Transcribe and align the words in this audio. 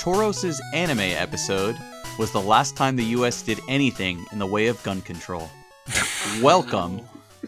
Tauros' 0.00 0.58
anime 0.72 1.00
episode 1.00 1.76
was 2.18 2.32
the 2.32 2.40
last 2.40 2.76
time 2.76 2.96
the 2.96 3.04
US 3.16 3.42
did 3.42 3.60
anything 3.68 4.24
in 4.32 4.38
the 4.38 4.46
way 4.46 4.66
of 4.68 4.82
gun 4.82 5.02
control. 5.02 5.50
Welcome 6.40 7.00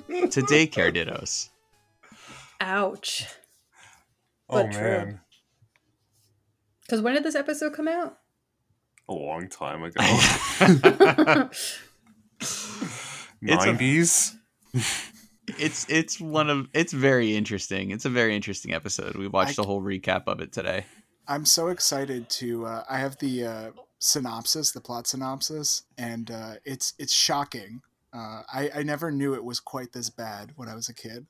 to 0.09 0.41
Daycare 0.43 0.95
Dittos. 0.95 1.49
Ouch. 2.61 3.25
Oh 4.51 4.63
But 4.65 4.73
true. 4.73 4.83
man, 4.83 5.21
Because 6.83 7.01
when 7.01 7.15
did 7.15 7.25
this 7.25 7.35
episode 7.35 7.73
come 7.75 7.89
out? 7.89 8.19
a 9.09 9.15
long 9.15 9.49
time 9.49 9.83
ago. 9.83 10.01
It's 10.01 11.83
Nineties. 13.43 14.37
it's 15.59 15.87
it's 15.91 16.21
one 16.21 16.49
of 16.51 16.69
it's 16.73 16.93
very 16.93 17.35
interesting. 17.37 17.91
It's 17.91 18.05
a 18.05 18.11
very 18.11 18.37
interesting 18.37 18.73
episode. 18.73 19.17
We 19.17 19.27
watched 19.27 19.59
I- 19.59 19.63
a 19.63 19.67
whole 19.67 19.83
recap 19.83 20.25
of 20.29 20.41
it 20.41 20.53
today. 20.53 20.85
I'm 21.29 21.45
so 21.45 21.69
excited 21.69 22.29
to. 22.31 22.67
Uh, 22.67 22.85
I 22.91 22.99
have 22.99 23.19
the 23.19 23.45
uh, 23.47 23.71
synopsis, 23.99 24.73
the 24.73 24.81
plot 24.81 25.07
synopsis, 25.07 25.83
and 25.97 26.31
uh, 26.31 26.55
it's 26.65 26.95
it's 26.99 27.13
shocking. 27.13 27.83
Uh, 28.13 28.43
I 28.53 28.71
I 28.77 28.83
never 28.83 29.11
knew 29.11 29.35
it 29.35 29.45
was 29.45 29.61
quite 29.61 29.93
this 29.93 30.11
bad 30.11 30.53
when 30.57 30.69
I 30.69 30.75
was 30.75 30.89
a 30.89 30.95
kid. 30.95 31.27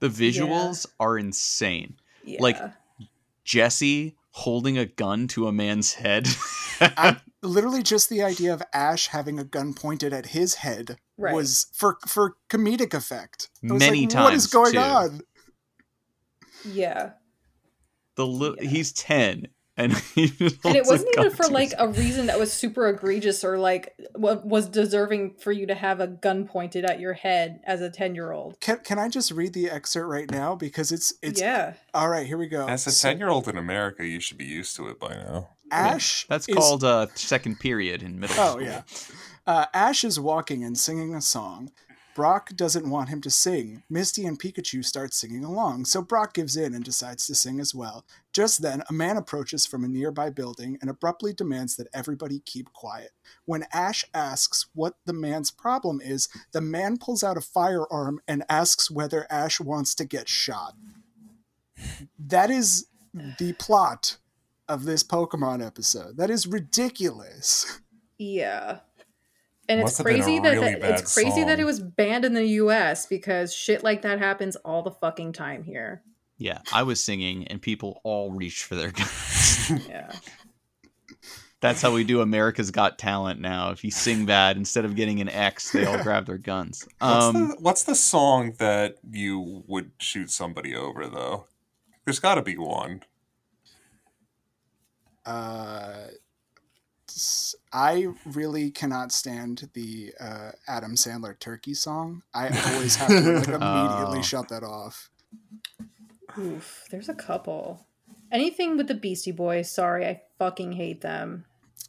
The 0.00 0.08
visuals 0.08 0.86
are 1.00 1.18
insane. 1.18 1.96
Yeah. 2.24 2.38
Like- 2.40 2.58
Jesse 3.44 4.14
holding 4.32 4.76
a 4.76 4.84
gun 4.84 5.26
to 5.28 5.48
a 5.48 5.52
man's 5.52 5.94
head. 5.94 6.28
I, 6.80 7.16
literally, 7.42 7.82
just 7.82 8.10
the 8.10 8.22
idea 8.22 8.52
of 8.52 8.62
Ash 8.74 9.08
having 9.08 9.38
a 9.38 9.44
gun 9.44 9.72
pointed 9.74 10.12
at 10.12 10.26
his 10.26 10.56
head 10.56 10.98
Right. 11.16 11.34
was 11.34 11.66
for 11.72 11.98
for 12.06 12.36
comedic 12.48 12.94
effect. 12.94 13.48
Many 13.62 14.06
like, 14.06 14.14
What 14.14 14.34
is 14.34 14.46
going 14.46 14.72
too. 14.74 14.78
on? 14.78 15.20
yeah. 16.64 17.12
The 18.18 18.26
li- 18.26 18.56
Yeah. 18.60 18.68
he's 18.68 18.92
10 18.92 19.46
and 19.78 19.92
he 20.14 20.26
just 20.26 20.64
And 20.64 20.74
it 20.76 20.84
wasn't 20.86 21.10
even 21.12 21.28
gun 21.28 21.36
for 21.36 21.46
like 21.52 21.72
a 21.78 21.86
reason 21.88 22.26
that 22.26 22.38
was 22.38 22.52
super 22.52 22.88
egregious 22.88 23.44
or 23.44 23.58
like 23.58 23.94
wa- 24.16 24.40
was 24.44 24.68
deserving 24.68 25.36
for 25.40 25.52
you 25.52 25.66
to 25.68 25.74
have 25.74 26.00
a 26.00 26.08
gun 26.08 26.46
pointed 26.48 26.84
at 26.84 26.98
your 26.98 27.12
head 27.12 27.60
as 27.64 27.80
a 27.80 27.88
10 27.88 28.14
year 28.16 28.32
old. 28.32 28.58
Can 28.60 28.78
can 28.78 28.98
I 28.98 29.08
just 29.08 29.30
read 29.30 29.52
the 29.54 29.70
excerpt 29.70 30.08
right 30.08 30.28
now 30.30 30.54
because 30.56 30.90
it's 30.92 31.14
it's 31.22 31.40
Yeah. 31.40 31.74
all 31.94 32.08
right. 32.08 32.26
Here 32.26 32.36
we 32.38 32.48
go. 32.48 32.66
As 32.66 32.86
a 32.88 33.02
ten-year-old 33.08 33.46
in 33.48 33.56
America, 33.56 34.04
you 34.04 34.18
should 34.20 34.36
be 34.38 34.44
used 34.46 34.74
to 34.76 34.88
it 34.88 34.98
by 34.98 35.14
now. 35.14 35.50
Ash. 35.70 36.26
That's 36.28 36.48
is- 36.48 36.54
called 36.56 36.82
uh 36.82 37.06
second 37.14 37.60
period 37.60 38.02
in 38.02 38.18
middle 38.18 38.36
Oh 38.40 38.50
school. 38.54 38.62
yeah. 38.62 38.82
Uh, 39.46 39.64
Ash 39.72 40.02
is 40.04 40.18
walking 40.20 40.62
and 40.64 40.76
singing 40.76 41.14
a 41.14 41.22
song. 41.22 41.70
Brock 42.18 42.56
doesn't 42.56 42.90
want 42.90 43.10
him 43.10 43.20
to 43.20 43.30
sing. 43.30 43.84
Misty 43.88 44.26
and 44.26 44.36
Pikachu 44.36 44.84
start 44.84 45.14
singing 45.14 45.44
along, 45.44 45.84
so 45.84 46.02
Brock 46.02 46.34
gives 46.34 46.56
in 46.56 46.74
and 46.74 46.82
decides 46.82 47.28
to 47.28 47.34
sing 47.36 47.60
as 47.60 47.76
well. 47.76 48.04
Just 48.32 48.60
then, 48.60 48.82
a 48.90 48.92
man 48.92 49.16
approaches 49.16 49.66
from 49.66 49.84
a 49.84 49.88
nearby 49.88 50.28
building 50.28 50.78
and 50.80 50.90
abruptly 50.90 51.32
demands 51.32 51.76
that 51.76 51.86
everybody 51.94 52.40
keep 52.40 52.72
quiet. 52.72 53.12
When 53.44 53.66
Ash 53.72 54.04
asks 54.12 54.66
what 54.74 54.94
the 55.06 55.12
man's 55.12 55.52
problem 55.52 56.00
is, 56.02 56.28
the 56.50 56.60
man 56.60 56.96
pulls 56.96 57.22
out 57.22 57.36
a 57.36 57.40
firearm 57.40 58.20
and 58.26 58.42
asks 58.48 58.90
whether 58.90 59.24
Ash 59.30 59.60
wants 59.60 59.94
to 59.94 60.04
get 60.04 60.28
shot. 60.28 60.74
That 62.18 62.50
is 62.50 62.88
the 63.38 63.52
plot 63.52 64.16
of 64.68 64.86
this 64.86 65.04
Pokemon 65.04 65.64
episode. 65.64 66.16
That 66.16 66.30
is 66.30 66.48
ridiculous. 66.48 67.80
Yeah. 68.18 68.80
And 69.68 69.80
Must 69.80 69.92
it's 69.92 69.98
have 69.98 70.06
been 70.06 70.20
a 70.20 70.22
crazy 70.24 70.38
that, 70.40 70.52
really 70.54 70.74
that 70.80 71.00
it's 71.00 71.14
crazy 71.14 71.44
that 71.44 71.60
it 71.60 71.64
was 71.64 71.78
banned 71.80 72.24
in 72.24 72.32
the 72.34 72.44
US 72.46 73.04
because 73.06 73.54
shit 73.54 73.84
like 73.84 74.02
that 74.02 74.18
happens 74.18 74.56
all 74.56 74.82
the 74.82 74.90
fucking 74.90 75.32
time 75.32 75.62
here. 75.62 76.02
Yeah, 76.38 76.60
I 76.72 76.84
was 76.84 77.02
singing 77.02 77.46
and 77.48 77.60
people 77.60 78.00
all 78.04 78.30
reached 78.32 78.64
for 78.64 78.76
their 78.76 78.90
guns. 78.92 79.70
Yeah. 79.88 80.12
That's 81.60 81.82
how 81.82 81.92
we 81.92 82.04
do 82.04 82.20
America's 82.20 82.70
Got 82.70 82.98
Talent 82.98 83.40
now. 83.40 83.70
If 83.72 83.82
you 83.82 83.90
sing 83.90 84.24
bad, 84.26 84.56
instead 84.56 84.84
of 84.84 84.94
getting 84.94 85.20
an 85.20 85.28
X, 85.28 85.72
they 85.72 85.84
all 85.84 86.00
grab 86.04 86.24
their 86.26 86.38
guns. 86.38 86.86
What's, 87.00 87.24
Um, 87.24 87.34
the, 87.48 87.56
what's 87.58 87.82
the 87.82 87.96
song 87.96 88.54
that 88.60 88.94
you 89.10 89.64
would 89.66 89.90
shoot 89.98 90.30
somebody 90.30 90.74
over 90.76 91.08
though? 91.08 91.46
There's 92.04 92.20
got 92.20 92.36
to 92.36 92.42
be 92.42 92.56
one. 92.56 93.02
uh, 95.26 96.06
s- 96.06 96.14
I 97.72 98.08
really 98.26 98.70
cannot 98.70 99.12
stand 99.12 99.68
the 99.74 100.12
uh, 100.20 100.50
Adam 100.66 100.94
Sandler 100.94 101.38
turkey 101.38 101.74
song. 101.74 102.22
I 102.34 102.48
always 102.74 102.96
have 102.96 103.08
to 103.08 103.14
like 103.14 103.48
immediately 103.48 104.18
Oh. 104.18 104.22
shut 104.22 104.48
that 104.48 104.62
off. 104.62 105.10
Oof. 106.38 106.84
There's 106.90 107.08
a 107.08 107.14
couple. 107.14 107.86
Anything 108.30 108.76
with 108.76 108.88
the 108.88 108.94
Beastie 108.94 109.32
Boys, 109.32 109.70
sorry, 109.70 110.06
I 110.06 110.22
fucking 110.38 110.72
hate 110.72 111.00
them. 111.00 111.44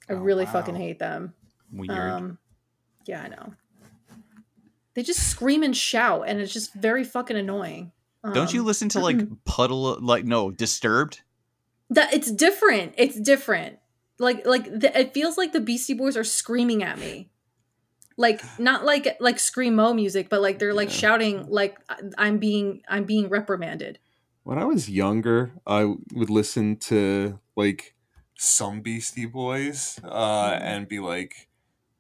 I 0.09 0.13
Oh, 0.13 0.17
really 0.17 0.45
wow. 0.45 0.51
fucking 0.53 0.75
hate 0.75 0.99
them. 0.99 1.33
weird. 1.71 1.91
Um, 1.91 2.37
yeah, 3.05 3.21
I 3.23 3.27
know. 3.27 3.53
They 4.95 5.03
just 5.03 5.29
scream 5.29 5.63
and 5.63 5.75
shout, 5.75 6.23
and 6.27 6.39
it's 6.39 6.51
just 6.53 6.73
very 6.73 7.03
fucking 7.03 7.37
annoying. 7.37 7.91
Don't 8.33 8.53
you 8.53 8.61
Um, 8.61 8.65
listen 8.65 8.89
to 8.89 8.99
like 8.99 9.17
Puddle, 9.45 9.97
like 10.01 10.25
no, 10.25 10.51
Disturbed? 10.51 11.21
that? 11.89 12.13
It's 12.13 12.31
different. 12.31 12.93
It's 12.97 13.19
different. 13.19 13.79
Like, 14.19 14.45
like 14.45 14.65
the, 14.65 14.97
it 14.97 15.13
feels 15.13 15.37
like 15.37 15.53
the 15.53 15.61
Beastie 15.61 15.93
Boys 15.93 16.17
are 16.17 16.23
screaming 16.23 16.83
at 16.83 16.99
me. 16.99 17.29
Like 18.17 18.41
not 18.59 18.85
like 18.85 19.15
like 19.19 19.37
screamo 19.37 19.95
music, 19.95 20.29
but 20.29 20.41
like 20.41 20.59
they're 20.59 20.73
like 20.73 20.89
Yeah. 20.89 20.95
shouting 20.95 21.47
like 21.49 21.77
I'm 22.17 22.37
being 22.37 22.81
I'm 22.87 23.05
being 23.05 23.29
reprimanded. 23.29 23.99
When 24.43 24.57
I 24.57 24.65
was 24.65 24.89
younger, 24.89 25.53
I 25.67 25.85
would 26.13 26.29
listen 26.29 26.77
to 26.77 27.39
like 27.55 27.95
Some 28.37 28.81
Beastie 28.81 29.25
Boys, 29.25 29.99
uh, 30.03 30.51
Mhm. 30.51 30.61
and 30.61 30.87
be 30.87 30.99
like, 30.99 31.49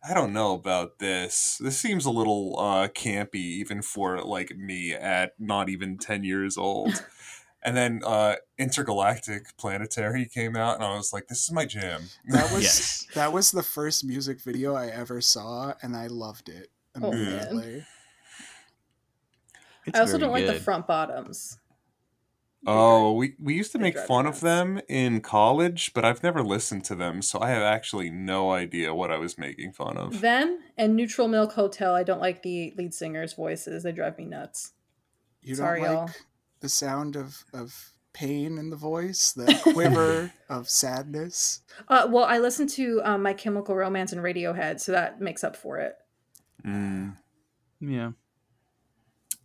I 0.03 0.13
don't 0.13 0.31
know 0.33 0.53
about 0.53 0.99
this. 0.99 1.57
This 1.59 1.77
seems 1.77 2.05
a 2.05 2.11
little 2.11 2.57
uh, 2.57 2.87
campy, 2.87 3.35
even 3.59 3.81
for 3.81 4.21
like 4.23 4.55
me 4.55 4.93
at 4.93 5.33
not 5.39 5.69
even 5.69 5.97
ten 5.97 6.23
years 6.23 6.57
old. 6.57 7.03
and 7.61 7.75
then 7.75 8.01
uh, 8.05 8.35
Intergalactic 8.57 9.55
Planetary 9.57 10.25
came 10.25 10.55
out, 10.55 10.75
and 10.75 10.83
I 10.83 10.95
was 10.95 11.11
like, 11.13 11.27
"This 11.27 11.43
is 11.43 11.51
my 11.51 11.65
jam." 11.65 12.03
That 12.29 12.51
was 12.51 12.63
Yes. 12.63 13.07
that 13.15 13.33
was 13.33 13.51
the 13.51 13.63
first 13.63 14.03
music 14.05 14.41
video 14.41 14.75
I 14.75 14.87
ever 14.87 15.21
saw, 15.21 15.73
and 15.81 15.95
I 15.95 16.07
loved 16.07 16.49
it 16.49 16.69
Oh, 17.01 17.11
immediately. 17.11 17.85
It's 19.85 19.97
I 19.97 20.01
also 20.01 20.17
don't 20.17 20.31
like 20.31 20.45
the 20.45 20.59
front 20.59 20.87
bottoms. 20.87 21.57
Oh, 22.67 23.13
we, 23.13 23.35
we 23.39 23.53
used 23.53 23.71
to 23.71 23.77
They 23.77 23.83
make 23.83 23.93
drive 23.93 24.03
me 24.03 24.07
fun 24.07 24.25
of 24.25 24.41
them 24.41 24.81
in 24.89 25.21
college, 25.21 25.93
but 25.93 26.03
I've 26.03 26.21
never 26.21 26.43
listened 26.43 26.83
to 26.85 26.95
them, 26.95 27.21
so 27.21 27.39
I 27.39 27.49
have 27.51 27.63
actually 27.63 28.09
no 28.09 28.51
idea 28.51 28.93
what 28.93 29.11
I 29.11 29.17
was 29.17 29.37
making 29.37 29.71
fun 29.71 29.95
of. 29.97 30.19
Them 30.19 30.59
and 30.77 30.95
Neutral 30.95 31.29
Milk 31.29 31.53
Hotel. 31.53 31.95
I 31.95 32.03
don't 32.03 32.19
like 32.19 32.43
the 32.43 32.73
lead 32.77 32.93
singers' 32.93 33.33
voices. 33.33 33.83
They 33.83 33.93
drive 33.93 34.17
me 34.17 34.25
nuts. 34.25 34.73
You 35.41 35.55
Sorry, 35.55 35.81
don't 35.81 35.95
like 35.95 36.09
y'all. 36.09 36.21
The 36.61 36.69
sound 36.69 37.15
of 37.15 37.43
of 37.53 37.93
pain 38.13 38.57
in 38.57 38.69
the 38.69 38.75
voice, 38.75 39.31
the 39.31 39.59
quiver 39.73 40.31
of 40.49 40.69
sadness. 40.69 41.61
Uh, 41.87 42.07
well, 42.09 42.25
I 42.25 42.37
listen 42.37 42.67
to 42.67 43.01
um, 43.03 43.23
My 43.23 43.33
Chemical 43.33 43.75
Romance 43.75 44.11
and 44.11 44.21
Radiohead, 44.21 44.79
so 44.79 44.91
that 44.91 45.21
makes 45.21 45.43
up 45.43 45.55
for 45.55 45.77
it. 45.77 45.95
Mm. 46.65 47.15
Yeah. 47.79 48.11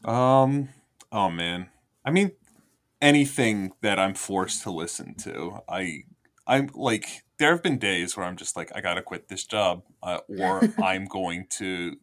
Um. 0.04 0.68
Oh 1.12 1.30
man. 1.30 1.68
I 2.04 2.10
mean, 2.10 2.32
anything 3.00 3.72
that 3.80 3.98
I'm 3.98 4.14
forced 4.14 4.62
to 4.64 4.70
listen 4.70 5.14
to, 5.20 5.60
I, 5.68 6.02
I'm 6.46 6.70
like, 6.74 7.22
there 7.38 7.50
have 7.52 7.62
been 7.62 7.78
days 7.78 8.16
where 8.16 8.26
I'm 8.26 8.36
just 8.36 8.56
like, 8.56 8.70
I 8.74 8.80
gotta 8.80 9.02
quit 9.02 9.28
this 9.28 9.44
job, 9.44 9.82
uh, 10.02 10.18
or 10.28 10.62
I'm 10.82 11.06
going 11.06 11.46
to 11.50 11.96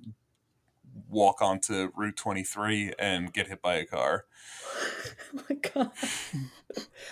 walk 1.11 1.41
onto 1.41 1.91
Route 1.95 2.15
23 2.15 2.93
and 2.97 3.31
get 3.33 3.47
hit 3.47 3.61
by 3.61 3.75
a 3.75 3.85
car. 3.85 4.25
oh 5.35 5.41
my 5.49 5.55
god! 5.55 5.91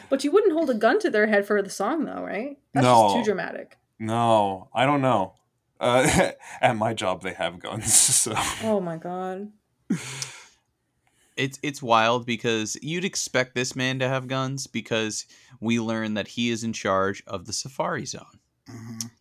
but 0.09 0.23
you 0.23 0.31
wouldn't 0.31 0.53
hold 0.53 0.69
a 0.69 0.73
gun 0.73 0.99
to 0.99 1.09
their 1.09 1.27
head 1.27 1.45
for 1.45 1.61
the 1.61 1.69
song, 1.69 2.05
though, 2.05 2.23
right? 2.23 2.57
That's 2.73 2.83
No. 2.85 3.03
just 3.09 3.15
too 3.17 3.23
dramatic. 3.25 3.77
No, 3.99 4.69
I 4.73 4.85
don't 4.85 5.01
know. 5.01 5.33
Uh, 5.79 6.31
at 6.61 6.75
my 6.77 6.93
job, 6.93 7.21
they 7.21 7.33
have 7.33 7.59
guns, 7.59 7.93
so 8.15 8.33
Oh 8.63 8.79
my 8.79 8.97
god! 8.97 9.51
It's 11.35 11.57
it's 11.63 11.81
wild 11.81 12.25
because 12.25 12.77
you'd 12.81 13.05
expect 13.05 13.55
this 13.55 13.75
man 13.75 13.99
to 13.99 14.09
have 14.09 14.27
guns 14.27 14.67
because 14.67 15.25
we 15.61 15.79
learn 15.79 16.15
that 16.15 16.27
he 16.27 16.49
is 16.49 16.63
in 16.65 16.73
charge 16.73 17.23
of 17.27 17.45
the 17.45 17.53
Safari 17.53 18.05
Zone. 18.05 18.39
Mhm. 18.69 19.11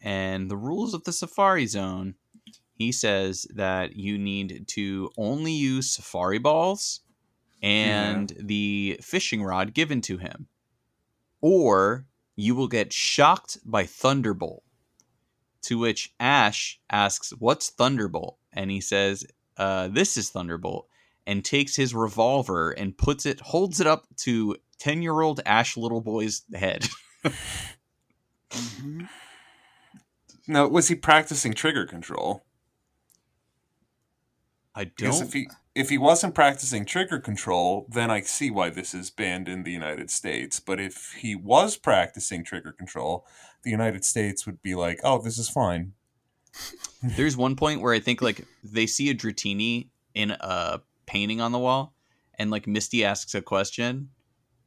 And 0.00 0.50
the 0.50 0.56
rules 0.56 0.94
of 0.94 1.02
the 1.04 1.12
Safari 1.12 1.66
Zone, 1.66 2.14
he 2.74 2.92
says 2.92 3.46
that 3.54 3.96
you 3.96 4.18
need 4.18 4.66
to 4.68 5.10
only 5.16 5.52
use 5.52 5.90
Safari 5.90 6.38
balls 6.38 7.00
and 7.62 8.32
the 8.38 8.98
fishing 9.00 9.42
rod 9.42 9.72
given 9.74 10.00
to 10.02 10.18
him, 10.18 10.48
or 11.40 12.06
you 12.36 12.54
will 12.54 12.68
get 12.68 12.92
shocked 12.92 13.58
by 13.64 13.84
Thunderbolt. 13.86 14.62
To 15.62 15.78
which 15.78 16.12
Ash 16.20 16.78
asks, 16.90 17.30
"What's 17.38 17.70
Thunderbolt?" 17.70 18.38
And 18.52 18.70
he 18.70 18.80
says, 18.80 19.24
uh, 19.56 19.88
"This 19.88 20.16
is 20.16 20.28
Thunderbolt." 20.30 20.88
And 21.26 21.42
takes 21.42 21.74
his 21.76 21.94
revolver 21.94 22.70
and 22.72 22.98
puts 22.98 23.24
it, 23.24 23.40
holds 23.40 23.80
it 23.80 23.86
up 23.86 24.06
to 24.18 24.56
ten-year-old 24.78 25.40
Ash 25.46 25.74
Little 25.76 26.02
Boy's 26.02 26.42
head. 26.52 26.86
Mhm. 28.50 29.08
Now, 30.46 30.68
was 30.68 30.88
he 30.88 30.94
practicing 30.94 31.54
trigger 31.54 31.86
control? 31.86 32.44
I 34.74 34.84
don't. 34.84 35.22
if 35.22 35.32
he 35.32 35.48
if 35.74 35.88
he 35.88 35.98
wasn't 35.98 36.34
practicing 36.34 36.84
trigger 36.84 37.18
control, 37.18 37.86
then 37.90 38.10
I 38.10 38.20
see 38.20 38.50
why 38.50 38.70
this 38.70 38.94
is 38.94 39.10
banned 39.10 39.48
in 39.48 39.62
the 39.62 39.72
United 39.72 40.10
States. 40.10 40.60
But 40.60 40.80
if 40.80 41.12
he 41.18 41.34
was 41.34 41.76
practicing 41.76 42.44
trigger 42.44 42.72
control, 42.72 43.26
the 43.62 43.70
United 43.70 44.04
States 44.04 44.46
would 44.46 44.62
be 44.62 44.74
like, 44.74 45.00
"Oh, 45.04 45.20
this 45.20 45.38
is 45.38 45.48
fine." 45.48 45.92
There's 47.02 47.36
one 47.36 47.56
point 47.56 47.80
where 47.80 47.94
I 47.94 48.00
think 48.00 48.22
like 48.22 48.44
they 48.62 48.86
see 48.86 49.10
a 49.10 49.14
Dratini 49.14 49.88
in 50.14 50.32
a 50.32 50.80
painting 51.06 51.40
on 51.40 51.52
the 51.52 51.58
wall, 51.58 51.94
and 52.38 52.50
like 52.50 52.66
Misty 52.66 53.04
asks 53.04 53.34
a 53.34 53.42
question, 53.42 54.10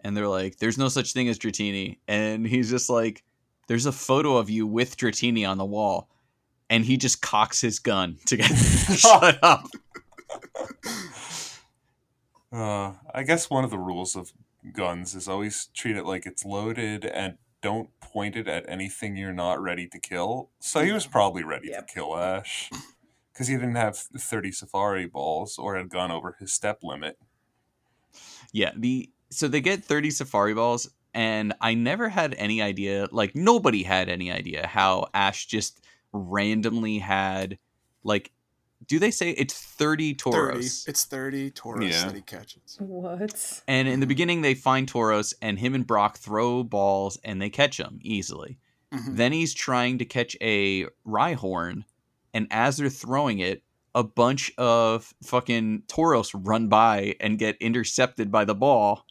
and 0.02 0.16
they're 0.16 0.28
like, 0.28 0.58
"There's 0.58 0.78
no 0.78 0.90
such 0.90 1.14
thing 1.14 1.28
as 1.28 1.40
Dratini," 1.40 1.98
and 2.08 2.46
he's 2.48 2.70
just 2.70 2.90
like, 2.90 3.24
"There's 3.68 3.86
a 3.86 3.92
photo 3.92 4.38
of 4.38 4.50
you 4.50 4.68
with 4.68 4.98
Dratini 4.98 5.48
on 5.48 5.58
the 5.58 5.66
wall," 5.66 6.10
and 6.70 6.86
he 6.86 6.98
just 6.98 7.22
cocks 7.22 7.62
his 7.62 7.80
gun 7.80 8.18
to 8.26 8.38
get 8.38 8.46
shut 8.98 9.40
up. 9.44 9.68
Uh, 12.52 12.94
I 13.14 13.24
guess 13.24 13.50
one 13.50 13.64
of 13.64 13.70
the 13.72 13.78
rules 13.78 14.16
of 14.16 14.32
guns 14.74 15.16
is 15.16 15.28
always 15.28 15.68
treat 15.74 15.98
it 15.98 16.06
like 16.06 16.26
it's 16.26 16.46
loaded 16.46 17.06
and 17.06 17.38
don't 17.62 17.90
point 18.00 18.36
it 18.36 18.48
at 18.48 18.68
anything 18.70 19.18
you're 19.18 19.34
not 19.34 19.62
ready 19.62 19.88
to 19.88 20.00
kill. 20.00 20.50
So 20.60 20.84
he 20.84 20.92
was 20.92 21.06
probably 21.06 21.44
ready 21.44 21.70
Yep. 21.70 21.88
to 21.88 21.94
kill 21.94 22.18
Ash 22.18 22.70
because 23.34 23.48
he 23.48 23.56
didn't 23.56 23.76
have 23.76 23.98
30 23.98 24.52
safari 24.52 25.06
balls 25.08 25.58
or 25.58 25.76
had 25.76 25.90
gone 25.90 26.12
over 26.12 26.36
his 26.40 26.54
step 26.54 26.80
limit. 26.84 27.18
Yeah, 28.54 28.72
the 28.76 29.10
so 29.30 29.48
they 29.50 29.60
get 29.60 29.84
30 29.84 30.12
safari 30.12 30.54
balls 30.54 30.90
and 31.14 31.54
I 31.60 31.74
never 31.74 32.08
had 32.10 32.34
any 32.38 32.62
idea, 32.62 33.08
like 33.12 33.36
nobody 33.36 33.84
had 33.84 34.08
any 34.08 34.32
idea 34.32 34.68
how 34.68 35.08
Ash 35.14 35.46
just 35.48 35.82
randomly 36.14 37.00
had 37.00 37.58
like 38.04 38.32
do 38.86 39.00
they 39.00 39.10
say 39.12 39.32
it's 39.32 39.56
30 39.56 40.14
30. 40.14 40.60
It's 40.60 41.06
30 41.06 41.52
Tauros 41.52 41.92
Yeah. 41.92 42.06
that 42.06 42.16
he 42.16 42.22
catches. 42.22 42.78
What? 42.80 43.64
And 43.68 43.88
in 43.88 44.00
the 44.00 44.06
beginning 44.06 44.42
they 44.42 44.54
find 44.54 44.92
Tauros 44.92 45.34
and 45.42 45.58
him 45.58 45.74
and 45.74 45.86
Brock 45.86 46.18
throw 46.18 46.64
balls 46.64 47.18
and 47.24 47.42
they 47.42 47.50
catch 47.50 47.80
him 47.80 48.00
easily. 48.04 48.60
Mhm. 48.94 49.16
Then 49.18 49.32
he's 49.34 49.54
trying 49.56 49.98
to 49.98 50.06
catch 50.06 50.38
a 50.42 50.86
Rhyhorn 51.06 51.86
and 52.34 52.48
as 52.52 52.78
they're 52.78 52.90
throwing 52.90 53.40
it 53.40 53.64
a 53.96 54.04
bunch 54.04 54.52
of 54.60 55.12
fucking 55.24 55.82
Tauros 55.88 56.30
run 56.36 56.68
by 56.70 57.16
and 57.20 57.40
get 57.40 57.58
intercepted 57.60 58.32
by 58.32 58.46
the 58.46 58.54
ball. 58.56 59.08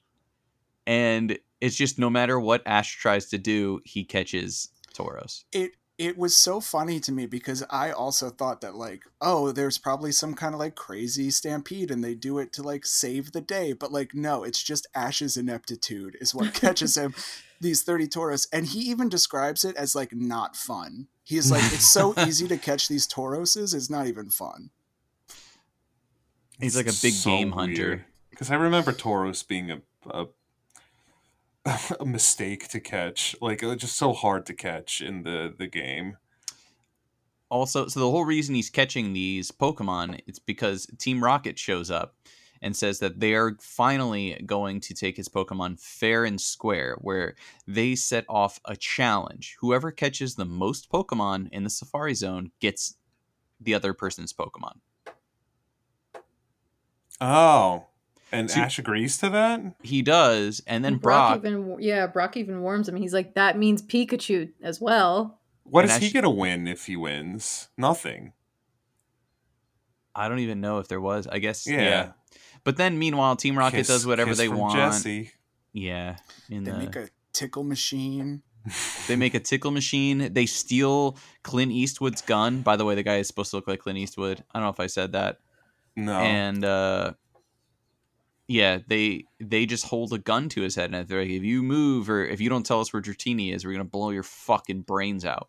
And 0.86 1.38
it's 1.60 1.76
just 1.76 1.98
no 1.98 2.08
matter 2.08 2.38
what 2.38 2.62
Ash 2.66 2.96
tries 2.96 3.26
to 3.30 3.38
do, 3.38 3.80
he 3.84 4.04
catches 4.04 4.68
Tauros 4.94 5.42
It 5.52 5.72
it 5.98 6.18
was 6.18 6.36
so 6.36 6.60
funny 6.60 7.00
to 7.00 7.12
me 7.12 7.26
because 7.26 7.64
I 7.70 7.90
also 7.90 8.28
thought 8.28 8.60
that 8.60 8.74
like, 8.74 9.04
oh, 9.20 9.52
there's 9.52 9.78
probably 9.78 10.12
some 10.12 10.34
kind 10.34 10.52
of 10.52 10.60
like 10.60 10.74
crazy 10.74 11.30
stampede 11.30 11.90
and 11.90 12.04
they 12.04 12.14
do 12.14 12.38
it 12.38 12.52
to 12.54 12.62
like 12.62 12.84
save 12.84 13.32
the 13.32 13.40
day, 13.40 13.72
but 13.72 13.92
like 13.92 14.14
no, 14.14 14.44
it's 14.44 14.62
just 14.62 14.86
Ash's 14.94 15.36
ineptitude 15.36 16.16
is 16.20 16.34
what 16.34 16.54
catches 16.54 16.96
him 16.96 17.14
these 17.60 17.82
30 17.82 18.08
Tauros 18.08 18.46
and 18.52 18.66
he 18.66 18.80
even 18.80 19.08
describes 19.08 19.64
it 19.64 19.76
as 19.76 19.94
like 19.94 20.14
not 20.14 20.54
fun. 20.54 21.08
He's 21.24 21.50
like 21.50 21.64
it's 21.72 21.86
so 21.86 22.14
easy 22.18 22.46
to 22.48 22.56
catch 22.58 22.88
these 22.88 23.06
Tauroses, 23.06 23.72
it's 23.72 23.90
not 23.90 24.06
even 24.06 24.28
fun. 24.28 24.70
He's 26.60 26.76
like 26.76 26.88
a 26.88 26.92
big 27.02 27.14
game 27.24 27.52
hunter. 27.52 28.06
Because 28.30 28.50
I 28.50 28.56
remember 28.56 28.92
Tauros 28.92 29.46
being 29.46 29.70
a, 29.70 29.80
a 30.10 30.26
a 32.00 32.06
mistake 32.06 32.68
to 32.68 32.80
catch, 32.80 33.36
like 33.40 33.62
it 33.62 33.66
was 33.66 33.78
just 33.78 33.96
so 33.96 34.12
hard 34.12 34.46
to 34.46 34.54
catch 34.54 35.00
in 35.00 35.22
the 35.22 35.52
the 35.56 35.66
game. 35.66 36.16
Also, 37.48 37.86
so 37.86 38.00
the 38.00 38.10
whole 38.10 38.24
reason 38.24 38.54
he's 38.54 38.70
catching 38.70 39.12
these 39.12 39.50
Pokemon 39.50 40.20
it's 40.26 40.38
because 40.38 40.86
Team 40.98 41.22
Rocket 41.22 41.58
shows 41.58 41.90
up 41.90 42.16
and 42.62 42.74
says 42.74 42.98
that 43.00 43.20
they 43.20 43.34
are 43.34 43.56
finally 43.60 44.40
going 44.46 44.80
to 44.80 44.94
take 44.94 45.16
his 45.16 45.28
Pokemon 45.28 45.80
fair 45.80 46.24
and 46.24 46.40
square, 46.40 46.96
where 47.00 47.34
they 47.66 47.94
set 47.94 48.24
off 48.28 48.60
a 48.64 48.76
challenge. 48.76 49.56
Whoever 49.60 49.90
catches 49.90 50.34
the 50.34 50.46
most 50.46 50.90
Pokemon 50.90 51.48
in 51.52 51.64
the 51.64 51.70
Safari 51.70 52.14
Zone 52.14 52.50
gets 52.60 52.94
the 53.60 53.74
other 53.74 53.92
person's 53.92 54.32
Pokemon. 54.32 54.78
Oh, 57.20 57.86
and 58.36 58.50
See- 58.50 58.60
Ash 58.60 58.78
agrees 58.78 59.18
to 59.18 59.30
that. 59.30 59.60
He 59.82 60.02
does, 60.02 60.62
and 60.66 60.84
then 60.84 60.96
Brock. 60.96 61.38
even 61.38 61.76
yeah, 61.80 62.06
Brock 62.06 62.36
even 62.36 62.62
warms 62.62 62.88
him. 62.88 62.96
He's 62.96 63.12
like, 63.14 63.34
that 63.34 63.58
means 63.58 63.82
Pikachu 63.82 64.52
as 64.62 64.80
well. 64.80 65.40
What 65.64 65.80
And 65.82 65.90
does 65.90 65.98
he 66.00 66.06
Ash- 66.06 66.12
get 66.12 66.24
a 66.24 66.30
win 66.30 66.68
if 66.68 66.86
he 66.86 66.96
wins? 66.96 67.68
Nothing. 67.76 68.32
I 70.14 70.28
don't 70.28 70.38
even 70.38 70.60
know 70.60 70.78
if 70.78 70.88
there 70.88 71.00
was. 71.00 71.26
I 71.26 71.38
guess 71.38 71.66
Yeah. 71.66 71.80
yeah. 71.82 72.12
But 72.64 72.76
then, 72.76 72.98
meanwhile, 72.98 73.36
Team 73.36 73.56
Rocket 73.58 73.76
Kiss- 73.78 73.88
does 73.88 74.06
whatever 74.06 74.30
kiss 74.30 74.38
they 74.38 74.48
from 74.48 74.58
want. 74.58 74.74
Jesse. 74.76 75.30
Yeah, 75.72 76.16
in 76.48 76.64
They 76.64 76.70
the 76.72 76.78
make 76.78 76.96
a 76.96 77.08
tickle 77.32 77.64
machine. 77.64 78.42
They 79.06 79.14
make 79.14 79.34
a 79.34 79.40
tickle 79.40 79.70
machine. 79.70 80.32
They 80.32 80.46
steal 80.46 81.16
Clint 81.44 81.70
Eastwood's 81.70 82.22
gun. 82.22 82.62
By 82.62 82.74
the 82.76 82.84
way, 82.84 82.94
the 82.96 83.04
guy 83.04 83.18
is 83.18 83.28
supposed 83.28 83.50
to 83.50 83.56
look 83.56 83.68
like 83.68 83.80
Clint 83.80 83.98
Eastwood. 83.98 84.42
I 84.52 84.58
don't 84.58 84.66
know 84.66 84.70
if 84.70 84.80
I 84.80 84.86
said 84.88 85.12
that. 85.12 85.38
No. 85.94 86.18
And 86.18 86.64
uh 86.64 87.12
yeah, 88.48 88.78
they 88.86 89.24
they 89.40 89.66
just 89.66 89.86
hold 89.86 90.12
a 90.12 90.18
gun 90.18 90.48
to 90.50 90.62
his 90.62 90.74
head 90.76 90.92
and 90.94 91.08
they're 91.08 91.20
like, 91.22 91.30
if 91.30 91.42
you 91.42 91.62
move 91.62 92.08
or 92.08 92.24
if 92.24 92.40
you 92.40 92.48
don't 92.48 92.64
tell 92.66 92.80
us 92.80 92.92
where 92.92 93.02
Dratini 93.02 93.52
is, 93.54 93.64
we're 93.64 93.72
gonna 93.72 93.84
blow 93.84 94.10
your 94.10 94.22
fucking 94.22 94.82
brains 94.82 95.24
out. 95.24 95.48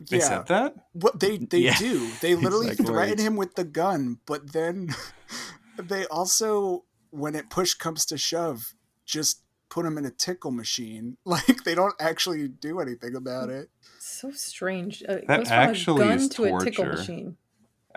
they 0.00 0.18
yeah. 0.18 0.24
said 0.28 0.46
that. 0.48 0.74
What 0.92 1.20
they 1.20 1.38
they 1.38 1.58
Yeah. 1.58 1.78
do. 1.78 2.10
They 2.20 2.34
literally 2.34 2.68
Exact 2.70 2.88
threaten 2.88 3.10
words. 3.12 3.22
him 3.22 3.36
with 3.36 3.54
the 3.54 3.64
gun, 3.64 4.18
but 4.26 4.52
then 4.52 4.94
they 5.78 6.06
also 6.06 6.84
when 7.10 7.34
it 7.34 7.48
push 7.50 7.74
comes 7.74 8.04
to 8.06 8.18
shove, 8.18 8.74
just 9.04 9.42
put 9.68 9.86
him 9.86 9.96
in 9.98 10.04
a 10.04 10.10
tickle 10.10 10.50
machine. 10.50 11.16
Like 11.24 11.64
they 11.64 11.74
don't 11.74 11.94
actually 12.00 12.48
do 12.48 12.80
anything 12.80 13.14
about 13.14 13.50
it. 13.50 13.68
So 14.00 14.30
strange. 14.32 15.02
Uh, 15.08 15.18
That 15.28 15.38
goes 15.38 15.48
from 15.48 15.56
actually 15.58 16.02
a 16.02 16.08
gun 16.08 16.18
is 16.18 16.28
to 16.30 16.44
a 16.56 16.60
tickle 16.64 16.84
torture. 16.86 17.34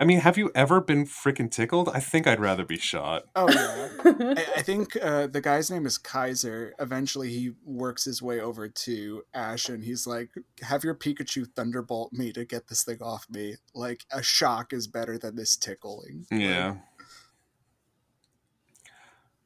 Machine. 0.00 0.06
I 0.06 0.14
mean, 0.14 0.20
have 0.20 0.38
you 0.38 0.50
ever 0.54 0.80
been 0.80 1.04
freaking 1.04 1.50
tickled? 1.50 1.88
I 1.88 2.00
think 2.00 2.26
I'd 2.26 2.40
rather 2.40 2.64
be 2.64 2.78
shot. 2.78 3.24
Oh 3.36 3.50
yeah. 3.50 3.88
I, 4.04 4.58
I 4.58 4.62
think 4.62 4.96
uh, 5.02 5.26
the 5.26 5.40
guy's 5.40 5.70
name 5.70 5.86
is 5.86 5.98
Kaiser. 5.98 6.74
Eventually, 6.78 7.30
he 7.30 7.52
works 7.64 8.04
his 8.04 8.22
way 8.22 8.40
over 8.40 8.68
to 8.68 9.22
Ash, 9.34 9.68
and 9.68 9.84
he's 9.84 10.06
like, 10.06 10.30
"Have 10.62 10.84
your 10.84 10.94
Pikachu 10.94 11.46
thunderbolt 11.54 12.12
me 12.12 12.32
to 12.32 12.44
get 12.44 12.68
this 12.68 12.84
thing 12.84 12.98
off 13.02 13.26
me. 13.30 13.56
Like 13.74 14.04
a 14.12 14.22
shock 14.22 14.72
is 14.72 14.86
better 14.86 15.18
than 15.18 15.36
this 15.36 15.56
tickling." 15.56 16.26
Like, 16.30 16.40
Yeah. 16.40 16.76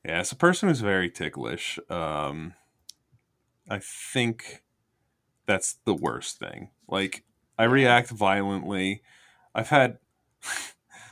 Yeah, 0.05 0.19
as 0.19 0.33
a 0.33 0.37
person 0.37 0.69
who's 0.69 0.81
very 0.81 1.09
ticklish, 1.11 1.79
um, 1.89 2.53
I 3.71 3.79
think 3.79 4.63
that's 5.47 5.79
the 5.87 5.95
worst 5.95 6.39
thing. 6.39 6.71
Like, 6.87 7.25
I 7.59 7.65
react 7.65 8.11
violently. 8.11 9.03
I've 9.55 9.71
had, 9.71 9.99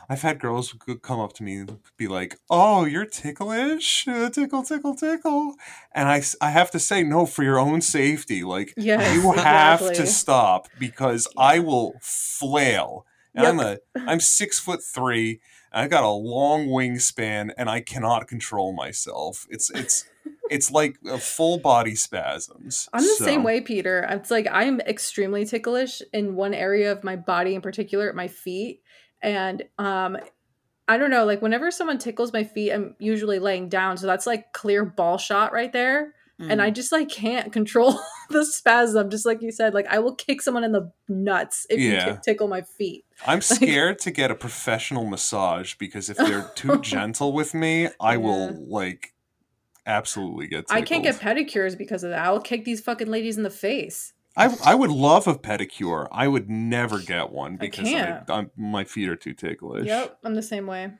I've 0.08 0.22
had 0.22 0.40
girls 0.40 0.74
come 1.00 1.20
up 1.20 1.32
to 1.34 1.42
me 1.42 1.56
and 1.58 1.78
be 1.96 2.06
like, 2.08 2.36
"Oh, 2.50 2.84
you're 2.84 3.06
ticklish, 3.06 4.06
Uh, 4.06 4.28
tickle, 4.30 4.62
tickle, 4.62 4.94
tickle," 4.94 5.54
and 5.94 6.08
I, 6.08 6.22
I 6.40 6.50
have 6.50 6.70
to 6.72 6.78
say 6.78 7.02
no 7.02 7.24
for 7.24 7.42
your 7.44 7.58
own 7.58 7.80
safety. 7.80 8.42
Like, 8.42 8.74
Yes, 8.76 9.14
you 9.14 9.32
have 9.36 9.80
to 9.94 10.06
stop 10.06 10.66
because 10.78 11.28
I 11.38 11.60
will 11.60 11.94
flail. 12.02 13.06
And 13.34 13.44
Yep. 13.44 13.52
I'm 13.54 13.60
a 13.60 13.78
I'm 14.10 14.20
six 14.20 14.58
foot 14.58 14.82
three. 14.82 15.40
I 15.72 15.88
got 15.88 16.04
a 16.04 16.10
long 16.10 16.66
wingspan, 16.66 17.50
and 17.56 17.70
I 17.70 17.80
cannot 17.80 18.28
control 18.28 18.74
myself. 18.74 19.46
It's 19.48 19.70
it's 19.70 20.04
it's 20.50 20.70
like 20.70 20.96
a 21.06 21.16
full 21.16 21.58
body 21.58 21.94
spasms. 21.94 22.88
I'm 22.92 23.02
the 23.02 23.08
So- 23.16 23.24
same 23.24 23.42
way, 23.44 23.62
Peter. 23.62 24.06
It's 24.10 24.30
like 24.30 24.46
I'm 24.50 24.80
extremely 24.80 25.46
ticklish 25.46 26.02
in 26.12 26.34
one 26.34 26.52
area 26.52 26.92
of 26.92 27.02
my 27.02 27.16
body, 27.16 27.54
in 27.54 27.62
particular, 27.62 28.12
my 28.12 28.28
feet. 28.28 28.81
And 29.22 29.62
um, 29.78 30.18
I 30.88 30.98
don't 30.98 31.10
know, 31.10 31.24
like 31.24 31.42
whenever 31.42 31.70
someone 31.70 31.98
tickles 31.98 32.32
my 32.32 32.44
feet, 32.44 32.72
I'm 32.72 32.96
usually 32.98 33.38
laying 33.38 33.68
down, 33.68 33.96
so 33.96 34.06
that's 34.06 34.26
like 34.26 34.52
clear 34.52 34.84
ball 34.84 35.18
shot 35.18 35.52
right 35.52 35.72
there. 35.72 36.14
And 36.38 36.60
mm. 36.60 36.64
I 36.64 36.70
just 36.70 36.90
like 36.90 37.08
can't 37.08 37.52
control 37.52 38.00
the 38.30 38.44
spasm, 38.44 39.10
just 39.10 39.24
like 39.24 39.42
you 39.42 39.52
said. 39.52 39.74
Like 39.74 39.86
I 39.86 40.00
will 40.00 40.14
kick 40.14 40.42
someone 40.42 40.64
in 40.64 40.72
the 40.72 40.90
nuts 41.08 41.66
if 41.70 41.78
you 41.78 41.92
t- 41.92 42.18
tickle 42.24 42.48
my 42.48 42.62
feet. 42.62 43.04
I'm 43.26 43.40
scared 43.42 44.00
to 44.00 44.10
get 44.10 44.30
a 44.30 44.34
professional 44.34 45.04
massage 45.04 45.74
because 45.74 46.10
if 46.10 46.16
they're 46.16 46.50
too 46.54 46.78
gentle 46.82 47.32
with 47.32 47.54
me, 47.54 47.88
I 48.00 48.16
will 48.16 48.66
like 48.68 49.14
absolutely 49.86 50.48
get. 50.48 50.66
tickled. 50.66 50.78
I 50.78 50.82
can't 50.82 51.04
get 51.04 51.20
pedicures 51.20 51.78
because 51.78 52.02
of 52.02 52.10
that. 52.10 52.24
I'll 52.24 52.40
kick 52.40 52.64
these 52.64 52.80
fucking 52.80 53.08
ladies 53.08 53.36
in 53.36 53.44
the 53.44 53.50
face. 53.50 54.12
I 54.36 54.54
I 54.64 54.74
would 54.74 54.90
love 54.90 55.26
a 55.26 55.34
pedicure. 55.34 56.08
I 56.10 56.28
would 56.28 56.48
never 56.48 56.98
get 56.98 57.30
one 57.30 57.56
because 57.56 57.86
I 57.86 57.92
can't. 57.92 58.30
I'm, 58.30 58.50
my 58.56 58.84
feet 58.84 59.08
are 59.08 59.16
too 59.16 59.34
ticklish. 59.34 59.86
Yep, 59.86 60.18
I'm 60.24 60.34
the 60.34 60.42
same 60.42 60.66
way. 60.66 60.92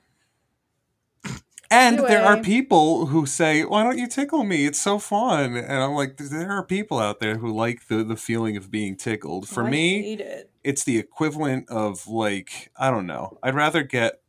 And 1.71 1.97
Do 1.97 2.07
there 2.07 2.23
are 2.23 2.43
people 2.43 3.07
who 3.07 3.25
say, 3.25 3.65
"Why 3.65 3.83
don't 3.83 3.97
you 3.97 4.07
tickle 4.07 4.45
me? 4.45 4.67
It's 4.67 4.81
so 4.81 4.99
fun." 4.99 5.57
And 5.57 5.83
I'm 5.83 5.93
like, 5.93 6.19
there 6.19 6.51
are 6.51 6.63
people 6.63 6.99
out 6.99 7.19
there 7.19 7.39
who 7.39 7.51
like 7.51 7.89
the 7.89 8.05
the 8.05 8.17
feeling 8.17 8.59
of 8.59 8.71
being 8.71 8.95
tickled. 8.95 9.49
For 9.49 9.63
oh, 9.63 9.67
I 9.67 9.71
me, 9.71 10.03
hate 10.03 10.21
it. 10.21 10.51
it's 10.63 10.85
the 10.85 10.99
equivalent 10.99 11.71
of 11.71 12.07
like 12.07 12.71
I 12.77 12.91
don't 12.91 13.07
know. 13.07 13.39
I'd 13.43 13.55
rather 13.55 13.83
get 13.83 14.21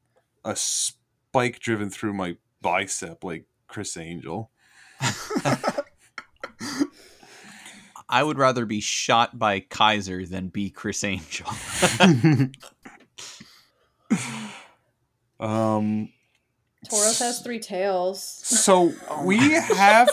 a 0.45 0.55
spike 0.55 1.59
driven 1.59 1.89
through 1.89 2.13
my 2.13 2.37
bicep 2.61 3.25
like 3.25 3.43
Criss 3.67 3.97
Angel. 3.97 4.49
I 8.09 8.23
would 8.23 8.37
rather 8.37 8.65
be 8.65 8.79
shot 8.81 9.37
by 9.39 9.59
Kaiser 9.61 10.25
than 10.25 10.47
be 10.49 10.69
Criss 10.69 11.03
Angel. 11.03 11.47
um 15.39 16.09
Tauros 16.91 17.19
has 17.19 17.39
three 17.41 17.59
tails. 17.59 18.21
so 18.21 18.91
we 19.23 19.37
have 19.53 20.09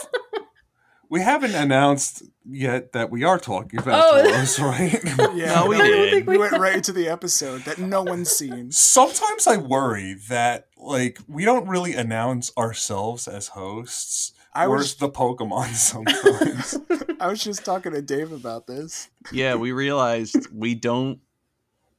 we 1.09 1.21
haven't 1.21 1.55
announced 1.55 2.23
yet 2.49 2.93
that 2.93 3.11
we 3.11 3.25
are 3.25 3.39
talking 3.39 3.81
about 3.81 4.03
Oh. 4.05 4.23
Tauros, 4.23 4.59
right? 4.61 5.35
Yeah, 5.37 5.55
No, 5.57 5.67
we 5.67 5.77
I 5.77 5.87
did. 5.87 6.11
think 6.13 6.29
We 6.29 6.39
went 6.39 6.53
right 6.59 6.77
into 6.77 6.93
the 6.93 7.09
episode 7.09 7.63
that 7.63 7.79
no 7.79 8.03
one's 8.03 8.31
seen. 8.31 8.71
Sometimes 8.71 9.47
I 9.47 9.57
worry 9.57 10.15
that 10.29 10.69
like 10.77 11.19
we 11.29 11.45
don't 11.45 11.67
really 11.69 11.95
announce 11.95 12.53
ourselves 12.57 13.27
as 13.29 13.49
hosts. 13.49 14.33
I 14.55 14.67
Where's 14.69 14.81
was 14.83 14.95
the 14.97 15.11
Pokemon 15.11 15.75
sometimes? 15.75 16.79
I 17.21 17.27
was 17.29 17.43
just 17.45 17.65
talking 17.65 17.93
to 17.93 18.03
Dave 18.03 18.33
about 18.33 18.67
this. 18.67 19.09
yeah, 19.33 19.55
we 19.55 19.73
realized 19.73 20.37
we 20.53 20.75
don't. 20.75 21.21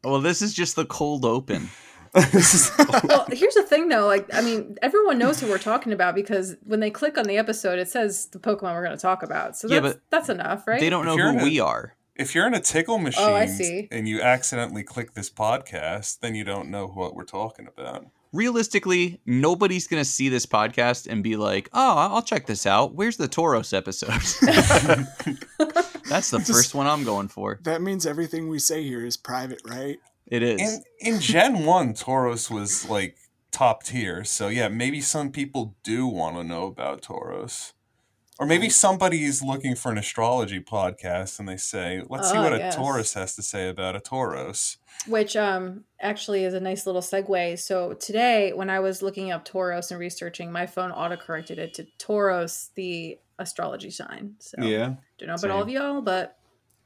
Well, 0.03 0.19
this 0.19 0.41
is 0.41 0.53
just 0.53 0.75
the 0.75 0.85
cold 0.85 1.23
open. 1.25 1.69
well, 2.13 3.25
here's 3.31 3.53
the 3.53 3.63
thing 3.65 3.87
though. 3.87 4.05
Like, 4.07 4.27
I 4.33 4.41
mean, 4.41 4.77
everyone 4.81 5.17
knows 5.17 5.39
who 5.39 5.47
we're 5.47 5.57
talking 5.57 5.93
about 5.93 6.13
because 6.15 6.55
when 6.65 6.79
they 6.81 6.89
click 6.89 7.17
on 7.17 7.25
the 7.25 7.37
episode, 7.37 7.79
it 7.79 7.87
says 7.87 8.25
the 8.27 8.39
Pokemon 8.39 8.73
we're 8.73 8.83
going 8.83 8.97
to 8.97 9.01
talk 9.01 9.23
about. 9.23 9.55
So 9.55 9.67
Yeah, 9.69 9.79
that's, 9.79 9.95
but 9.95 10.03
that's 10.09 10.29
enough, 10.29 10.67
right? 10.67 10.79
They 10.79 10.89
don't 10.89 11.05
know 11.05 11.13
If 11.13 11.19
who 11.35 11.39
a- 11.39 11.43
we 11.43 11.59
are. 11.61 11.95
if 12.15 12.35
you're 12.35 12.47
in 12.47 12.53
a 12.53 12.59
tickle 12.59 12.97
machine 12.97 13.23
Oh, 13.25 13.33
I 13.35 13.45
see. 13.45 13.87
and 13.91 14.09
you 14.09 14.21
accidentally 14.21 14.83
click 14.83 15.13
this 15.13 15.29
podcast, 15.29 16.19
then 16.19 16.35
you 16.35 16.43
don't 16.43 16.69
know 16.69 16.87
what 16.87 17.15
we're 17.15 17.23
talking 17.23 17.65
about. 17.67 18.07
Realistically, 18.33 19.19
nobody's 19.25 19.87
going 19.87 20.01
to 20.01 20.09
see 20.09 20.29
this 20.29 20.45
podcast 20.45 21.07
and 21.07 21.21
be 21.23 21.35
like, 21.35 21.69
"Oh, 21.73 21.97
I'll 21.97 22.21
check 22.21 22.45
this 22.45 22.65
out. 22.65 22.93
Where's 22.95 23.17
the 23.17 23.27
Tauros 23.27 23.75
episode?" 23.75 24.09
That's 26.09 26.31
the 26.31 26.39
Just- 26.39 26.51
first 26.51 26.75
one 26.75 26.87
I'm 26.87 27.03
going 27.03 27.27
for. 27.27 27.59
That 27.63 27.81
means 27.81 28.05
everything 28.05 28.49
we 28.49 28.59
say 28.59 28.83
here 28.83 29.05
is 29.05 29.17
private, 29.17 29.61
right? 29.65 29.97
It 30.27 30.43
is. 30.43 30.61
In 30.61 30.83
in 31.15 31.19
Gen 31.19 31.65
1, 31.65 31.93
Tauros 31.93 32.49
was 32.49 32.89
like 32.89 33.17
top 33.51 33.83
tier. 33.83 34.23
So 34.23 34.47
yeah, 34.47 34.69
maybe 34.69 35.01
some 35.01 35.31
people 35.31 35.75
do 35.83 36.07
want 36.07 36.37
to 36.37 36.43
know 36.43 36.67
about 36.67 37.01
Tauros. 37.01 37.73
Or 38.39 38.47
maybe 38.47 38.69
somebody's 38.69 39.43
looking 39.43 39.75
for 39.75 39.91
an 39.91 39.99
astrology 39.99 40.59
podcast 40.61 41.37
and 41.37 41.47
they 41.47 41.57
say, 41.57 42.01
let's 42.09 42.31
see 42.31 42.37
Oh, 42.37 42.41
what 42.43 42.53
a 42.53 42.57
yes. 42.57 42.75
Taurus 42.75 43.13
has 43.13 43.35
to 43.35 43.43
say 43.43 43.69
about 43.69 43.95
a 43.95 43.99
Tauros. 43.99 44.77
Which 45.07 45.35
um 45.35 45.83
actually 45.99 46.43
is 46.43 46.53
a 46.53 46.59
nice 46.59 46.85
little 46.85 47.01
segue. 47.01 47.57
So 47.59 47.93
today, 47.93 48.53
when 48.53 48.69
I 48.69 48.79
was 48.79 49.01
looking 49.01 49.31
up 49.31 49.47
Tauros 49.47 49.89
and 49.91 49.99
researching, 49.99 50.51
my 50.51 50.67
phone 50.67 50.91
autocorrected 50.91 51.57
it 51.57 51.73
to 51.75 51.87
Tauros, 51.97 52.69
the 52.75 53.17
astrology 53.39 53.89
sign. 53.89 54.35
So 54.39 54.61
Yeah. 54.61 54.93
don't 55.17 55.27
know 55.29 55.35
about 55.35 55.49
all 55.51 55.61
of 55.63 55.69
y'all, 55.69 56.01
but 56.01 56.37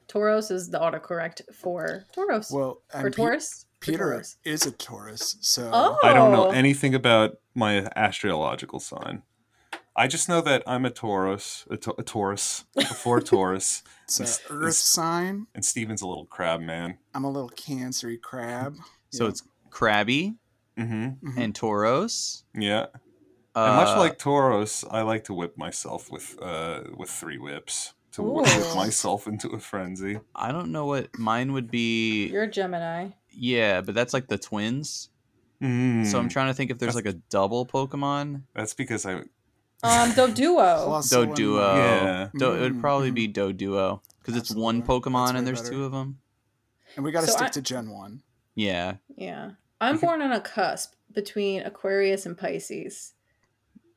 Tauros 0.07 0.49
is 0.51 0.69
the 0.69 0.79
autocorrect 0.79 1.41
for 1.53 2.05
Tauros 2.15 2.51
Well, 2.51 2.81
for 2.89 2.97
and 3.07 3.13
Pe- 3.15 3.21
Taurus. 3.23 3.65
for 3.81 3.91
Peter 3.91 3.97
Taurus. 4.11 4.37
is 4.45 4.65
a 4.65 4.71
Taurus, 4.71 5.35
so 5.41 5.69
Oh, 5.73 5.97
I 6.03 6.13
don't 6.13 6.31
know 6.31 6.51
anything 6.51 6.95
about 6.95 7.37
my 7.53 7.89
astrological 7.95 8.79
sign. 8.79 9.23
I 9.95 10.07
just 10.07 10.27
know 10.27 10.41
that 10.41 10.61
I'm 10.67 10.85
a 10.85 10.89
Taurus, 10.89 11.65
a, 11.69 11.77
ta- 11.77 11.93
a 11.97 12.03
Taurus, 12.03 12.65
before 12.75 13.21
Taurus, 13.31 13.81
it's 14.03 14.19
It's- 14.19 14.39
a 14.49 14.53
Earth 14.53 14.61
it's- 14.63 14.77
sign. 14.77 15.47
and 15.55 15.63
Steven's 15.63 16.01
a 16.01 16.07
little 16.07 16.25
crab 16.25 16.59
man. 16.61 16.97
I'm 17.13 17.23
a 17.23 17.31
little 17.31 17.49
cancery 17.49 18.19
crab. 18.19 18.75
so 19.11 19.23
Yeah. 19.25 19.29
it's 19.29 19.43
crabby 19.69 20.35
Mm-hmm. 20.77 21.27
Mhm. 21.29 21.37
and 21.37 21.53
Tauros. 21.53 22.43
Yeah. 22.53 22.87
Uh, 23.55 23.67
and 23.67 23.75
much 23.77 23.97
like 23.97 24.19
Tauros, 24.19 24.83
I 24.91 25.03
like 25.03 25.23
to 25.25 25.33
whip 25.33 25.57
myself 25.57 26.11
with 26.11 26.35
uh 26.41 26.81
with 26.97 27.09
three 27.09 27.37
whips 27.37 27.93
to 28.11 28.21
whip, 28.21 28.45
whip 28.45 28.75
myself 28.75 29.25
into 29.25 29.47
a 29.51 29.59
frenzy. 29.59 30.19
I 30.35 30.51
don't 30.51 30.73
know 30.73 30.85
what 30.85 31.17
mine 31.17 31.53
would 31.53 31.71
be. 31.71 32.27
You're 32.27 32.43
a 32.43 32.51
Gemini. 32.51 33.11
Yeah, 33.31 33.79
but 33.79 33.95
that's 33.95 34.13
like 34.13 34.27
the 34.27 34.37
twins. 34.37 35.09
Mm, 35.63 36.05
So 36.05 36.19
I'm 36.19 36.27
trying 36.27 36.47
to 36.47 36.53
think 36.53 36.69
if 36.71 36.77
there's 36.79 36.95
like 36.95 37.05
a 37.05 37.13
double 37.29 37.65
Pokemon. 37.65 38.41
That's 38.53 38.73
because 38.73 39.05
I 39.05 39.21
Um, 39.85 40.11
Doduo. 40.11 40.59
Also 40.87 41.23
in 41.23 41.29
Doduo. 41.29 41.75
Yeah. 41.75 42.29
Do- 42.37 42.53
it 42.53 42.59
would 42.61 42.73
Mm, 42.75 42.81
probably 42.81 43.11
be 43.11 43.27
Doduo 43.27 44.01
because 44.19 44.35
it's 44.35 44.53
one 44.53 44.81
Pokemon 44.83 45.27
That's 45.27 45.37
and 45.39 45.47
there's 45.47 45.61
better. 45.61 45.73
two 45.73 45.83
of 45.85 45.91
them. 45.91 46.19
And 46.95 47.03
we 47.05 47.11
got 47.11 47.21
to 47.21 47.27
So 47.27 47.33
stick 47.33 47.47
I- 47.47 47.51
to 47.51 47.61
Gen 47.61 47.89
1. 47.89 48.21
Yeah. 48.55 48.95
Yeah. 49.17 49.51
I'm 49.81 49.97
born 49.99 50.21
on 50.21 50.31
a 50.31 50.39
cusp 50.39 50.93
between 51.13 51.61
Aquarius 51.61 52.25
and 52.25 52.37
Pisces. 52.37 53.13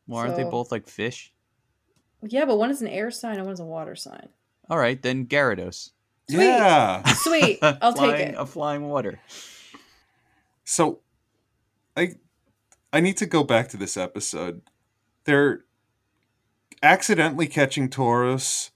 Well, 0.06 0.20
aren't 0.20 0.36
they 0.36 0.42
So- 0.42 0.50
both 0.50 0.72
like 0.72 0.86
fish? 0.88 1.32
Yeah, 2.22 2.44
but 2.46 2.56
one 2.56 2.70
is 2.70 2.82
an 2.82 2.88
air 2.88 3.10
sign 3.12 3.36
and 3.36 3.44
one 3.44 3.54
is 3.54 3.60
a 3.60 3.64
water 3.64 3.94
sign. 3.94 4.28
All 4.68 4.78
right, 4.78 5.00
then 5.00 5.26
Gyarados. 5.26 5.90
Sweet. 6.28 6.40
Yeah. 6.44 7.02
Sweet. 7.14 7.58
I'll 7.62 7.92
Flying- 7.94 8.16
take 8.16 8.28
it. 8.30 8.34
A 8.36 8.44
flying 8.46 8.82
water. 8.88 9.20
So 10.64 11.00
I 11.96 12.16
I 12.92 13.00
need 13.00 13.16
to 13.18 13.26
go 13.26 13.44
back 13.44 13.68
to 13.68 13.76
this 13.76 13.96
episode. 13.96 14.62
They're 15.24 15.64
accidentally 16.82 17.46
catching 17.46 17.88
Tauros 17.88 18.70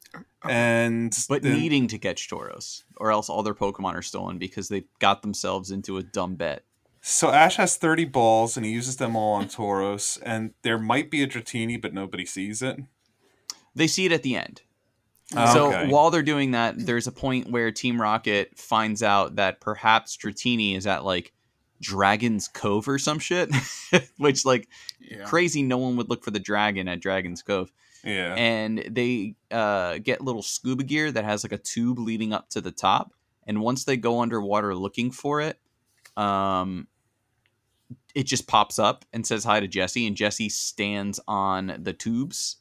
and 0.48 1.16
But 1.28 1.42
then- 1.42 1.54
needing 1.58 1.86
to 1.88 1.98
catch 1.98 2.28
Tauros, 2.28 2.82
or 2.96 3.10
else 3.12 3.28
all 3.28 3.42
their 3.42 3.54
Pokemon 3.54 3.94
are 3.94 4.02
stolen 4.02 4.38
because 4.38 4.68
they 4.68 4.84
got 4.98 5.22
themselves 5.22 5.70
into 5.70 5.96
a 5.98 6.02
dumb 6.02 6.34
bet. 6.36 6.64
So 7.00 7.30
Ash 7.30 7.56
has 7.56 7.76
30 7.76 8.04
balls 8.06 8.56
and 8.56 8.64
he 8.64 8.70
uses 8.72 8.96
them 8.98 9.16
all 9.16 9.34
on 9.34 9.46
Tauros 9.48 10.20
and 10.24 10.52
there 10.62 10.78
might 10.78 11.10
be 11.10 11.22
a 11.22 11.26
Dratini 11.26 11.80
but 11.80 11.92
nobody 11.92 12.24
sees 12.24 12.62
it. 12.62 12.78
They 13.74 13.86
see 13.88 14.04
it 14.06 14.12
at 14.12 14.22
the 14.22 14.36
end. 14.36 14.62
Oh, 15.34 15.52
so 15.52 15.66
okay. 15.68 15.88
while 15.88 16.10
they're 16.10 16.22
doing 16.22 16.50
that, 16.52 16.74
there's 16.78 17.06
a 17.06 17.12
point 17.12 17.50
where 17.50 17.72
Team 17.72 18.00
Rocket 18.00 18.56
finds 18.56 19.02
out 19.02 19.36
that 19.36 19.60
perhaps 19.60 20.16
Dratini 20.16 20.76
is 20.76 20.86
at 20.86 21.04
like 21.04 21.32
Dragon's 21.80 22.46
Cove 22.48 22.86
or 22.86 22.98
some 22.98 23.18
shit, 23.18 23.50
which 24.18 24.44
like 24.44 24.68
Yeah. 25.00 25.24
crazy. 25.24 25.62
No 25.62 25.78
one 25.78 25.96
would 25.96 26.08
look 26.10 26.22
for 26.22 26.30
the 26.30 26.38
dragon 26.38 26.86
at 26.86 27.00
Dragon's 27.00 27.42
Cove, 27.42 27.72
Yeah. 28.04 28.34
and 28.34 28.84
they 28.90 29.36
uh, 29.50 29.98
get 29.98 30.20
little 30.20 30.42
scuba 30.42 30.82
gear 30.82 31.12
that 31.12 31.24
has 31.24 31.44
like 31.44 31.52
a 31.52 31.58
tube 31.58 31.98
leading 31.98 32.32
up 32.32 32.48
to 32.50 32.60
the 32.60 32.72
top. 32.72 33.12
And 33.46 33.60
once 33.60 33.84
they 33.84 33.96
go 33.96 34.20
underwater 34.20 34.74
looking 34.74 35.10
for 35.10 35.40
it, 35.40 35.58
um, 36.16 36.86
it 38.14 38.24
just 38.24 38.46
pops 38.46 38.78
up 38.78 39.04
and 39.12 39.26
says 39.26 39.44
hi 39.44 39.60
to 39.60 39.68
Jesse, 39.68 40.06
and 40.06 40.16
Jesse 40.16 40.48
stands 40.48 41.20
on 41.26 41.78
the 41.82 41.92
tubes. 41.92 42.56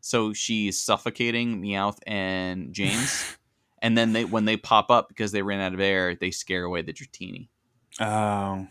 So 0.00 0.32
she's 0.32 0.80
suffocating 0.80 1.62
Meowth 1.62 1.98
and 2.06 2.72
James. 2.72 3.36
and 3.82 3.96
then 3.96 4.12
they 4.12 4.24
when 4.24 4.44
they 4.44 4.56
pop 4.56 4.90
up 4.90 5.08
because 5.08 5.32
they 5.32 5.42
ran 5.42 5.60
out 5.60 5.74
of 5.74 5.80
air, 5.80 6.14
they 6.14 6.30
scare 6.30 6.64
away 6.64 6.82
the 6.82 6.92
Dratini. 6.92 7.48
Um, 8.00 8.68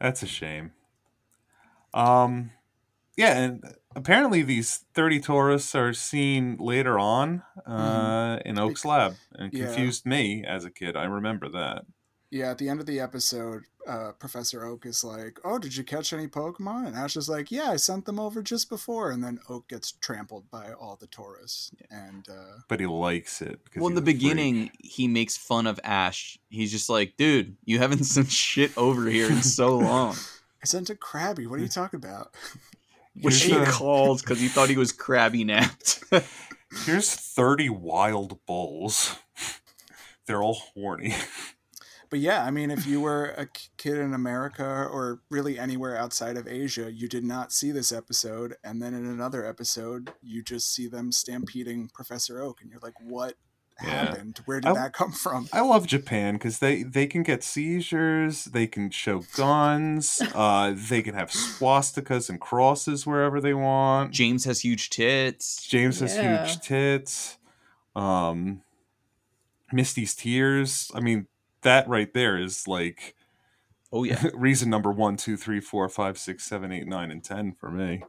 that's 0.00 0.22
a 0.22 0.26
shame. 0.26 0.72
Um, 1.92 2.52
yeah, 3.16 3.38
and 3.38 3.64
apparently 3.96 4.42
these 4.42 4.84
thirty 4.94 5.20
Taurus 5.20 5.74
are 5.74 5.92
seen 5.92 6.56
later 6.58 6.98
on 6.98 7.42
uh, 7.66 8.38
in 8.44 8.58
Oak's 8.58 8.84
lab, 8.84 9.16
and 9.34 9.52
Yeah. 9.52 9.66
confused 9.66 10.06
me 10.06 10.44
as 10.44 10.64
a 10.64 10.70
kid. 10.70 10.96
I 10.96 11.04
remember 11.04 11.48
that. 11.50 11.84
Yeah, 12.30 12.50
at 12.52 12.58
the 12.58 12.68
end 12.68 12.78
of 12.78 12.86
the 12.86 13.00
episode, 13.00 13.64
uh, 13.88 14.12
Professor 14.12 14.64
Oak 14.64 14.86
is 14.86 15.02
like, 15.02 15.40
"Oh, 15.42 15.58
did 15.58 15.74
you 15.76 15.82
catch 15.82 16.12
any 16.12 16.28
Pokemon?" 16.28 16.86
And 16.86 16.94
Ash 16.94 17.16
is 17.16 17.28
like, 17.28 17.50
"Yeah, 17.50 17.70
I 17.72 17.76
sent 17.76 18.04
them 18.04 18.20
over 18.20 18.40
just 18.40 18.68
before." 18.68 19.10
And 19.10 19.24
then 19.24 19.40
Oak 19.48 19.66
gets 19.68 19.90
trampled 19.90 20.48
by 20.48 20.72
all 20.72 20.94
the 20.94 21.08
Taurus, 21.08 21.72
and 21.90 22.28
uh, 22.28 22.58
But 22.68 22.78
he 22.78 22.86
likes 22.86 23.42
it. 23.42 23.58
Well, 23.74 23.88
in 23.88 23.94
the 23.96 24.00
a 24.00 24.04
freak. 24.04 24.16
beginning, 24.18 24.70
he 24.78 25.08
makes 25.08 25.36
fun 25.36 25.66
of 25.66 25.80
Ash. 25.82 26.38
He's 26.50 26.70
just 26.70 26.88
like, 26.88 27.16
dude, 27.16 27.56
you 27.64 27.78
haven't 27.78 28.04
sent 28.14 28.30
shit 28.30 28.70
over 28.78 29.06
here 29.08 29.28
in 29.28 29.42
so 29.42 29.76
long. 29.78 30.14
I 30.62 30.66
sent 30.66 30.88
a 30.90 30.94
Krabby. 30.94 31.48
What 31.48 31.58
are 31.58 31.62
you 31.62 31.68
talking 31.68 31.98
about? 31.98 32.32
Which 33.14 33.42
he 33.42 33.52
a- 33.52 33.66
called 33.66 34.20
because 34.20 34.40
he 34.40 34.48
thought 34.48 34.68
he 34.68 34.76
was 34.76 34.92
crabby 34.92 35.44
napped. 35.44 36.02
Here's 36.86 37.12
30 37.12 37.68
wild 37.70 38.44
bulls. 38.46 39.16
They're 40.26 40.42
all 40.42 40.62
horny. 40.74 41.14
But 42.10 42.18
yeah, 42.18 42.44
I 42.44 42.50
mean, 42.50 42.72
if 42.72 42.86
you 42.86 43.00
were 43.00 43.26
a 43.36 43.46
kid 43.76 43.96
in 43.96 44.12
America 44.14 44.64
or 44.64 45.20
really 45.30 45.58
anywhere 45.58 45.96
outside 45.96 46.36
of 46.36 46.48
Asia, 46.48 46.90
you 46.92 47.08
did 47.08 47.22
not 47.22 47.52
see 47.52 47.70
this 47.70 47.92
episode, 47.92 48.56
and 48.64 48.82
then 48.82 48.94
in 48.94 49.06
another 49.06 49.46
episode, 49.46 50.12
you 50.20 50.42
just 50.42 50.74
see 50.74 50.88
them 50.88 51.12
stampeding 51.12 51.88
Professor 51.94 52.42
Oak, 52.42 52.62
and 52.62 52.70
you're 52.70 52.80
like, 52.82 53.00
"What 53.00 53.34
Yeah. 53.82 54.14
Where 54.44 54.60
did 54.60 54.68
I- 54.70 54.74
that 54.74 54.92
come 54.92 55.12
from? 55.12 55.48
I 55.52 55.60
love 55.62 55.86
Japan 55.86 56.34
because 56.34 56.58
they 56.58 56.82
they 56.82 57.06
can 57.06 57.22
get 57.22 57.42
seizures, 57.42 58.44
they 58.46 58.66
can 58.66 58.90
show 58.90 59.22
guns, 59.36 60.20
uh, 60.34 60.74
they 60.76 61.02
can 61.02 61.14
have 61.14 61.30
swastikas 61.30 62.28
and 62.28 62.40
crosses 62.40 63.06
wherever 63.06 63.40
they 63.40 63.54
want. 63.54 64.12
James 64.12 64.44
has 64.44 64.60
huge 64.60 64.90
tits. 64.90 65.66
James 65.66 66.00
has 66.00 66.14
huge 66.16 66.60
tits. 66.60 67.38
Um, 67.96 68.62
Misty's 69.72 70.14
tears. 70.14 70.90
I 70.94 71.00
mean, 71.00 71.26
that 71.62 71.88
right 71.88 72.12
there 72.12 72.36
is 72.36 72.66
like 72.68 73.14
Oh 73.92 74.04
yeah. 74.04 74.24
reason 74.34 74.70
number 74.70 74.92
one, 74.92 75.16
two, 75.16 75.36
three, 75.36 75.60
four, 75.60 75.88
five, 75.88 76.16
six, 76.18 76.44
seven, 76.44 76.70
eight, 76.72 76.86
nine, 76.86 77.10
and 77.10 77.24
ten 77.24 77.52
for 77.52 77.70
me. 77.70 78.04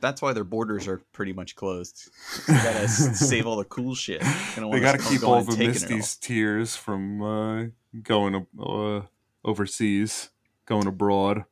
That's 0.00 0.22
why 0.22 0.32
their 0.32 0.44
borders 0.44 0.86
are 0.88 1.00
pretty 1.12 1.32
much 1.32 1.56
closed. 1.56 2.10
Gotta 2.46 2.88
save 2.88 3.46
all 3.46 3.56
the 3.56 3.64
cool 3.64 3.94
shit. 3.94 4.20
They, 4.20 4.26
don't 4.56 4.70
They 4.70 4.80
want 4.80 4.82
got 4.82 5.00
to 5.00 5.08
keep 5.08 5.22
all 5.22 5.42
the 5.42 5.56
Misty's 5.56 6.16
tears 6.16 6.76
from 6.76 7.22
uh, 7.22 7.64
going 8.02 8.46
uh, 8.58 9.02
overseas, 9.44 10.30
going 10.66 10.86
abroad. 10.86 11.44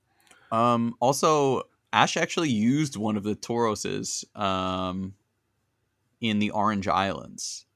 Um. 0.52 0.94
Also, 1.00 1.62
Ash 1.92 2.16
actually 2.16 2.50
used 2.50 2.96
one 2.96 3.16
of 3.16 3.22
the 3.22 3.34
Tauroses 3.34 4.24
um, 4.34 5.14
in 6.20 6.38
the 6.38 6.50
Orange 6.50 6.88
Islands. 6.88 7.66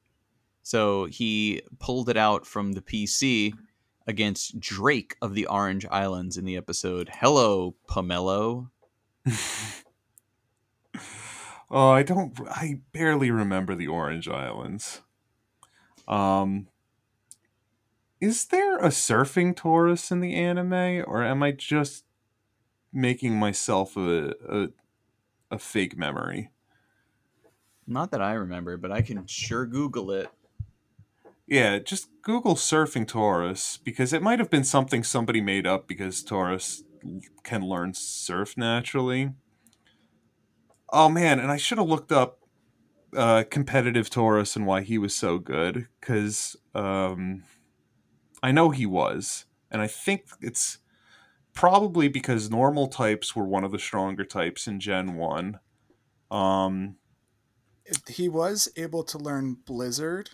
So 0.63 1.05
he 1.05 1.63
pulled 1.79 2.07
it 2.07 2.17
out 2.17 2.45
from 2.45 2.73
the 2.73 2.81
PC 2.81 3.53
against 4.07 4.59
Drake 4.59 5.15
of 5.21 5.33
the 5.33 5.47
Orange 5.47 5.85
Islands 5.87 6.37
in 6.37 6.45
the 6.45 6.55
episode 6.55 7.09
Hello, 7.13 7.75
Pomelo. 7.89 8.69
Oh, 11.73 11.89
I 11.89 12.03
don't. 12.03 12.37
I 12.49 12.81
barely 12.91 13.31
remember 13.31 13.75
the 13.75 13.87
Orange 13.87 14.27
Islands. 14.27 15.01
Um, 16.05 16.67
is 18.19 18.45
there 18.47 18.77
a 18.77 18.89
surfing 18.89 19.55
Taurus 19.55 20.11
in 20.11 20.19
the 20.19 20.35
anime, 20.35 21.05
or 21.07 21.23
am 21.23 21.41
I 21.41 21.53
just 21.53 22.03
making 22.91 23.39
myself 23.39 23.95
a 23.95 24.33
a, 24.49 24.67
a 25.49 25.57
fake 25.57 25.97
memory? 25.97 26.49
Not 27.87 28.11
that 28.11 28.21
I 28.21 28.33
remember, 28.33 28.75
but 28.75 28.91
I 28.91 29.01
can 29.01 29.25
sure 29.25 29.65
Google 29.65 30.11
it. 30.11 30.29
Yeah, 31.47 31.79
just 31.79 32.09
Google 32.21 32.55
surfing 32.55 33.07
Taurus 33.07 33.77
because 33.77 34.11
it 34.11 34.21
might 34.21 34.39
have 34.39 34.49
been 34.49 34.65
something 34.65 35.05
somebody 35.05 35.39
made 35.39 35.65
up 35.65 35.87
because 35.87 36.21
Taurus 36.21 36.83
can 37.43 37.61
learn 37.61 37.93
surf 37.93 38.57
naturally. 38.57 39.31
Oh 40.91 41.09
man, 41.09 41.39
and 41.39 41.51
I 41.51 41.57
should 41.57 41.77
have 41.77 41.87
looked 41.87 42.11
up 42.11 42.39
uh, 43.15 43.43
competitive 43.49 44.09
Taurus 44.09 44.55
and 44.55 44.65
why 44.65 44.81
he 44.81 44.97
was 44.97 45.15
so 45.15 45.37
good 45.37 45.87
because 45.99 46.55
um, 46.75 47.43
I 48.43 48.51
know 48.51 48.69
he 48.69 48.85
was, 48.85 49.45
and 49.69 49.81
I 49.81 49.87
think 49.87 50.25
it's 50.41 50.79
probably 51.53 52.07
because 52.07 52.49
normal 52.49 52.87
types 52.87 53.35
were 53.35 53.45
one 53.45 53.63
of 53.63 53.71
the 53.71 53.79
stronger 53.79 54.23
types 54.23 54.67
in 54.67 54.79
Gen 54.79 55.15
One. 55.15 55.59
Um, 56.29 56.97
he 58.07 58.29
was 58.29 58.69
able 58.77 59.03
to 59.03 59.17
learn 59.17 59.57
Blizzard 59.65 60.31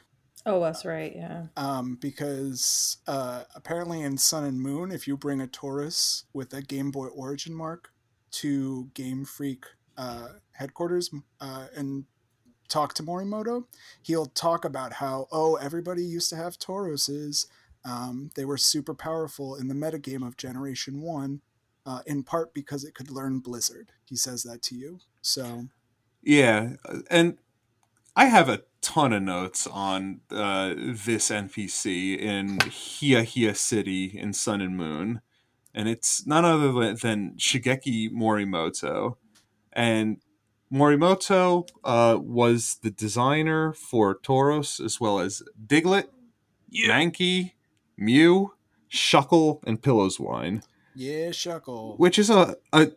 Oh, 0.48 0.62
that's 0.62 0.86
right. 0.86 1.14
Yeah. 1.14 1.48
um, 1.58 1.98
because 2.00 2.98
uh, 3.06 3.44
apparently 3.54 4.02
in 4.02 4.18
Sun 4.18 4.46
and 4.46 4.62
Moon, 4.62 4.92
if 4.92 5.06
you 5.06 5.18
bring 5.18 5.42
a 5.42 5.48
Taurus 5.48 6.24
with 6.34 6.54
a 6.54 6.62
Game 6.62 6.90
Boy 6.90 7.08
Origin 7.08 7.54
mark 7.54 7.90
to 8.32 8.90
Game 8.94 9.26
Freak 9.26 9.66
uh, 9.98 10.30
headquarters 10.54 11.10
uh, 11.42 11.68
and 11.76 12.06
talk 12.68 12.94
to 12.96 13.04
Morimoto, 13.04 13.66
he'll 14.02 14.26
talk 14.26 14.66
about 14.66 14.94
how, 14.94 15.28
oh, 15.32 15.56
everybody 15.56 16.04
used 16.04 16.30
to 16.30 16.36
have 16.36 16.58
Tauruses. 16.58 17.48
Um, 17.86 18.30
they 18.36 18.46
were 18.46 18.58
super 18.58 18.94
powerful 18.94 19.56
in 19.56 19.68
the 19.68 19.76
metagame 19.76 20.26
of 20.26 20.38
Generation 20.38 21.02
1, 21.02 21.42
uh, 21.86 22.02
in 22.06 22.24
part 22.24 22.54
because 22.54 22.84
it 22.84 22.94
could 22.94 23.10
learn 23.10 23.40
Blizzard. 23.40 23.92
He 24.06 24.16
says 24.16 24.44
that 24.44 24.62
to 24.64 24.76
you. 24.76 25.00
So, 25.22 25.68
Yeah, 26.22 26.74
uh, 26.86 27.00
and 27.10 27.38
I 28.16 28.26
have 28.26 28.50
a 28.50 28.64
ton 28.82 29.14
of 29.14 29.22
notes 29.22 29.68
on 29.68 30.22
uh, 30.32 30.74
this 30.76 31.30
NPC 31.30 32.18
in 32.20 32.58
Heahea 32.58 33.56
City 33.56 34.18
in 34.18 34.34
Sun 34.34 34.62
and 34.62 34.76
Moon, 34.76 35.22
and 35.74 35.88
it's 35.88 36.26
none 36.26 36.44
other 36.44 36.94
than 36.96 37.36
Shigeki 37.38 38.12
Morimoto. 38.12 39.18
And 39.78 40.18
Morimoto 40.74 41.68
uh, 41.84 42.18
was 42.20 42.78
the 42.82 42.92
designer 42.92 43.72
for 43.74 44.18
Tauros 44.20 44.84
as 44.84 45.00
well 45.00 45.20
as 45.20 45.42
Diglett, 45.66 46.08
Mankey, 46.74 47.54
Mew, 47.98 48.54
Shuckle, 48.92 49.62
and 49.66 49.82
Piloswine. 49.82 50.64
yeah, 50.96 51.30
Shuckle. 51.30 51.98
which 52.00 52.18
is 52.20 52.30
a, 52.30 52.56
a 52.74 52.92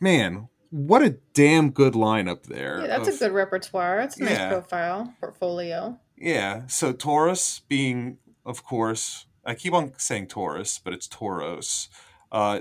man 0.00 0.48
what 0.70 1.02
a 1.02 1.16
damn 1.34 1.70
good 1.70 1.94
lineup 1.94 2.44
there 2.44 2.80
Yeah, 2.82 2.86
that's 2.98 3.16
a 3.16 3.18
good 3.18 3.32
repertoire. 3.34 3.96
That's 3.96 4.18
a 4.20 4.22
nice 4.22 4.34
Yeah. 4.38 4.48
profile 4.50 5.14
portfolio. 5.18 5.98
yeah 6.16 6.66
so 6.68 6.92
taurus 6.92 7.60
being 7.68 8.18
of 8.46 8.62
course 8.64 9.26
i 9.44 9.54
keep 9.54 9.72
on 9.72 9.92
saying 9.98 10.28
taurus 10.28 10.78
but 10.78 10.92
it's 10.92 11.08
tauros 11.08 11.88
uh 12.30 12.60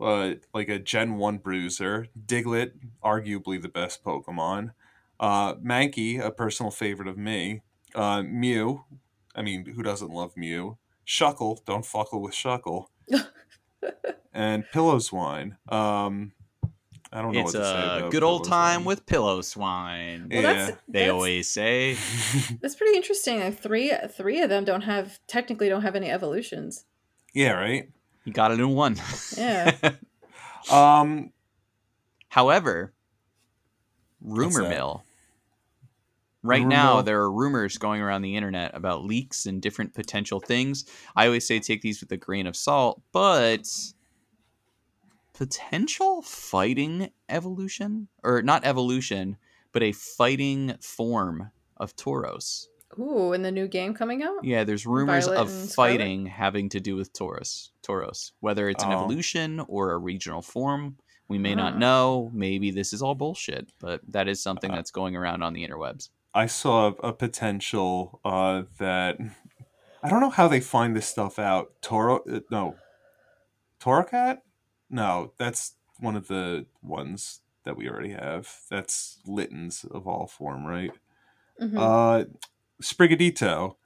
uh, 0.00 0.32
like 0.52 0.68
a 0.68 0.78
Gen 0.78 1.16
1 1.16 1.38
bruiser, 1.38 2.08
Diglett, 2.26 2.72
arguably 3.02 3.60
the 3.60 3.68
best 3.68 4.02
Pokemon, 4.04 4.72
uh, 5.20 5.54
Mankey, 5.56 6.20
a 6.24 6.30
personal 6.30 6.70
favorite 6.70 7.08
of 7.08 7.16
me, 7.16 7.62
uh, 7.94 8.22
Mew, 8.22 8.84
I 9.34 9.42
mean, 9.42 9.66
who 9.66 9.82
doesn't 9.82 10.10
love 10.10 10.36
Mew? 10.36 10.78
Shuckle, 11.06 11.64
don't 11.64 11.84
fuckle 11.84 12.20
with 12.22 12.32
Shuckle, 12.34 12.86
and 14.32 14.64
Piloswine. 14.72 15.56
Um, 15.72 16.32
I 17.12 17.22
don't 17.22 17.32
know 17.32 17.40
It's 17.42 17.54
what 17.54 17.60
to 17.60 17.64
say 18.00 18.06
a 18.06 18.10
good 18.10 18.22
old 18.24 18.44
time 18.48 18.82
Piloswine. 18.82 18.86
with 18.86 19.06
Piloswine. 19.06 20.32
Well, 20.32 20.42
Yeah. 20.42 20.52
that's, 20.66 20.76
They 20.88 21.00
that's, 21.00 21.12
always 21.12 21.48
say. 21.50 21.96
that's 22.60 22.74
pretty 22.74 22.96
interesting. 22.96 23.38
Like 23.40 23.60
three 23.60 23.92
three 24.16 24.40
of 24.40 24.48
them 24.48 24.64
don't 24.64 24.80
have 24.82 25.20
technically 25.28 25.68
don't 25.68 25.82
have 25.82 25.94
any 25.94 26.10
evolutions. 26.10 26.84
yeah, 27.32 27.52
right. 27.52 27.88
You 28.24 28.32
got 28.32 28.52
a 28.52 28.56
new 28.56 28.68
one. 28.68 28.96
Yeah. 29.36 29.76
Um, 30.72 31.30
However, 32.30 32.94
rumor 34.22 34.62
mill. 34.62 35.04
Right 36.42 36.58
Rumor 36.62 36.68
now, 36.68 36.94
mill? 36.94 37.02
there 37.02 37.20
are 37.20 37.30
rumors 37.30 37.76
going 37.78 38.00
around 38.00 38.22
the 38.22 38.34
internet 38.34 38.74
about 38.74 39.04
leaks 39.04 39.46
and 39.46 39.60
different 39.62 39.94
potential 39.94 40.40
things. 40.40 40.84
I 41.14 41.26
always 41.26 41.46
say 41.46 41.60
take 41.60 41.82
these 41.82 42.00
with 42.00 42.10
a 42.12 42.16
grain 42.16 42.46
of 42.46 42.56
salt, 42.56 43.02
but 43.12 43.68
potential 45.34 46.22
fighting 46.22 47.10
evolution, 47.28 48.08
or 48.22 48.40
not 48.42 48.64
evolution, 48.64 49.36
but 49.72 49.82
a 49.82 49.92
fighting 49.92 50.74
form 50.80 51.50
of 51.76 51.94
Tauros. 51.94 52.66
Ooh, 52.98 53.32
in 53.32 53.42
the 53.42 53.50
new 53.50 53.66
game 53.68 53.94
coming 53.94 54.22
out? 54.22 54.44
Yeah, 54.44 54.64
there's 54.64 54.86
rumors 54.86 55.26
Violet 55.26 55.40
of 55.40 55.48
and 55.48 55.68
Scarlet? 55.70 55.90
fighting 55.92 56.26
having 56.26 56.68
to 56.70 56.80
do 56.80 56.96
with 56.96 57.12
Tauros. 57.12 57.70
Tauros, 57.82 58.32
whether 58.40 58.68
it's 58.68 58.84
an 58.84 58.92
Oh. 58.92 58.96
evolution 59.04 59.60
or 59.68 59.92
a 59.92 59.98
regional 59.98 60.42
form, 60.42 60.96
we 61.28 61.38
may 61.38 61.54
not 61.54 61.74
Ah. 61.74 61.78
know. 61.78 62.30
Maybe 62.32 62.70
this 62.70 62.92
is 62.92 63.02
all 63.02 63.14
bullshit, 63.14 63.68
but 63.80 64.00
that 64.08 64.28
is 64.28 64.42
something 64.42 64.70
Uh, 64.70 64.76
that's 64.76 64.90
going 64.90 65.16
around 65.16 65.42
on 65.42 65.52
the 65.54 65.66
interwebs. 65.66 66.10
I 66.34 66.46
saw 66.46 66.88
a 67.02 67.12
potential 67.12 68.20
uh, 68.24 68.64
that 68.78 69.18
I 70.02 70.08
don't 70.10 70.20
know 70.20 70.30
how 70.30 70.48
they 70.48 70.60
find 70.60 70.94
this 70.94 71.06
stuff 71.08 71.38
out. 71.38 71.72
Toro, 71.80 72.18
uh, 72.30 72.40
no, 72.50 72.76
Torracat? 73.80 74.40
No, 74.90 75.32
that's 75.38 75.76
one 75.98 76.16
of 76.16 76.28
the 76.28 76.66
ones 76.82 77.40
that 77.64 77.76
we 77.76 77.88
already 77.88 78.10
have. 78.10 78.60
That's 78.70 79.18
Litten's 79.26 79.84
of 79.84 80.06
all 80.06 80.26
form, 80.26 80.66
right? 80.66 80.92
Mhm. 81.60 81.78
Uh, 81.78 82.24
Sprigatito. 82.84 83.76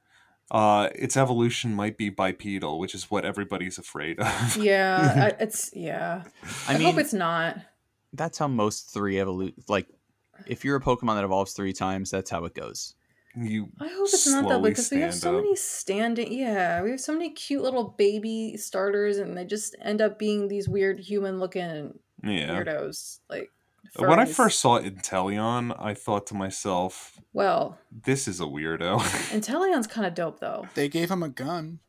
Uh, 0.51 0.89
its 0.95 1.17
evolution 1.17 1.75
might 1.75 1.99
be 1.99 2.09
bipedal, 2.09 2.79
which 2.79 2.95
is 2.95 3.11
what 3.11 3.25
everybody's 3.25 3.77
afraid 3.79 4.19
of. 4.19 4.57
yeah, 4.57 5.31
I, 5.39 5.43
it's 5.43 5.71
yeah. 5.75 6.25
I, 6.67 6.75
I, 6.75 6.79
mean, 6.79 6.87
hope 6.87 6.99
it's 6.99 7.13
not. 7.13 7.59
that's 8.15 8.39
how 8.39 8.49
most 8.49 8.91
three 8.91 9.19
evolve. 9.19 9.51
Like, 9.69 9.87
if 10.47 10.65
you're 10.65 10.77
a 10.77 10.81
Pokemon 10.81 11.17
that 11.17 11.25
evolves 11.25 11.53
three 11.53 11.75
times, 11.75 12.11
that's 12.11 12.31
how 12.31 12.45
it 12.47 12.55
goes. 12.55 12.95
you 13.37 13.69
I 13.79 13.89
hope 13.89 14.09
it's 14.09 14.27
not 14.27 14.49
that 14.49 14.63
way 14.63 14.71
because 14.71 14.91
we 14.91 15.01
have 15.03 15.15
so 15.15 15.37
up. 15.37 15.43
many 15.43 15.55
standing. 15.55 16.33
Yeah, 16.33 16.83
we 16.83 16.93
have 16.93 17.01
so 17.01 17.13
many 17.13 17.29
cute 17.31 17.63
little 17.63 17.95
baby 17.99 18.57
starters, 18.57 19.19
and 19.19 19.37
they 19.37 19.45
just 19.45 19.77
end 19.83 20.01
up 20.01 20.19
being 20.19 20.49
these 20.49 20.67
weird 20.67 20.99
human-looking 20.99 21.93
Yeah. 22.25 22.49
weirdos. 22.49 23.19
Like 23.29 23.51
When 23.97 24.21
I 24.21 24.27
first 24.27 24.61
saw 24.61 24.79
Inteleon, 24.81 25.75
I 25.79 25.95
thought 25.95 26.27
to 26.29 26.35
myself, 26.35 27.19
well, 27.33 27.79
this 27.91 28.29
is 28.29 28.41
a 28.41 28.45
weirdo. 28.45 29.01
Inteleon's 29.33 29.87
kind 29.87 30.07
of 30.07 30.15
dope 30.15 30.41
though. 30.41 30.67
They 30.75 30.89
gave 30.89 31.11
him 31.11 31.23
a 31.23 31.29
gun. 31.29 31.81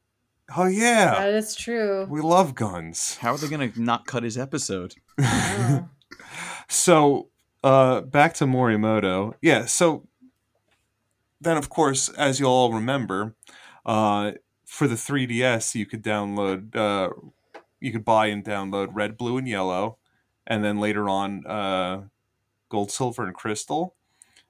oh, 0.58 0.66
yeah. 0.66 1.12
That 1.20 1.34
is 1.34 1.56
true. 1.56 2.06
We 2.10 2.22
love 2.22 2.56
guns. 2.56 3.18
How 3.18 3.34
are 3.34 3.38
they 3.38 3.48
going 3.48 3.72
to 3.72 3.82
not 3.82 4.08
cut 4.08 4.24
his 4.24 4.38
episode? 4.38 4.96
Wow. 5.18 5.90
So, 6.68 7.30
uh, 7.64 8.02
back 8.02 8.34
to 8.36 8.46
Morimoto. 8.46 9.34
Yeah, 9.42 9.66
so 9.66 10.08
then, 11.40 11.56
of 11.58 11.70
course, 11.70 12.10
as 12.10 12.40
you'll 12.40 12.50
all 12.52 12.74
remember, 12.74 13.36
uh, 13.86 14.32
for 14.66 14.88
the 14.88 14.96
3DS, 14.96 15.76
you 15.76 15.86
could 15.86 16.04
download, 16.04 16.76
uh, 16.76 17.10
you 17.80 17.92
could 17.92 18.04
buy 18.06 18.28
and 18.28 18.44
download 18.44 18.90
Red, 18.92 19.18
Blue, 19.18 19.38
and 19.38 19.48
Yellow, 19.48 19.99
and 20.50 20.64
then 20.66 20.80
later 20.80 21.08
on, 21.08 21.46
uh, 21.48 22.02
Gold, 22.68 22.92
Silver, 22.92 23.24
and 23.24 23.34
Crystal, 23.34 23.96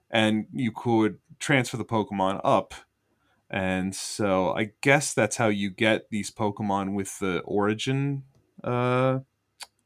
and 0.10 0.48
you 0.52 0.72
could 0.72 1.20
transfer 1.38 1.78
the 1.78 1.86
Pokemon 1.86 2.42
up. 2.44 2.74
And 3.52 3.96
so 3.96 4.54
I 4.56 4.72
guess 4.82 5.14
that's 5.14 5.38
how 5.38 5.48
you 5.50 5.70
get 5.70 6.10
these 6.10 6.32
Pokemon 6.32 6.94
with 6.96 7.20
the 7.20 7.40
origin. 7.42 8.24
Uh, 8.64 9.20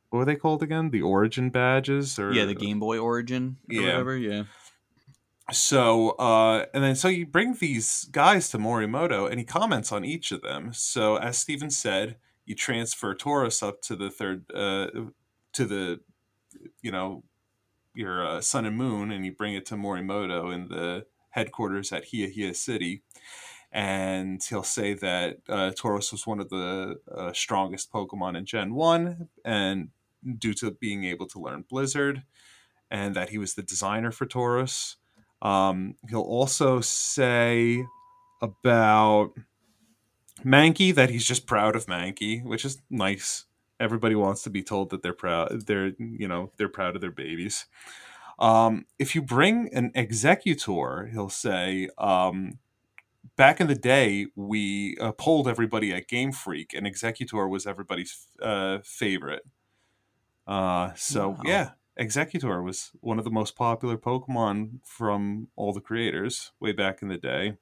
what 0.09 0.19
were 0.19 0.25
they 0.25 0.35
called 0.35 0.61
again? 0.63 0.89
The 0.91 1.01
origin 1.01 1.49
badges, 1.49 2.19
or 2.19 2.31
Yeah, 2.33 2.45
the 2.45 2.53
Game 2.53 2.79
Boy 2.79 2.97
Origin 2.99 3.57
or 3.69 3.73
Yeah. 3.75 3.81
whatever. 3.81 4.17
Yeah. 4.17 4.43
so 5.51 6.11
uh 6.11 6.65
and 6.73 6.81
then 6.83 6.95
so 6.95 7.09
you 7.09 7.25
bring 7.25 7.53
these 7.55 8.05
guys 8.05 8.49
to 8.49 8.57
morimoto 8.57 9.29
and 9.29 9.39
he 9.39 9.45
comments 9.45 9.91
on 9.91 10.05
each 10.05 10.31
of 10.31 10.41
them 10.41 10.71
so 10.71 11.17
as 11.17 11.37
steven 11.37 11.69
said 11.69 12.15
you 12.45 12.55
transfer 12.55 13.13
taurus 13.13 13.61
up 13.61 13.81
to 13.81 13.93
the 13.95 14.09
third 14.09 14.45
uh 14.55 14.87
to 15.53 15.65
the 15.65 15.99
you 16.81 16.91
know 16.91 17.23
your 17.93 18.25
uh, 18.25 18.41
sun 18.41 18.65
and 18.65 18.77
moon 18.77 19.11
and 19.11 19.25
you 19.25 19.31
bring 19.31 19.53
it 19.53 19.65
to 19.67 19.75
morimoto 19.75 20.53
in 20.53 20.67
the 20.67 21.05
headquarters 21.29 21.91
at 21.91 22.05
Heahea 22.09 22.55
city 22.55 23.03
and 23.73 24.41
he'll 24.43 24.63
say 24.63 24.93
that 24.93 25.37
uh, 25.49 25.71
was 25.83 26.27
one 26.27 26.39
of 26.39 26.49
the 26.49 26.99
uh, 27.11 27.33
strongest 27.33 27.91
Pokemon 27.91 28.37
in 28.37 28.45
Gen 28.45 28.75
1, 28.75 29.27
and 29.43 29.89
due 30.37 30.53
to 30.53 30.69
being 30.69 31.05
able 31.05 31.25
to 31.25 31.39
learn 31.39 31.65
Blizzard, 31.67 32.21
and 32.91 33.15
that 33.15 33.29
he 33.29 33.39
was 33.39 33.55
the 33.55 33.63
designer 33.63 34.11
for 34.11 34.27
Tauros. 34.27 34.97
Um, 35.41 35.95
he'll 36.07 36.21
also 36.21 36.81
say 36.81 37.83
about 38.43 39.31
Mankey 40.45 40.93
that 40.93 41.09
he's 41.09 41.25
just 41.25 41.47
proud 41.47 41.75
of 41.75 41.87
Mankey, 41.87 42.43
which 42.43 42.65
is 42.65 42.79
nice. 42.91 43.45
Everybody 43.83 44.15
wants 44.15 44.43
to 44.43 44.49
be 44.49 44.63
told 44.63 44.89
that 44.91 45.03
they're 45.03 45.13
proud. 45.13 45.67
They're 45.67 45.91
you 45.99 46.27
know 46.27 46.51
they're 46.57 46.69
proud 46.69 46.95
of 46.95 47.01
their 47.01 47.11
babies. 47.11 47.65
Um, 48.39 48.85
if 48.97 49.13
you 49.15 49.21
bring 49.21 49.69
an 49.73 49.91
Exeggutor, 49.95 51.11
he'll 51.11 51.29
say, 51.29 51.89
um, 51.99 52.59
back 53.35 53.61
in 53.61 53.67
the 53.67 53.75
day, 53.75 54.27
we 54.35 54.97
uh, 54.99 55.11
polled 55.11 55.47
everybody 55.47 55.93
at 55.93 56.07
Game 56.07 56.31
Freak, 56.31 56.73
and 56.73 56.87
Exeggutor 56.87 57.49
was 57.49 57.67
everybody's 57.67 58.27
uh, 58.41 58.79
favorite. 58.83 59.43
Uh, 60.47 60.93
so 60.95 61.29
Wow. 61.29 61.41
yeah, 61.45 61.71
Exeggutor 61.99 62.63
was 62.63 62.91
one 63.01 63.19
of 63.19 63.25
the 63.25 63.31
most 63.31 63.55
popular 63.55 63.97
Pokemon 63.97 64.79
from 64.85 65.49
all 65.55 65.73
the 65.73 65.81
creators 65.81 66.51
way 66.59 66.71
back 66.71 67.01
in 67.01 67.07
the 67.09 67.17
day. 67.17 67.57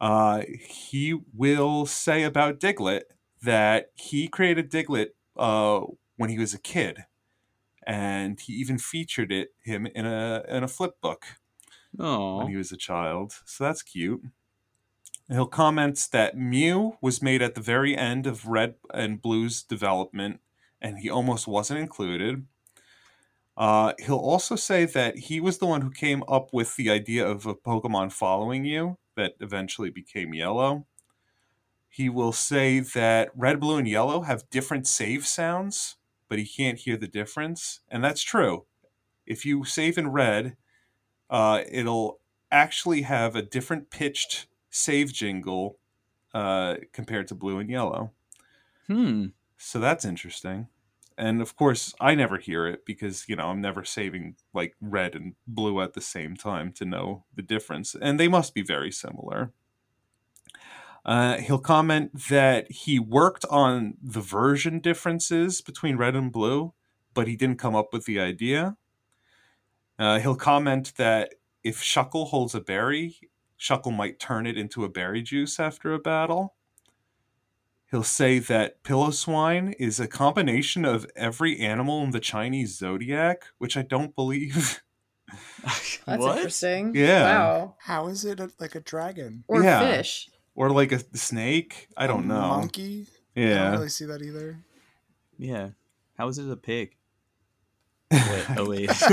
Uh, 0.00 0.42
he 0.68 1.18
will 1.34 1.86
say 1.86 2.22
about 2.22 2.60
Diglett 2.60 3.02
that 3.42 3.90
he 3.94 4.28
created 4.28 4.70
Diglett 4.70 5.10
uh, 5.36 5.80
when 6.16 6.30
he 6.30 6.38
was 6.38 6.54
a 6.54 6.58
kid, 6.58 7.04
and 7.86 8.40
he 8.40 8.52
even 8.54 8.78
featured 8.78 9.32
it 9.32 9.54
him 9.62 9.86
in 9.86 10.06
a 10.06 10.44
in 10.48 10.62
a 10.64 10.68
flip 10.68 11.00
book 11.00 11.24
Oh. 11.98 12.38
when 12.38 12.48
he 12.48 12.56
was 12.56 12.72
a 12.72 12.76
child. 12.76 13.34
So 13.44 13.64
that's 13.64 13.82
cute. 13.82 14.22
He'll 15.28 15.46
comment 15.46 16.08
that 16.12 16.36
Mew 16.36 16.98
was 17.00 17.20
made 17.22 17.42
at 17.42 17.54
the 17.54 17.60
very 17.60 17.96
end 17.96 18.26
of 18.26 18.46
Red 18.46 18.76
and 18.94 19.20
Blue's 19.20 19.62
development, 19.62 20.40
and 20.80 20.98
he 20.98 21.10
almost 21.10 21.48
wasn't 21.48 21.80
included. 21.80 22.46
Uh, 23.56 23.94
he'll 24.04 24.18
also 24.18 24.54
say 24.54 24.84
that 24.84 25.16
he 25.16 25.40
was 25.40 25.58
the 25.58 25.66
one 25.66 25.80
who 25.80 25.90
came 25.90 26.22
up 26.28 26.52
with 26.52 26.76
the 26.76 26.90
idea 26.90 27.26
of 27.26 27.46
a 27.46 27.54
Pokemon 27.54 28.12
following 28.12 28.64
you 28.64 28.98
that 29.16 29.34
eventually 29.40 29.90
became 29.90 30.34
Yellow. 30.34 30.86
He 31.96 32.10
will 32.10 32.32
say 32.32 32.80
that 32.80 33.30
Red, 33.34 33.58
Blue, 33.58 33.78
and 33.78 33.88
Yellow 33.88 34.20
have 34.20 34.50
different 34.50 34.86
save 34.86 35.26
sounds, 35.26 35.96
but 36.28 36.38
he 36.38 36.44
can't 36.44 36.78
hear 36.78 36.98
the 36.98 37.08
difference. 37.08 37.80
And 37.88 38.04
that's 38.04 38.22
true. 38.22 38.66
If 39.24 39.46
you 39.46 39.64
save 39.64 39.96
in 39.96 40.08
Red, 40.08 40.58
uh, 41.30 41.62
it'll 41.66 42.20
actually 42.52 43.00
have 43.02 43.34
a 43.34 43.40
different 43.40 43.88
pitched 43.88 44.46
save 44.68 45.10
jingle 45.10 45.78
uh, 46.34 46.74
compared 46.92 47.28
to 47.28 47.34
blue 47.34 47.58
and 47.58 47.70
yellow. 47.70 48.12
Hmm. 48.88 49.28
So 49.56 49.78
that's 49.78 50.04
interesting. 50.04 50.68
And 51.16 51.40
of 51.40 51.56
course, 51.56 51.94
I 51.98 52.14
never 52.14 52.36
hear 52.36 52.66
it 52.66 52.84
because, 52.84 53.26
you 53.26 53.36
know, 53.36 53.46
I'm 53.46 53.62
never 53.62 53.84
saving 53.84 54.36
like 54.52 54.74
red 54.82 55.14
and 55.14 55.34
blue 55.46 55.80
at 55.80 55.94
the 55.94 56.02
same 56.02 56.36
time 56.36 56.72
to 56.72 56.84
know 56.84 57.24
the 57.34 57.40
difference. 57.40 57.96
And 57.98 58.20
they 58.20 58.28
must 58.28 58.52
be 58.52 58.60
very 58.60 58.92
similar. 58.92 59.54
Uh, 61.06 61.36
he'll 61.38 61.60
comment 61.60 62.10
that 62.28 62.70
he 62.70 62.98
worked 62.98 63.44
on 63.48 63.94
the 64.02 64.20
version 64.20 64.80
differences 64.80 65.60
between 65.60 65.96
red 65.96 66.16
and 66.16 66.32
blue, 66.32 66.74
but 67.14 67.28
he 67.28 67.36
didn't 67.36 67.60
come 67.60 67.76
up 67.76 67.92
with 67.92 68.04
the 68.06 68.18
idea. 68.18 68.76
Uh, 70.00 70.18
he'll 70.18 70.34
comment 70.34 70.92
that 70.96 71.34
if 71.62 71.80
Shuckle 71.80 72.26
holds 72.26 72.56
a 72.56 72.60
berry, 72.60 73.20
Shuckle 73.58 73.96
might 73.96 74.18
turn 74.18 74.46
it 74.48 74.58
into 74.58 74.84
a 74.84 74.88
berry 74.88 75.22
juice 75.22 75.60
after 75.60 75.94
a 75.94 75.98
battle. 76.00 76.54
He'll 77.92 78.02
say 78.02 78.40
that 78.40 78.82
Piloswine 78.82 79.74
is 79.78 80.00
a 80.00 80.08
combination 80.08 80.84
of 80.84 81.06
every 81.14 81.60
animal 81.60 82.02
in 82.02 82.10
the 82.10 82.18
Chinese 82.20 82.76
zodiac, 82.76 83.44
which 83.58 83.76
I 83.76 83.82
don't 83.82 84.14
believe. 84.16 84.82
That's 85.62 85.98
what? 86.04 86.36
interesting. 86.36 86.94
Yeah. 86.96 87.22
Wow. 87.22 87.74
How 87.78 88.08
is 88.08 88.24
it 88.24 88.40
a, 88.40 88.50
like 88.58 88.74
a 88.74 88.80
dragon? 88.80 89.44
Or 89.46 89.62
Yeah. 89.62 89.80
fish. 89.80 90.28
Or 90.56 90.70
like 90.70 90.90
a 90.92 90.98
snake. 91.16 91.86
I 91.96 92.06
don't 92.08 92.26
know. 92.26 92.40
Monkey? 92.58 93.06
Yeah, 93.34 93.44
I 93.44 93.48
don't 93.48 93.54
Yeah. 93.54 93.70
really 93.72 93.88
see 93.90 94.04
that 94.06 94.22
either. 94.22 94.58
Yeah. 95.38 95.68
How 96.18 96.26
is 96.28 96.38
it 96.38 96.50
a 96.50 96.56
pig? 96.56 96.96
Wait, 98.12 98.44
oh 98.56 98.68
wait. 98.70 98.90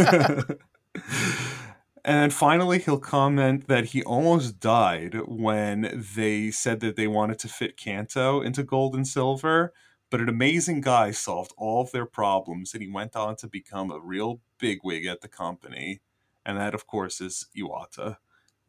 and 2.06 2.16
then 2.18 2.30
finally, 2.30 2.80
he'll 2.80 3.00
comment 3.00 3.68
that 3.68 3.86
he 3.86 4.04
almost 4.04 4.60
died 4.60 5.16
when 5.28 6.04
they 6.16 6.52
said 6.52 6.80
that 6.82 6.96
they 6.96 7.08
wanted 7.08 7.40
to 7.40 7.48
fit 7.48 7.76
Kanto 7.78 8.42
into 8.42 8.64
gold 8.64 8.96
and 8.96 9.08
silver, 9.08 9.74
but 10.12 10.22
an 10.22 10.30
amazing 10.30 10.82
guy 10.82 11.12
solved 11.12 11.54
all 11.58 11.82
of 11.82 11.92
their 11.92 12.06
problems 12.06 12.74
and 12.74 12.84
he 12.84 12.90
went 12.90 13.16
on 13.16 13.36
to 13.38 13.48
become 13.48 13.90
a 13.92 14.00
real 14.00 14.42
bigwig 14.60 15.06
at 15.08 15.22
the 15.22 15.28
company. 15.28 16.02
And 16.46 16.58
that, 16.58 16.74
of 16.76 16.86
course, 16.86 17.20
is 17.20 17.48
Iwata. 17.58 18.18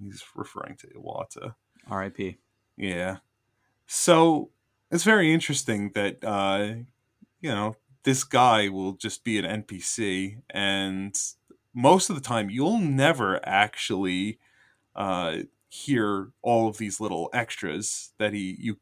He's 0.00 0.22
referring 0.34 0.76
to 0.78 0.86
Iwata. 0.88 1.54
R.I.P. 1.88 2.38
Yeah. 2.76 3.18
So 3.86 4.50
it's 4.90 5.04
very 5.04 5.32
interesting 5.32 5.90
that 5.94 6.24
uh, 6.24 6.74
you 7.40 7.50
know 7.50 7.76
this 8.04 8.24
guy 8.24 8.68
will 8.68 8.92
just 8.92 9.24
be 9.24 9.38
an 9.38 9.62
NPC, 9.62 10.40
and 10.50 11.16
most 11.74 12.10
of 12.10 12.16
the 12.16 12.22
time 12.22 12.50
you'll 12.50 12.78
never 12.78 13.40
actually 13.46 14.38
uh, 14.94 15.38
hear 15.68 16.30
all 16.42 16.68
of 16.68 16.78
these 16.78 17.00
little 17.00 17.30
extras 17.32 18.12
that 18.18 18.32
he 18.32 18.56
you 18.58 18.78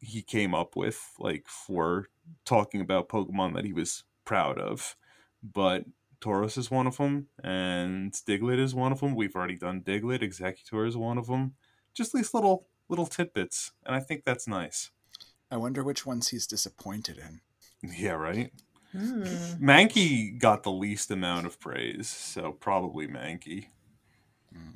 he 0.00 0.22
came 0.22 0.54
up 0.54 0.76
with, 0.76 1.12
like 1.18 1.46
for 1.48 2.08
talking 2.44 2.80
about 2.80 3.08
Pokemon 3.08 3.54
that 3.54 3.64
he 3.64 3.72
was 3.72 4.04
proud 4.24 4.58
of. 4.58 4.96
But 5.42 5.84
Taurus 6.20 6.56
is 6.56 6.70
one 6.70 6.86
of 6.86 6.96
them, 6.96 7.28
and 7.42 8.12
Diglett 8.12 8.58
is 8.58 8.74
one 8.74 8.92
of 8.92 9.00
them. 9.00 9.14
We've 9.14 9.34
already 9.36 9.56
done 9.56 9.82
Diglett. 9.82 10.22
Exeggutor 10.22 10.86
is 10.86 10.96
one 10.96 11.18
of 11.18 11.26
them. 11.26 11.54
Just 11.94 12.12
these 12.12 12.34
little 12.34 12.66
little 12.88 13.06
tidbits, 13.06 13.72
and 13.84 13.94
I 13.94 14.00
think 14.00 14.24
that's 14.24 14.46
nice. 14.48 14.90
I 15.50 15.56
wonder 15.56 15.82
which 15.82 16.04
ones 16.06 16.28
he's 16.28 16.46
disappointed 16.46 17.18
in. 17.18 17.40
Yeah, 17.96 18.12
right. 18.12 18.52
Hmm. 18.92 19.22
Mankey 19.60 20.38
got 20.38 20.62
the 20.62 20.72
least 20.72 21.10
amount 21.10 21.46
of 21.46 21.60
praise, 21.60 22.08
so 22.08 22.52
probably 22.52 23.06
Mankey. 23.06 23.66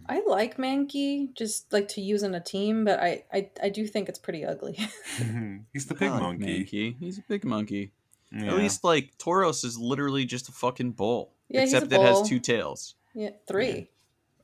I 0.09 0.23
like 0.27 0.59
Mankey, 0.59 1.33
just 1.35 1.73
like 1.73 1.89
to 1.89 2.03
use 2.03 2.23
in 2.23 2.35
a 2.35 2.41
team, 2.41 2.85
but 2.85 3.01
I 3.01 3.25
I, 3.33 3.51
I 3.63 3.69
do 3.71 3.87
think 3.87 4.09
it's 4.09 4.19
pretty 4.19 4.45
ugly. 4.45 4.75
He's 5.73 5.87
the 5.87 5.95
big 5.95 6.11
like 6.11 6.21
monkey. 6.21 6.65
Mankey. 6.65 6.97
He's 6.99 7.19
a 7.19 7.23
big 7.29 7.45
monkey. 7.45 7.93
Yeah. 8.33 8.49
At 8.53 8.57
least 8.59 8.85
like 8.85 9.17
Tauros 9.19 9.65
is 9.65 9.79
literally 9.79 10.25
just 10.27 10.49
a 10.49 10.53
fucking 10.53 10.93
bull. 10.93 11.33
Yeah, 11.49 11.63
he's 11.63 11.73
a 11.73 11.79
except 11.79 11.93
it 11.93 12.01
has 12.01 12.29
two 12.29 12.39
tails. 12.41 12.95
yeah, 13.15 13.31
three. 13.47 13.89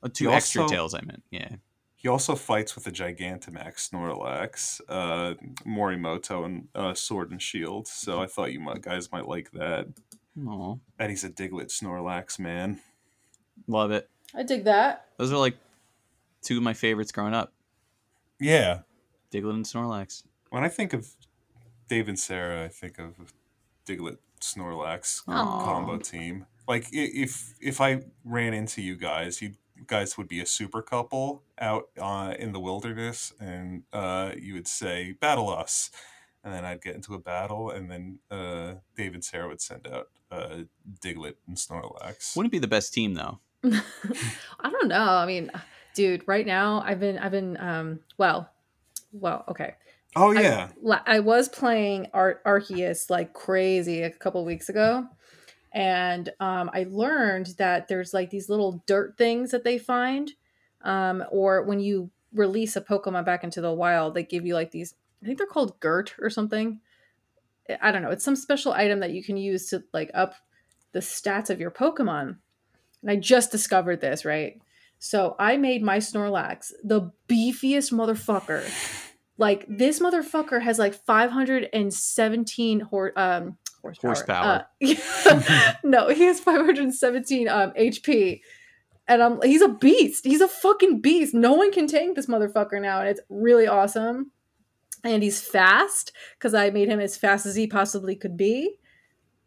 Uh, 0.01 0.09
two 0.11 0.29
He 0.29 0.33
extra 0.35 0.63
also- 0.63 0.73
tails, 0.73 0.93
I 0.93 1.01
meant. 1.01 1.23
Yeah. 1.31 1.55
He 1.99 2.07
also 2.07 2.35
fights 2.35 2.75
with 2.75 2.85
a 2.85 2.91
Gigantamax 2.91 3.89
Snorlax, 3.89 4.79
uh, 4.87 5.33
Morimoto, 5.65 6.45
and 6.45 6.67
uh, 6.75 6.93
Sword 6.93 7.31
and 7.31 7.41
Shield. 7.41 7.87
So 7.87 8.21
I 8.21 8.27
thought 8.27 8.53
you 8.53 8.59
might, 8.59 8.81
guys 8.81 9.11
might 9.11 9.27
like 9.27 9.49
that. 9.51 9.87
Aw. 10.45 10.75
And 10.99 11.09
he's 11.09 11.23
a 11.23 11.29
Diglett 11.29 11.69
Snorlax 11.69 12.37
man. 12.37 12.79
Love 13.65 13.89
it. 13.89 14.07
I 14.35 14.43
dig 14.43 14.65
that. 14.65 15.07
Those 15.17 15.33
are 15.33 15.37
like 15.37 15.57
two 16.43 16.57
of 16.57 16.63
my 16.63 16.73
favorites 16.73 17.11
growing 17.11 17.33
up. 17.33 17.51
Yeah. 18.39 18.81
Diglett 19.31 19.55
and 19.55 19.65
Snorlax. 19.65 20.21
When 20.51 20.63
I 20.63 20.69
think 20.69 20.93
of 20.93 21.09
Dave 21.89 22.07
and 22.07 22.19
Sarah, 22.19 22.63
I 22.63 22.67
think 22.67 22.99
of 22.99 23.15
Diglett 23.87 24.17
Snorlax 24.39 25.23
Aw. 25.27 25.65
combo 25.65 25.97
team. 25.97 26.45
Like 26.67 26.85
if 26.91 27.55
if 27.59 27.81
I 27.81 28.03
ran 28.23 28.53
into 28.53 28.83
you 28.83 28.95
guys, 28.95 29.41
you'd 29.41 29.55
guys 29.85 30.17
would 30.17 30.27
be 30.27 30.39
a 30.39 30.45
super 30.45 30.81
couple 30.81 31.43
out 31.59 31.89
uh, 31.99 32.33
in 32.37 32.51
the 32.51 32.59
wilderness, 32.59 33.33
and 33.39 33.83
uh, 33.93 34.31
you 34.37 34.53
would 34.53 34.67
say, 34.67 35.13
"Battle 35.19 35.49
us," 35.49 35.91
and 36.43 36.53
then 36.53 36.65
I'd 36.65 36.81
get 36.81 36.95
into 36.95 37.13
a 37.13 37.19
battle, 37.19 37.69
and 37.69 37.91
then 37.91 38.19
uh, 38.31 38.75
Dave 38.95 39.13
and 39.13 39.23
Sarah 39.23 39.47
would 39.47 39.61
send 39.61 39.87
out 39.87 40.07
uh, 40.31 40.63
Diglett 41.01 41.35
and 41.47 41.57
Snorlax. 41.57 42.35
Wouldn't 42.35 42.51
be 42.51 42.59
the 42.59 42.67
best 42.67 42.93
team 42.93 43.13
though. 43.13 43.39
I 43.63 44.69
don't 44.69 44.87
know. 44.87 45.01
I 45.01 45.25
mean, 45.25 45.51
dude, 45.93 46.23
right 46.27 46.45
now 46.45 46.81
I've 46.85 46.99
been 46.99 47.17
I've 47.17 47.31
been 47.31 47.57
um 47.59 47.99
well, 48.17 48.49
well, 49.11 49.43
okay. 49.49 49.75
oh 50.15 50.31
yeah, 50.31 50.69
la- 50.81 51.01
I, 51.05 51.19
was 51.19 51.49
playing 51.49 52.07
Ar- 52.13 52.41
Arceus 52.45 53.09
like 53.09 53.33
crazy 53.33 54.03
a 54.03 54.09
couple 54.09 54.43
weeks 54.45 54.69
ago, 54.69 55.07
and 55.71 56.29
um, 56.39 56.69
I 56.73 56.87
learned 56.89 57.55
that 57.57 57.87
there's 57.87 58.13
like 58.13 58.29
these 58.29 58.49
little 58.49 58.83
dirt 58.85 59.17
things 59.17 59.51
that 59.51 59.63
they 59.63 59.77
find, 59.77 60.31
um, 60.81 61.23
or 61.31 61.63
when 61.63 61.79
you 61.79 62.09
release 62.33 62.75
a 62.75 62.81
Pokemon 62.81 63.25
back 63.25 63.43
into 63.43 63.61
the 63.61 63.73
wild, 63.73 64.13
they 64.13 64.23
give 64.23 64.45
you 64.45 64.53
like 64.53 64.71
these. 64.71 64.95
I 65.21 65.25
think 65.25 65.37
they're 65.37 65.47
called 65.47 65.79
Gert 65.79 66.15
or 66.19 66.29
something. 66.29 66.79
I- 67.81 67.91
don't 67.91 68.01
know. 68.01 68.11
It's 68.11 68.23
some 68.23 68.35
special 68.35 68.71
item 68.71 68.99
that 69.01 69.11
you 69.11 69.23
can 69.23 69.35
use 69.35 69.69
to 69.69 69.83
like 69.93 70.11
up 70.13 70.35
the 70.93 70.99
stats 70.99 71.49
of 71.49 71.59
your 71.59 71.71
Pokemon. 71.71 72.37
And 73.01 73.11
I 73.11 73.15
just 73.17 73.51
discovered 73.51 73.99
this, 74.01 74.25
right? 74.25 74.61
So 74.99 75.35
I 75.37 75.57
made 75.57 75.83
my 75.83 75.97
Snorlax 75.97 76.71
the 76.83 77.11
beefiest 77.27 77.91
motherfucker. 77.91 78.63
Like 79.37 79.65
this 79.67 79.99
motherfucker 79.99 80.61
has 80.61 80.79
like 80.79 80.95
517 80.95 82.79
hor- 82.79 83.13
um, 83.15 83.57
horsepower. 83.81 84.13
Horsepower. 84.13 84.65
Uh, 84.81 85.73
no, 85.83 86.09
he 86.09 86.23
has 86.23 86.39
517 86.39 87.47
um, 87.47 87.71
HP. 87.71 88.41
And 89.07 89.23
I'm 89.23 89.41
he's 89.41 89.61
a 89.61 89.69
beast. 89.69 90.25
He's 90.25 90.41
a 90.41 90.47
fucking 90.47 91.01
beast. 91.01 91.33
No 91.33 91.53
one 91.53 91.71
can 91.71 91.87
tank 91.87 92.15
this 92.15 92.25
motherfucker 92.25 92.81
now, 92.81 92.99
and 92.99 93.07
it's 93.07 93.21
really 93.29 93.67
awesome. 93.67 94.31
And 95.03 95.23
he's 95.23 95.41
fast 95.41 96.11
because 96.37 96.53
I 96.53 96.71
made 96.71 96.89
him 96.89 96.99
as 96.99 97.15
fast 97.15 97.45
as 97.45 97.55
he 97.55 97.67
possibly 97.67 98.15
could 98.15 98.35
be. 98.35 98.75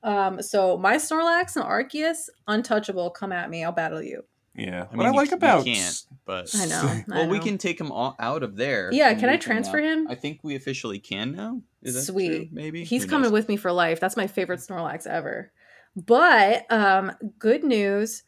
Um, 0.02 0.40
so 0.40 0.78
my 0.78 0.96
Snorlax 0.96 1.56
and 1.56 1.64
Arceus, 1.64 2.30
untouchable. 2.46 3.10
Come 3.10 3.32
at 3.32 3.50
me, 3.50 3.62
I'll 3.62 3.72
battle 3.72 4.02
you. 4.02 4.22
Yeah. 4.54 4.86
I 4.92 4.96
what 4.96 5.06
I 5.06 5.10
mean, 5.10 5.12
you 5.14 5.18
like 5.18 5.26
c- 5.28 5.32
you 5.32 5.36
about 5.36 5.64
can't, 5.64 6.02
but 6.24 6.50
I 6.54 6.66
know. 6.66 6.82
I 6.82 7.04
well, 7.08 7.28
we 7.28 7.38
can 7.38 7.58
take 7.58 7.80
him 7.80 7.90
all 7.92 8.16
out 8.18 8.42
of 8.42 8.56
there. 8.56 8.90
Yeah, 8.92 9.14
can 9.14 9.28
I 9.28 9.36
transfer 9.36 9.78
him? 9.78 10.06
I 10.08 10.14
think 10.14 10.40
we 10.42 10.54
officially 10.56 10.98
can 10.98 11.32
now. 11.32 11.62
Is 11.82 11.94
that 11.94 12.02
Sweet. 12.02 12.28
true? 12.28 12.48
Maybe 12.52 12.84
He's 12.84 13.04
Who 13.04 13.08
coming 13.08 13.24
knows? 13.24 13.32
with 13.32 13.48
me 13.48 13.56
for 13.56 13.72
life. 13.72 14.00
That's 14.00 14.16
my 14.16 14.26
favorite 14.26 14.60
Snorlax 14.60 15.06
ever. 15.06 15.52
But 15.96 16.70
um, 16.70 17.12
good 17.38 17.64
news, 17.64 18.22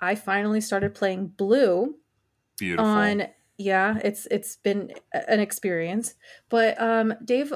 I 0.00 0.14
finally 0.14 0.60
started 0.60 0.94
playing 0.94 1.28
Blue 1.28 1.94
beautiful. 2.58 2.84
on. 2.86 3.22
Yeah, 3.56 3.98
it's 4.04 4.26
it's 4.30 4.56
been 4.56 4.92
an 5.12 5.40
experience. 5.40 6.14
But 6.48 6.80
um, 6.80 7.14
Dave 7.24 7.52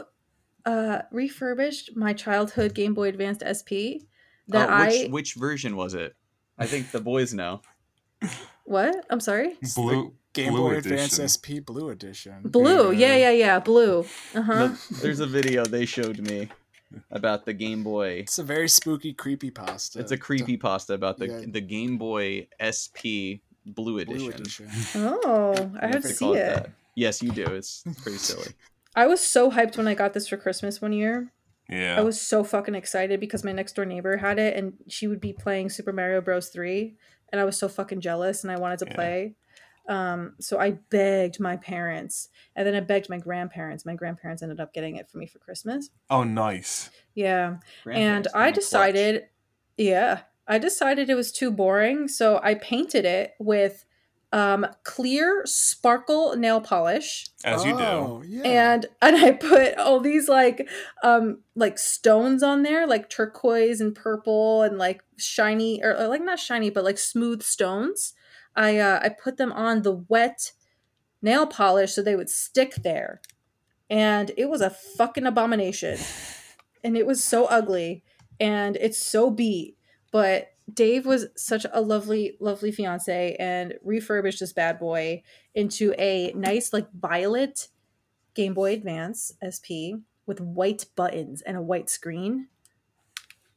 uh, 0.66 1.02
refurbished 1.12 1.96
my 1.96 2.12
childhood 2.12 2.74
Game 2.74 2.94
Boy 2.94 3.08
Advanced 3.08 3.42
SP. 3.46 4.02
That 4.48 4.68
Oh, 4.68 4.84
which 4.86 5.06
I 5.06 5.10
which 5.10 5.34
version 5.34 5.76
was 5.76 5.94
it? 5.94 6.16
I 6.58 6.66
think 6.66 6.90
the 6.90 7.00
boys 7.00 7.32
know. 7.32 7.62
What? 8.64 9.04
I'm 9.10 9.20
sorry. 9.20 9.56
Blue 9.74 10.12
Game 10.32 10.52
Blue 10.52 10.68
Boy 10.70 10.76
Advance 10.76 11.20
SP 11.20 11.60
Blue 11.64 11.90
Edition. 11.90 12.40
Blue. 12.44 12.92
Yeah, 12.92 13.16
yeah, 13.16 13.30
yeah. 13.30 13.58
Blue. 13.58 14.04
Uh 14.34 14.42
huh. 14.42 14.68
There's 15.00 15.20
a 15.20 15.26
video 15.26 15.64
they 15.64 15.84
showed 15.84 16.18
me 16.20 16.48
about 17.10 17.44
the 17.44 17.52
Game 17.52 17.82
Boy. 17.82 18.08
It's 18.20 18.38
a 18.38 18.42
very 18.42 18.68
spooky, 18.68 19.12
creepy 19.12 19.50
pasta. 19.50 19.98
It's 20.00 20.12
a 20.12 20.16
creepy 20.18 20.56
pasta 20.56 20.94
about 20.94 21.18
the 21.18 21.26
Yeah. 21.28 21.44
the 21.48 21.60
Game 21.60 21.98
Boy 21.98 22.48
SP 22.60 23.40
Blue 23.66 23.98
Edition. 23.98 24.18
Blue 24.18 24.28
Edition. 24.30 24.68
Oh, 24.96 25.70
I 25.80 25.86
have 25.88 26.02
to 26.02 26.08
to 26.08 26.14
see 26.14 26.24
call 26.24 26.34
it. 26.34 26.38
that. 26.38 26.70
Yes, 26.94 27.22
you 27.22 27.30
do. 27.32 27.44
It's 27.46 27.82
pretty 28.02 28.18
silly. 28.18 28.48
I 28.94 29.06
was 29.06 29.20
so 29.20 29.50
hyped 29.50 29.78
when 29.78 29.88
I 29.88 29.94
got 29.94 30.12
this 30.12 30.28
for 30.28 30.36
Christmas 30.36 30.82
one 30.82 30.92
year. 30.92 31.32
Yeah. 31.72 31.98
I 31.98 32.02
was 32.02 32.20
so 32.20 32.44
fucking 32.44 32.74
excited 32.74 33.18
because 33.20 33.42
my 33.44 33.52
next 33.52 33.72
door 33.74 33.84
neighbor 33.84 34.16
had 34.18 34.38
it 34.38 34.56
and 34.56 34.74
she 34.88 35.06
would 35.06 35.20
be 35.20 35.32
playing 35.32 35.70
Super 35.70 35.92
Mario 35.92 36.20
Bros. 36.20 36.48
3 36.48 36.94
and 37.30 37.40
I 37.40 37.44
was 37.44 37.56
so 37.58 37.68
fucking 37.68 38.00
jealous 38.00 38.42
and 38.44 38.52
I 38.52 38.56
wanted 38.58 38.78
to 38.80 38.86
Yeah. 38.86 38.94
play. 38.94 39.34
Um, 39.88 40.34
so 40.38 40.60
I 40.60 40.72
begged 40.90 41.40
my 41.40 41.56
parents 41.56 42.28
and 42.54 42.66
then 42.66 42.74
I 42.74 42.80
begged 42.80 43.08
my 43.08 43.18
grandparents. 43.18 43.84
My 43.84 43.94
grandparents 43.94 44.42
ended 44.42 44.60
up 44.60 44.72
getting 44.72 44.96
it 44.96 45.08
for 45.10 45.18
me 45.18 45.26
for 45.26 45.38
Christmas. 45.40 45.90
oh, 46.10 46.22
nice. 46.24 46.90
Yeah. 47.14 47.56
And 47.90 48.28
I 48.28 48.46
kinda 48.46 48.52
clutch. 48.52 48.54
decided, 48.54 49.24
yeah, 49.76 50.20
I 50.46 50.58
decided 50.58 51.08
it 51.10 51.14
was 51.14 51.32
too 51.32 51.50
boring. 51.50 52.06
So 52.08 52.38
I 52.42 52.54
painted 52.54 53.04
it 53.04 53.34
with 53.38 53.84
um, 54.32 54.66
clear 54.82 55.42
sparkle 55.44 56.34
nail 56.36 56.60
polish 56.60 57.26
As 57.44 57.64
you 57.64 57.76
do. 57.76 57.84
Oh, 57.84 58.22
Yeah. 58.26 58.42
and 58.44 58.86
and 59.02 59.16
I 59.16 59.32
put 59.32 59.76
all 59.76 60.00
these 60.00 60.28
like 60.28 60.68
um 61.02 61.40
like 61.54 61.78
stones 61.78 62.42
on 62.42 62.62
there, 62.62 62.86
like 62.86 63.10
turquoise 63.10 63.80
and 63.80 63.94
purple 63.94 64.62
and 64.62 64.78
like 64.78 65.02
shiny 65.16 65.82
or, 65.82 65.94
or, 65.96 66.08
like 66.08 66.22
not 66.22 66.38
shiny 66.38 66.70
but 66.70 66.84
like 66.84 66.98
smooth 66.98 67.42
stones. 67.42 68.14
I 68.56 68.78
uh, 68.78 69.00
I 69.02 69.10
put 69.10 69.36
them 69.36 69.52
on 69.52 69.82
the 69.82 69.92
wet 70.08 70.52
nail 71.20 71.46
polish 71.46 71.92
so 71.92 72.02
they 72.02 72.16
would 72.16 72.30
stick 72.30 72.76
there, 72.82 73.20
and 73.88 74.30
it 74.36 74.48
was 74.48 74.60
a 74.60 74.70
fucking 74.70 75.26
abomination, 75.26 75.98
and 76.82 76.96
it 76.96 77.06
was 77.06 77.22
so 77.22 77.44
ugly, 77.46 78.02
and 78.40 78.76
it's 78.76 78.98
so 78.98 79.30
beat. 79.30 79.76
But 80.10 80.51
Dave 80.72 81.04
was 81.06 81.26
such 81.36 81.66
a 81.72 81.80
lovely, 81.80 82.36
lovely 82.40 82.72
fiance 82.72 83.36
and 83.38 83.74
refurbished 83.82 84.40
this 84.40 84.52
bad 84.52 84.78
boy 84.78 85.22
into 85.54 85.94
a 85.98 86.32
nice 86.34 86.72
like 86.72 86.90
violet 86.92 87.68
Game 88.34 88.54
Boy 88.54 88.72
Advance 88.72 89.32
SP 89.44 90.00
with 90.26 90.40
white 90.40 90.86
buttons 90.96 91.42
and 91.42 91.56
a 91.56 91.62
white 91.62 91.90
screen. 91.90 92.48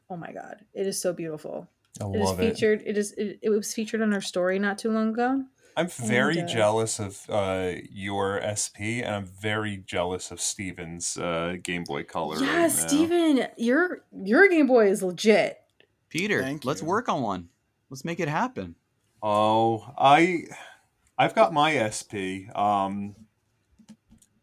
Oh 0.10 0.17
my 0.17 0.32
god, 0.32 0.58
it 0.73 0.86
is 0.86 1.01
so 1.01 1.13
beautiful. 1.13 1.67
I 2.01 2.06
It 2.06 2.15
is 2.15 2.21
love 2.21 2.39
it. 2.39 2.54
featured. 2.54 2.84
It 2.86 2.97
is. 2.97 3.13
It, 3.13 3.39
it 3.41 3.49
was 3.49 3.73
featured 3.73 4.01
on 4.01 4.13
our 4.13 4.21
story 4.21 4.60
not 4.60 4.78
too 4.78 4.91
long 4.91 5.10
ago. 5.10 5.43
I'm 5.78 5.88
very 5.88 6.39
And, 6.39 6.49
uh, 6.49 6.54
jealous 6.54 6.99
of 6.99 7.25
uh, 7.30 7.71
your 7.91 8.39
SP, 8.47 9.04
and 9.04 9.08
I'm 9.15 9.25
very 9.25 9.78
jealous 9.78 10.32
of 10.32 10.39
Steven's 10.39 11.17
uh, 11.17 11.56
Game 11.62 11.84
Boy 11.84 12.04
Color. 12.04 12.38
yeah, 12.43 12.62
right. 12.63 12.71
Steven, 12.71 13.47
your 13.58 14.04
your 14.23 14.47
Game 14.49 14.67
Boy 14.67 14.88
is 14.89 15.01
legit. 15.04 15.60
Peter, 16.09 16.41
Thank 16.41 16.65
let's 16.65 16.81
you. 16.81 16.87
work 16.87 17.09
on 17.09 17.21
one. 17.21 17.49
Let's 17.89 18.05
make 18.05 18.19
it 18.19 18.27
happen. 18.27 18.75
Oh, 19.21 19.93
I, 19.97 20.43
I've 21.17 21.35
got 21.35 21.53
my 21.53 21.89
SP, 21.89 22.49
um, 22.55 23.15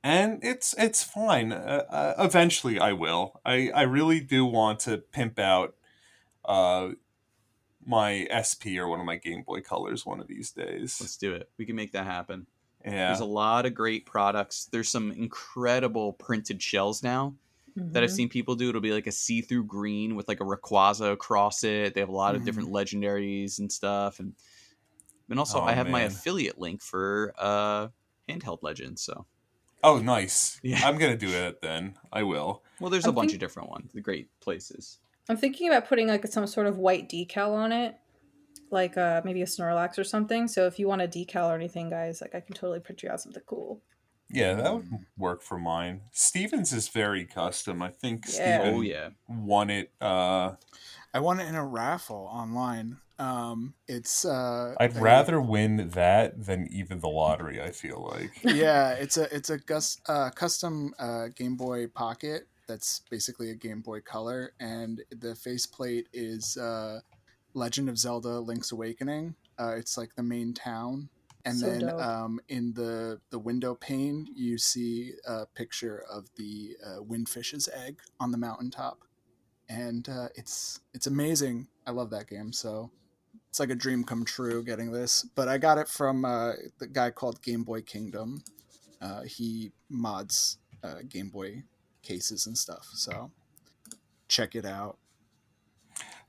and 0.03 0.41
it's 0.43 0.75
it's 0.79 1.03
fine. 1.05 1.53
Uh, 1.53 1.85
uh, 1.89 2.15
eventually, 2.19 2.79
I 2.79 2.93
will. 2.93 3.41
I 3.45 3.71
I 3.75 3.83
really 3.83 4.21
do 4.21 4.45
want 4.45 4.81
to 4.81 4.99
pimp 4.99 5.39
out, 5.39 5.75
uh, 6.45 6.91
my 7.85 8.27
SP 8.31 8.79
or 8.79 8.89
one 8.89 9.01
of 9.01 9.07
my 9.07 9.17
Game 9.17 9.43
Boy 9.43 9.61
Colors 9.61 10.07
one 10.07 10.21
of 10.21 10.29
these 10.29 10.51
days. 10.51 10.99
Let's 11.01 11.17
do 11.17 11.33
it. 11.35 11.51
We 11.59 11.67
can 11.67 11.77
make 11.77 11.93
that 11.93 12.05
happen. 12.05 12.47
Yeah. 12.85 13.09
There's 13.09 13.21
a 13.21 13.25
lot 13.25 13.67
of 13.67 13.75
great 13.75 14.07
products. 14.07 14.67
There's 14.67 14.89
some 14.89 15.13
incredible 15.13 16.13
printed 16.15 16.61
shells 16.61 17.03
now 17.03 17.35
that 17.77 18.03
I've 18.03 18.11
Mhm. 18.11 18.15
seen 18.17 18.29
people 18.29 18.55
do. 18.55 18.69
It'll 18.69 18.81
be 18.81 18.93
like 18.93 19.07
a 19.07 19.13
see-through 19.13 19.65
green 19.65 20.15
with 20.15 20.29
like 20.29 20.41
a 20.41 20.45
Rayquaza 20.45 21.13
across 21.13 21.65
it. 21.65 21.95
They 21.95 22.01
have 22.01 22.09
a 22.11 22.15
lot 22.17 22.35
of 22.35 22.45
different 22.45 22.71
legendaries 22.71 23.59
and 23.59 23.71
stuff. 23.73 24.21
And 24.21 24.35
and 25.31 25.39
also 25.39 25.61
Oh, 25.61 25.63
I 25.65 25.73
have 25.73 25.89
my 25.89 26.03
affiliate 26.03 26.59
link 26.59 26.83
for 26.83 27.33
uh 27.39 27.89
handheld 28.29 28.59
legends. 28.63 29.03
So 29.03 29.27
Oh, 29.85 29.99
nice. 29.99 30.61
Yeah. 30.63 30.81
I'm 30.85 30.97
gonna 30.99 31.17
do 31.17 31.29
it 31.31 31.61
then. 31.63 31.97
I 32.13 32.23
will. 32.23 32.63
well, 32.81 32.91
there's 32.91 33.07
a 33.07 33.09
I 33.09 33.13
bunch 33.13 33.31
think- 33.31 33.43
of 33.43 33.49
different 33.49 33.71
ones. 33.71 33.93
The 33.93 34.01
great 34.01 34.29
places. 34.41 34.99
I'm 35.29 35.37
thinking 35.37 35.69
about 35.69 35.89
putting 35.89 36.09
like 36.09 36.27
some 36.27 36.47
sort 36.47 36.67
of 36.67 36.79
white 36.79 37.09
decal 37.09 37.51
on 37.55 37.73
it, 37.73 37.97
like 38.71 38.97
uh 38.99 39.23
maybe 39.25 39.41
a 39.43 39.47
Snorlax 39.47 39.99
or 39.99 40.05
something. 40.05 40.47
So 40.49 40.67
if 40.67 40.79
you 40.79 40.87
want 40.89 41.01
a 41.03 41.09
decal 41.09 41.49
or 41.51 41.55
anything, 41.55 41.89
guys, 41.91 42.21
like 42.21 42.35
I 42.35 42.41
can 42.41 42.55
totally 42.55 42.81
print 42.81 43.03
you 43.03 43.09
out 43.11 43.21
something 43.21 43.43
cool. 43.47 43.81
Yeah, 44.31 44.55
that 44.55 44.75
would 44.75 44.89
work 45.19 45.43
for 45.43 45.59
mine. 45.59 46.03
Stevens 46.13 46.73
is 46.73 46.89
very 46.89 47.25
custom. 47.25 47.83
I 47.83 47.91
think 47.91 48.25
Yeah. 48.27 48.33
Steven 48.33 48.75
Oh 48.75 48.81
yeah. 48.81 49.11
won 49.29 49.69
it. 49.71 49.91
Uh, 50.01 50.55
I 51.15 51.21
won 51.21 51.39
it 51.41 51.49
in 51.49 51.55
a 51.55 51.67
raffle 51.67 52.29
online. 52.33 52.97
Um, 53.19 53.75
it's 53.87 54.25
uh, 54.25 54.75
I'd 54.81 54.97
a- 54.97 55.01
rather 55.01 55.41
win 55.41 55.91
that 55.91 56.47
than 56.47 56.67
even 56.73 57.01
the 57.01 57.09
lottery. 57.09 57.61
I 57.61 57.71
feel 57.71 58.11
like. 58.11 58.31
yeah, 58.43 58.93
it's 58.93 59.17
a 59.19 59.35
it's 59.35 59.51
a 59.51 59.59
gus, 59.59 59.99
uh, 60.09 60.31
custom 60.31 60.95
uh, 60.99 61.29
Game 61.37 61.57
Boy 61.57 61.87
Pocket 61.89 62.49
that's 62.67 63.03
basically 63.11 63.51
a 63.51 63.55
Game 63.55 63.81
Boy 63.83 64.01
Color, 64.01 64.53
and 64.59 65.03
the 65.11 65.35
faceplate 65.35 66.09
is 66.15 66.57
uh, 66.57 67.01
Legend 67.55 67.91
of 67.91 67.99
Zelda: 67.99 68.41
Link's 68.41 68.73
Awakening. 68.73 69.35
Uh, 69.59 69.75
it's 69.77 69.99
like 69.99 70.15
the 70.17 70.23
main 70.23 70.55
town, 70.55 71.11
and 71.45 71.57
So 71.57 71.67
then 71.67 71.91
um, 72.01 72.41
in 72.49 72.73
the 72.75 73.21
the 73.31 73.39
window 73.39 73.75
pane 73.75 74.27
you 74.35 74.59
see 74.59 75.13
a 75.27 75.47
picture 75.47 76.05
of 76.11 76.29
the 76.37 76.77
uh, 76.85 77.03
Windfish's 77.03 77.69
egg 77.75 78.01
on 78.21 78.33
the 78.33 78.39
mountaintop, 78.39 79.01
and 79.69 80.09
uh, 80.09 80.29
it's 80.35 80.81
it's 80.95 81.07
amazing. 81.07 81.69
I 81.87 81.93
love 81.93 82.11
that 82.11 82.29
game. 82.29 82.53
So 82.53 82.91
It's 83.51 83.61
like 83.61 83.71
a 83.71 83.75
dream 83.77 84.05
come 84.05 84.25
true 84.25 84.65
getting 84.65 84.93
this, 84.93 85.25
but 85.35 85.49
I 85.49 85.59
got 85.59 85.79
it 85.79 85.89
from 85.89 86.25
uh, 86.25 86.53
the 86.79 86.87
guy 86.89 87.11
called 87.11 87.43
Game 87.43 87.65
Boy 87.65 87.83
Kingdom. 87.83 88.43
Uh, 89.01 89.23
he 89.23 89.73
mods 89.91 90.59
uh, 90.85 91.01
Game 91.09 91.29
Boy 91.31 91.65
cases 92.03 92.47
and 92.47 92.57
stuff, 92.59 92.89
so 92.95 93.31
check 94.29 94.55
it 94.55 94.65
out. 94.67 94.99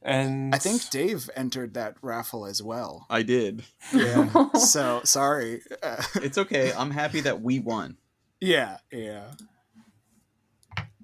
And 0.05 0.53
I 0.53 0.57
think 0.57 0.89
Dave 0.89 1.29
entered 1.35 1.73
that 1.75 1.95
raffle 2.01 2.45
as 2.45 2.61
well. 2.61 3.05
I 3.09 3.23
did. 3.23 3.63
Yeah. 3.93 4.49
so 4.59 5.01
sorry. 5.05 5.61
Uh, 5.81 6.03
It's 6.15 6.37
okay. 6.37 6.73
I'm 6.73 6.91
happy 6.91 7.21
that 7.21 7.41
we 7.41 7.59
won. 7.59 7.97
yeah, 8.41 8.77
yeah. 8.91 9.31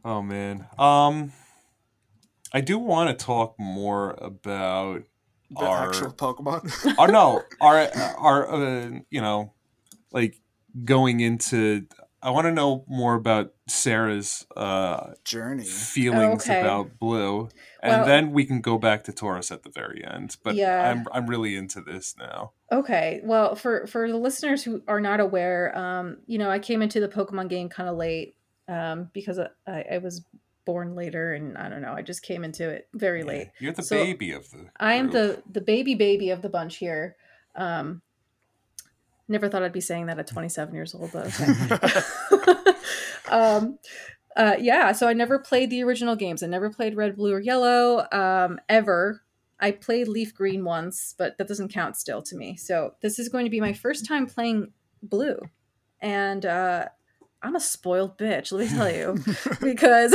Oh 0.03 0.21
man. 0.21 0.67
Um 0.77 1.31
I 2.53 2.61
do 2.61 2.79
want 2.79 3.17
to 3.17 3.25
talk 3.25 3.55
more 3.59 4.11
about 4.19 5.03
The 5.51 5.65
our 5.65 5.87
actual 5.89 6.11
Pokemon. 6.13 6.95
oh 6.97 7.05
no, 7.05 7.43
our 7.61 7.87
our 8.17 8.51
uh, 8.53 8.89
you 9.09 9.21
know 9.21 9.53
like 10.11 10.39
going 10.83 11.19
into 11.19 11.85
I 12.21 12.31
want 12.31 12.45
to 12.45 12.51
know 12.51 12.83
more 12.87 13.13
about 13.15 13.53
Sarah's 13.69 14.45
uh 14.57 15.13
Journey. 15.23 15.63
feelings 15.63 16.43
Okay. 16.49 16.59
about 16.61 16.99
Blue 16.99 17.49
and 17.81 17.91
Well- 18.01 18.05
then 18.05 18.31
we 18.31 18.45
can 18.45 18.61
go 18.61 18.77
back 18.77 19.03
to 19.05 19.11
Tauros 19.11 19.51
at 19.51 19.63
the 19.63 19.69
very 19.69 20.03
end. 20.05 20.35
But 20.43 20.55
Yeah. 20.55 20.89
I'm 20.89 21.05
I'm 21.11 21.27
really 21.27 21.55
into 21.55 21.81
this 21.81 22.15
now. 22.17 22.51
Okay. 22.71 23.21
Well, 23.23 23.55
for 23.55 23.87
for 23.87 24.09
the 24.09 24.17
listeners 24.17 24.63
who 24.63 24.81
are 24.87 24.99
not 25.01 25.19
aware, 25.19 25.77
um, 25.77 26.17
you 26.27 26.37
know, 26.37 26.49
I 26.49 26.59
came 26.59 26.81
into 26.81 26.99
the 26.99 27.07
Pokemon 27.07 27.49
game 27.49 27.69
kind 27.69 27.87
of 27.89 27.95
late 27.97 28.35
um, 28.67 29.09
because 29.13 29.39
I, 29.39 29.85
I 29.93 29.97
was 29.99 30.23
born 30.65 30.93
later, 30.93 31.33
and 31.33 31.57
I 31.57 31.67
don't 31.69 31.81
know, 31.81 31.93
I 31.93 32.03
just 32.03 32.21
came 32.21 32.43
into 32.43 32.69
it 32.69 32.87
very 32.93 33.23
late. 33.23 33.49
You're 33.59 33.73
the 33.73 33.81
So, 33.81 33.95
baby 33.95 34.31
of 34.33 34.51
the 34.51 34.67
I 34.79 34.93
am 34.95 35.09
the 35.09 35.41
the 35.49 35.61
baby 35.61 35.95
baby 35.95 36.29
of 36.29 36.41
the 36.43 36.49
bunch 36.49 36.75
here. 36.77 37.15
Um, 37.55 38.01
never 39.29 39.49
thought 39.49 39.63
I'd 39.63 39.71
be 39.73 39.81
saying 39.81 40.07
that 40.07 40.19
at 40.19 40.27
27 40.27 40.73
years 40.73 40.95
old, 40.95 41.11
but 41.11 41.27
okay. 41.27 42.73
um, 43.29 43.79
uh, 44.35 44.55
yeah, 44.59 44.91
so 44.91 45.07
I 45.07 45.13
never 45.13 45.39
played 45.39 45.69
the 45.69 45.83
original 45.83 46.15
games. 46.15 46.43
I 46.43 46.47
never 46.47 46.69
played 46.69 46.95
Red, 46.95 47.15
Blue, 47.15 47.33
or 47.33 47.39
Yellow 47.39 48.07
um, 48.11 48.59
ever. 48.69 49.21
I 49.59 49.71
played 49.71 50.07
Leaf 50.07 50.33
Green 50.33 50.63
once, 50.63 51.13
but 51.17 51.37
that 51.37 51.47
doesn't 51.47 51.73
count 51.73 51.97
still 51.97 52.21
to 52.23 52.35
me. 52.35 52.55
So 52.55 52.93
this 53.01 53.19
is 53.19 53.27
going 53.27 53.45
to 53.45 53.49
be 53.49 53.59
my 53.59 53.73
first 53.73 54.05
time 54.05 54.27
playing 54.27 54.71
Blue, 55.03 55.39
and 56.01 56.45
uh, 56.45 56.87
I'm 57.41 57.55
a 57.55 57.59
spoiled 57.59 58.17
bitch. 58.17 58.51
Let 58.51 58.69
me 58.69 58.77
tell 58.77 58.91
you 58.91 59.17
because 59.61 60.13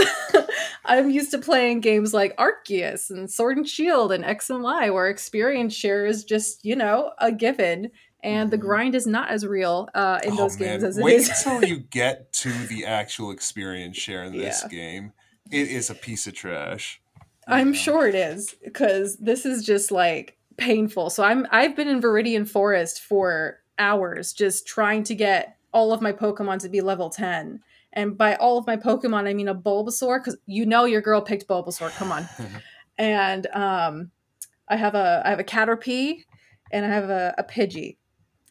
I'm 0.85 1.11
used 1.11 1.31
to 1.33 1.39
playing 1.39 1.81
games 1.81 2.13
like 2.13 2.37
Arceus 2.37 3.11
and 3.11 3.31
Sword 3.31 3.57
and 3.57 3.69
Shield 3.69 4.13
and 4.13 4.25
X 4.25 4.51
and 4.51 4.63
Y, 4.63 4.91
where 4.91 5.09
experience 5.09 5.75
share 5.75 6.05
is 6.07 6.25
just, 6.25 6.65
you 6.65 6.77
know, 6.77 7.13
a 7.19 7.33
given. 7.33 7.91
And 8.25 8.51
the 8.51 8.57
Mhm. 8.57 8.63
grind 8.63 8.95
is 8.95 9.07
not 9.07 9.29
as 9.31 9.47
real 9.47 9.89
uh, 9.95 10.19
in 10.25 10.33
Oh, 10.33 10.37
those 10.37 10.57
games 10.57 10.83
man. 10.83 10.89
as 10.91 10.99
it 10.99 11.03
Wait 11.05 11.17
is. 11.17 11.29
until 11.47 11.63
you 11.69 11.79
get 11.79 12.33
to 12.33 12.51
the 12.67 12.87
actual 12.87 13.31
experience 13.31 13.97
share 13.99 14.25
in 14.25 14.33
this 14.37 14.63
Yeah. 14.63 14.69
game. 14.69 15.13
It 15.53 15.69
is 15.69 15.91
a 15.91 15.95
piece 15.95 16.27
of 16.27 16.33
trash. 16.35 17.01
I'm 17.47 17.75
Yeah. 17.75 17.79
sure 17.81 18.09
it 18.09 18.15
is 18.15 18.55
because 18.65 19.17
this 19.19 19.45
is 19.45 19.63
just 19.65 19.93
like 19.93 20.39
painful. 20.57 21.11
So 21.11 21.23
I'm 21.23 21.47
I've 21.51 21.77
been 21.77 21.87
in 21.89 22.01
Viridian 22.01 22.49
Forest 22.49 23.03
for 23.03 23.61
hours 23.79 24.33
just 24.33 24.67
trying 24.67 25.03
to 25.05 25.15
get 25.15 25.57
all 25.73 25.93
of 25.93 26.01
my 26.01 26.13
Pokemon 26.13 26.61
to 26.61 26.69
be 26.71 26.81
level 26.81 27.11
10. 27.11 27.61
And 27.93 28.17
by 28.17 28.37
all 28.37 28.57
of 28.57 28.67
my 28.67 28.77
Pokemon, 28.77 29.29
I 29.29 29.35
mean 29.35 29.49
a 29.49 29.55
Bulbasaur 29.55 30.19
because 30.25 30.37
you 30.47 30.65
know 30.65 30.85
your 30.87 31.01
girl 31.03 31.21
picked 31.21 31.47
Bulbasaur. 31.47 31.91
Come 31.97 32.11
on. 32.11 32.27
and 32.99 33.47
um, 33.49 34.11
I 34.69 34.77
have 34.77 34.95
a 34.95 35.21
I 35.27 35.29
have 35.31 35.41
a 35.41 35.45
Caterpie 35.45 36.25
and 36.73 36.87
I 36.87 36.89
have 36.89 37.11
a, 37.11 37.35
a 37.37 37.45
Pidgey. 37.45 37.99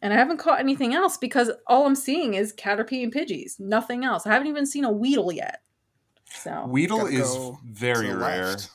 And 0.03 0.13
I 0.13 0.17
haven't 0.17 0.37
caught 0.37 0.59
anything 0.59 0.93
else 0.93 1.15
because 1.17 1.49
all 1.65 1.87
I'm 1.87 1.95
seeing 1.95 2.33
is 2.35 2.53
Caterpie 2.53 3.01
and 3.03 3.11
Pidgeys. 3.13 3.57
Nothing 3.59 4.03
else. 4.03 4.27
I 4.27 4.33
haven't 4.33 4.49
even 4.49 4.65
seen 4.65 4.83
a 4.83 4.91
Weedle 4.91 5.31
yet. 5.31 5.61
So 6.29 6.65
Weedle 6.67 7.05
is 7.07 7.21
go 7.33 7.57
very 7.65 8.13
rare. 8.13 8.47
left. 8.47 8.69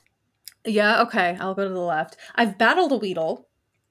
yeah, 0.64 1.03
okay. 1.03 1.37
I'll 1.38 1.55
go 1.55 1.64
to 1.69 1.75
the 1.75 1.79
left. 1.81 2.17
I've 2.35 2.57
battled 2.57 2.93
a 2.93 2.97
Weedle 2.97 3.47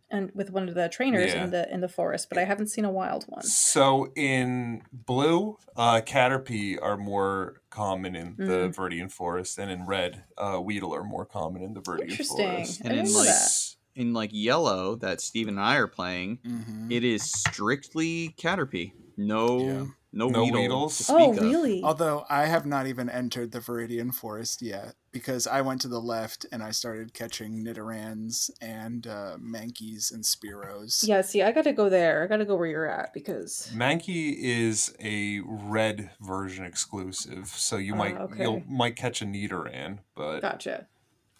and 0.09 0.31
with 0.33 0.49
one 0.51 0.67
of 0.69 0.73
the 0.75 0.87
trainers 0.89 1.33
Yeah. 1.33 1.43
in 1.43 1.51
the 1.51 1.71
in 1.71 1.81
the 1.81 1.89
forest, 1.89 2.29
but 2.29 2.37
I 2.37 2.45
haven't 2.45 2.67
seen 2.67 2.85
a 2.85 2.89
wild 2.91 3.25
one. 3.27 3.43
So 3.43 4.11
in 4.15 4.81
blue, 4.91 5.57
uh, 5.75 6.01
Caterpie 6.05 6.77
are 6.81 6.97
more 6.97 7.61
common 7.69 8.15
in 8.15 8.35
the 8.37 8.69
Mm. 8.69 8.73
Viridian 8.75 9.11
Forest, 9.11 9.59
and 9.59 9.69
in 9.69 9.85
red, 9.85 10.23
uh, 10.37 10.59
Weedle 10.63 10.95
are 10.95 11.03
more 11.03 11.25
common 11.25 11.61
in 11.61 11.73
the 11.73 11.81
Viridian 11.81 12.09
Interesting. 12.09 12.47
Forest. 12.47 12.81
I 12.83 12.87
And 12.89 12.97
in 12.97 13.03
didn't 13.05 13.13
know 13.13 13.19
like 13.19 13.27
that. 13.27 13.75
In 13.97 14.13
like 14.13 14.29
yellow 14.31 14.95
that 14.95 15.19
Steve 15.19 15.47
and 15.47 15.59
I 15.59 15.75
are 15.77 15.87
playing, 15.87 16.37
Mhm. 16.45 16.91
it 16.91 17.03
is 17.03 17.23
strictly 17.23 18.35
Caterpie. 18.37 18.93
No 19.17 19.59
Yeah. 19.59 19.85
no, 20.13 20.29
No 20.29 20.43
Weedle 20.43 20.61
Weedles? 20.61 20.97
to 20.97 21.03
speak 21.03 21.15
Oh, 21.17 21.31
of. 21.31 21.39
really? 21.41 21.81
Although 21.83 22.23
I 22.29 22.45
have 22.45 22.65
not 22.67 22.85
even 22.85 23.09
entered 23.09 23.51
the 23.51 23.59
Viridian 23.59 24.13
Forest 24.13 24.61
yet 24.61 24.93
because 25.11 25.47
I 25.47 25.61
went 25.61 25.81
to 25.81 25.87
the 25.87 25.99
left 25.99 26.45
and 26.51 26.61
I 26.61 26.69
started 26.69 27.15
catching 27.15 27.63
Nidorans 27.65 28.51
and 28.61 29.07
uh, 29.07 29.37
Mankeys 29.39 30.11
and 30.13 30.23
Spearows. 30.23 31.03
Yeah, 31.07 31.21
see, 31.21 31.41
I 31.41 31.51
got 31.51 31.63
to 31.63 31.73
go 31.73 31.89
there. 31.89 32.23
I 32.23 32.27
got 32.27 32.37
to 32.37 32.45
go 32.45 32.55
where 32.55 32.67
you're 32.67 32.85
at 32.89 33.11
because 33.13 33.71
Mankey 33.73 34.35
is 34.39 34.93
a 34.99 35.39
red 35.43 36.11
version 36.21 36.63
exclusive, 36.65 37.47
so 37.47 37.77
you 37.77 37.93
Ah, 37.95 37.97
might 37.97 38.17
okay. 38.17 38.43
you'll 38.43 38.61
might 38.67 38.95
catch 38.95 39.23
a 39.23 39.25
Nidoran, 39.25 39.99
but 40.15 40.41
gotcha. 40.41 40.87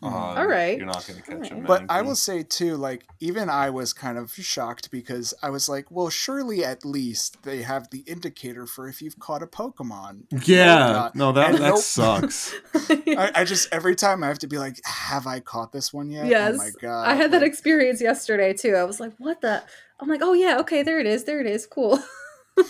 Um, 0.04 0.14
All 0.14 0.46
right. 0.46 0.78
you're 0.78 0.86
not 0.86 1.08
going 1.08 1.20
to 1.20 1.26
catch 1.26 1.52
a 1.52 1.56
All 1.56 1.60
right. 1.62 1.68
But 1.68 1.86
I 1.90 2.04
will 2.04 2.16
say 2.16 2.44
too, 2.44 2.76
like 2.76 3.04
even 3.20 3.50
I 3.50 3.72
was 3.72 3.94
kind 3.94 4.20
of 4.20 4.32
shocked 4.32 4.92
because 4.92 5.34
I 5.42 5.50
was 5.50 5.68
like, 5.68 5.90
well, 5.90 6.10
surely 6.10 6.64
at 6.64 6.86
least 6.86 7.42
they 7.42 7.64
have 7.64 7.90
the 7.90 8.00
indicator 8.06 8.68
for 8.68 8.88
if 8.88 9.02
you've 9.02 9.18
caught 9.18 9.42
a 9.42 9.48
Pokemon. 9.48 10.26
Yeah, 10.46 11.10
no, 11.16 11.32
that 11.32 11.50
And 11.50 11.58
that 11.58 11.70
nope. 11.70 11.80
sucks. 11.80 12.54
I, 12.76 13.32
I 13.34 13.44
just 13.44 13.74
every 13.74 13.96
time 13.96 14.24
I 14.24 14.28
have 14.28 14.40
to 14.40 14.48
be 14.48 14.60
like, 14.60 14.80
have 14.86 15.26
I 15.26 15.40
caught 15.40 15.72
this 15.72 15.92
one 15.92 16.12
yet? 16.12 16.28
yes. 16.28 16.54
Oh 16.54 16.58
my 16.58 16.70
god. 16.80 17.08
I 17.08 17.16
had 17.16 17.32
that 17.32 17.42
like, 17.42 17.50
experience 17.50 18.00
yesterday 18.00 18.54
too. 18.54 18.76
I 18.76 18.84
was 18.84 19.00
like, 19.00 19.14
what 19.18 19.42
the? 19.42 19.64
I'm 20.00 20.08
like, 20.08 20.22
oh 20.22 20.34
yeah, 20.34 20.60
okay, 20.60 20.84
there 20.84 21.00
it 21.00 21.08
is. 21.08 21.24
There 21.24 21.40
it 21.40 21.48
is. 21.48 21.66
Cool. 21.66 22.00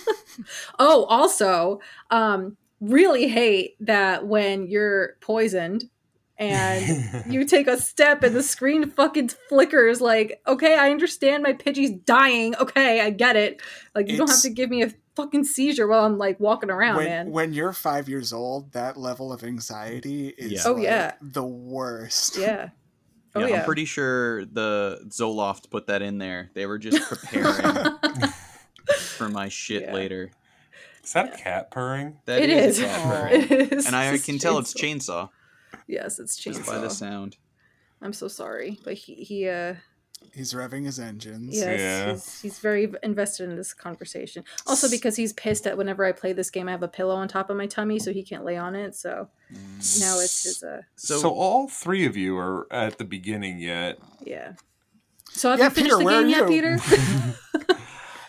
oh, 0.79 1.03
also, 1.05 1.81
um, 2.09 2.55
really 2.79 3.27
hate 3.27 3.75
that 3.81 4.25
when 4.25 4.67
you're 4.67 5.17
poisoned 5.19 5.89
and 6.39 7.23
you 7.33 7.45
take 7.45 7.67
a 7.67 7.77
step 7.79 8.21
and 8.23 8.35
the 8.35 8.43
screen 8.43 8.89
fucking 8.89 9.29
flickers 9.49 9.99
like 10.01 10.41
okay 10.47 10.77
i 10.77 10.91
understand 10.91 11.41
my 11.43 11.53
pidgey's 11.53 11.91
dying 12.05 12.55
okay 12.57 13.01
i 13.01 13.09
get 13.09 13.35
it 13.35 13.61
like 13.95 14.07
you 14.09 14.17
don't 14.17 14.29
have 14.29 14.41
to 14.41 14.49
give 14.49 14.69
me 14.69 14.83
a 14.83 14.93
fucking 15.15 15.43
seizure 15.43 15.87
while 15.87 16.05
i'm 16.05 16.17
like 16.19 16.39
walking 16.39 16.69
around 16.69 16.97
when, 16.97 17.05
man 17.05 17.31
when 17.31 17.53
you're 17.53 17.73
five 17.73 18.07
years 18.07 18.31
old, 18.31 18.71
that 18.73 18.97
level 18.97 19.33
of 19.33 19.43
anxiety 19.43 20.27
is 20.29 20.51
Yeah. 20.51 20.61
Oh, 20.65 20.73
like, 20.73 20.83
yeah. 20.83 21.11
the 21.21 21.43
worst. 21.43 22.37
yeah 22.37 22.69
oh 23.35 23.39
yeah, 23.41 23.47
yeah, 23.47 23.55
I'm 23.59 23.65
pretty 23.65 23.85
sure 23.85 24.45
the 24.45 25.01
Zoloft 25.09 25.69
put 25.71 25.87
that 25.87 26.01
in 26.01 26.17
there. 26.17 26.49
They 26.53 26.65
were 26.65 26.77
just 26.79 27.01
preparing 27.09 27.89
for 29.15 29.29
my 29.29 29.49
shit 29.49 29.83
Yeah. 29.83 29.93
later. 29.93 30.31
is 31.03 31.13
that 31.13 31.33
a 31.33 31.37
cat 31.37 31.71
purring? 31.71 32.19
That 32.25 32.41
It 32.41 32.49
is 32.49 32.79
is. 32.79 32.83
a 32.83 32.87
cat 32.87 33.03
purring. 33.03 33.41
it 33.61 33.73
is 33.73 33.85
and 33.87 33.95
I 33.95 34.11
It's 34.13 34.25
can 34.25 34.37
tell 34.39 34.57
it's 34.59 34.73
chainsaw 34.73 35.29
yes 35.87 36.19
it's 36.19 36.35
just 36.37 36.65
by 36.65 36.77
the 36.77 36.89
sound. 36.89 37.37
i'm 38.01 38.13
so 38.13 38.27
sorry 38.27 38.79
but 38.83 38.93
he 38.93 39.15
he 39.15 39.47
uh 39.49 39.73
He's 40.33 40.53
revving 40.53 40.85
his 40.85 40.99
engines. 40.99 41.55
yes 41.55 41.79
Yeah. 41.79 42.11
he's, 42.13 42.41
he's 42.41 42.59
very 42.59 42.91
invested 43.03 43.49
in 43.51 43.55
this 43.55 43.71
conversation 43.73 44.43
also 44.65 44.89
because 44.89 45.15
he's 45.15 45.31
pissed 45.33 45.63
that 45.65 45.77
whenever 45.77 46.03
i 46.05 46.11
play 46.11 46.33
this 46.33 46.49
game 46.49 46.67
i 46.67 46.71
have 46.71 46.81
a 46.81 46.87
pillow 46.87 47.13
on 47.15 47.27
top 47.27 47.49
of 47.51 47.57
my 47.57 47.67
tummy 47.67 47.99
so 47.99 48.11
he 48.11 48.23
can't 48.23 48.43
lay 48.43 48.57
on 48.57 48.73
it 48.75 48.95
so 48.95 49.29
now 49.51 50.17
it's 50.19 50.43
his 50.43 50.63
uh 50.63 50.81
So, 50.95 51.19
So- 51.19 51.29
all 51.33 51.67
three 51.67 52.05
of 52.07 52.17
you 52.17 52.35
are 52.37 52.67
at 52.71 52.97
the 52.97 53.03
beginning 53.05 53.59
yet. 53.59 53.99
yeah 54.23 54.53
so 55.29 55.51
have 55.51 55.59
Yeah, 55.59 55.65
you 55.65 55.71
finished 55.71 55.97
Peter, 55.99 56.03
the 56.03 56.09
game 56.21 56.29
yet 56.29 56.47
peter 56.47 56.77
you 57.69 57.75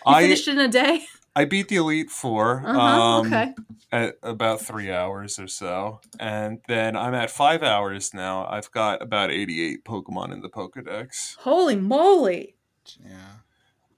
I 0.07 0.23
finished 0.25 0.47
it 0.47 0.53
in 0.53 0.61
a 0.61 0.69
day 0.69 1.07
I 1.39 1.45
beat 1.45 1.69
the 1.69 1.77
Elite 1.77 2.11
4 2.11 2.65
uh-huh 2.67 2.81
um, 2.81 3.27
okay 3.27 3.55
at 3.93 4.17
about 4.23 4.61
three 4.61 4.91
hours 4.91 5.39
or 5.39 5.47
so. 5.47 6.01
And 6.19 6.61
then 6.69 6.97
I'm 6.97 7.15
at 7.15 7.31
five 7.31 7.63
hours 7.63 8.13
now. 8.13 8.45
I've 8.47 8.71
got 8.71 9.01
about 9.01 9.31
88 9.31 9.85
Pokemon 9.85 10.33
in 10.33 10.41
the 10.41 10.49
Pokedex. 10.51 11.37
holy 11.37 11.77
moly 11.77 12.57
Yeah. 13.01 13.37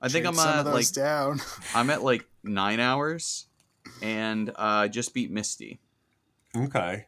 I 0.02 0.08
think 0.08 0.24
Trade 0.24 0.28
I'm 0.28 0.34
some 0.34 0.66
at 0.66 0.72
like 0.74 0.92
down. 0.92 1.40
I'm 1.74 1.90
at 1.90 2.02
like 2.02 2.26
nine 2.42 2.80
hours, 2.80 3.46
and 4.02 4.50
uh, 4.50 4.54
I 4.56 4.88
just 4.88 5.12
beat 5.12 5.30
Misty. 5.30 5.80
Okay. 6.56 7.06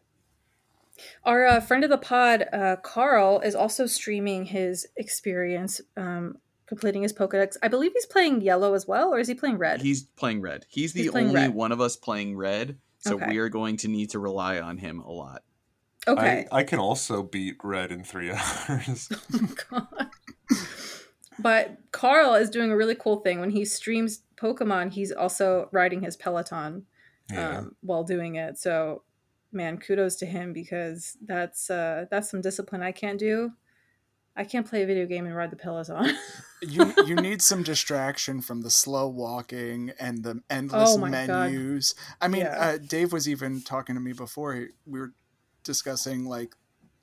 Our 1.25 1.47
uh, 1.47 1.61
friend 1.61 1.85
of 1.85 1.91
the 1.91 1.99
pod, 1.99 2.45
uh, 2.53 2.77
Carl, 2.83 3.41
is 3.41 3.55
also 3.55 3.87
streaming 3.87 4.45
his 4.45 4.87
experience 4.97 5.81
um, 5.97 6.37
completing 6.73 7.03
his 7.03 7.13
Pokedex. 7.13 7.59
I 7.63 7.69
believe 7.69 7.93
he's 7.93 8.07
playing 8.07 8.41
yellow 8.41 8.73
as 8.73 8.87
well, 8.89 9.13
or 9.13 9.19
is 9.19 9.29
he 9.29 9.35
playing 9.35 9.59
red? 9.59 9.83
He's 9.83 10.05
playing 10.05 10.41
red. 10.41 10.65
He's 10.71 10.95
the 10.95 11.03
He's 11.03 11.11
playing 11.11 11.29
only 11.29 11.41
red. 11.43 11.55
one 11.55 11.71
of 11.71 11.83
us 11.83 11.97
playing 11.97 12.35
red, 12.37 12.79
so 12.99 13.17
Okay. 13.17 13.27
we 13.29 13.39
are 13.39 13.51
going 13.51 13.77
to 13.79 13.89
need 13.89 14.09
to 14.11 14.19
rely 14.19 14.59
on 14.59 14.79
him 14.79 15.01
a 15.01 15.11
lot. 15.11 15.43
okay. 16.09 16.47
I, 16.51 16.61
I 16.61 16.65
can 16.65 16.79
also 16.79 17.23
beat 17.23 17.57
Red 17.63 17.93
in 17.93 18.05
three 18.05 18.31
hours. 18.71 19.11
Oh 19.35 19.55
god. 19.71 20.09
But 21.39 21.79
Carl 21.93 22.35
is 22.35 22.51
doing 22.51 22.71
a 22.71 22.77
really 22.77 22.95
cool 22.95 23.17
thing 23.21 23.41
when 23.41 23.51
he 23.51 23.65
streams 23.65 24.21
Pokemon. 24.37 24.93
He's 24.93 25.11
also 25.13 25.69
riding 25.73 26.03
his 26.03 26.17
Peloton 26.17 26.87
Yeah. 27.31 27.59
um, 27.59 27.77
while 27.81 28.05
doing 28.05 28.35
it. 28.37 28.59
So, 28.59 29.03
man, 29.51 29.79
kudos 29.79 30.17
to 30.17 30.27
him 30.27 30.53
because 30.53 31.17
that's 31.25 31.71
uh, 31.71 32.07
that's 32.11 32.31
some 32.31 32.41
discipline 32.43 32.83
I 32.83 32.93
can't 32.93 33.19
do. 33.19 33.53
I 34.37 34.45
can't 34.45 34.67
play 34.67 34.83
a 34.83 34.87
video 34.87 35.07
game 35.07 35.27
and 35.27 35.37
ride 35.37 35.51
the 35.51 35.57
Peloton. 35.57 36.17
you 36.63 36.95
you 37.07 37.15
need 37.21 37.43
some 37.43 37.63
distraction 37.63 38.41
from 38.41 38.63
the 38.63 38.71
slow 38.71 39.09
walking 39.09 39.93
and 40.01 40.23
the 40.25 40.41
endless 40.49 40.91
Oh 40.95 40.99
my 40.99 41.11
God. 41.11 41.51
menus. 41.53 41.95
I 42.21 42.29
mean, 42.29 42.43
Yeah. 42.43 42.59
uh, 42.59 42.79
Dave 42.79 43.13
was 43.13 43.29
even 43.29 43.61
talking 43.63 43.95
to 43.95 44.01
me 44.01 44.13
before 44.13 44.69
we 44.87 45.01
were 45.01 45.13
discussing 45.65 46.25
like 46.25 46.55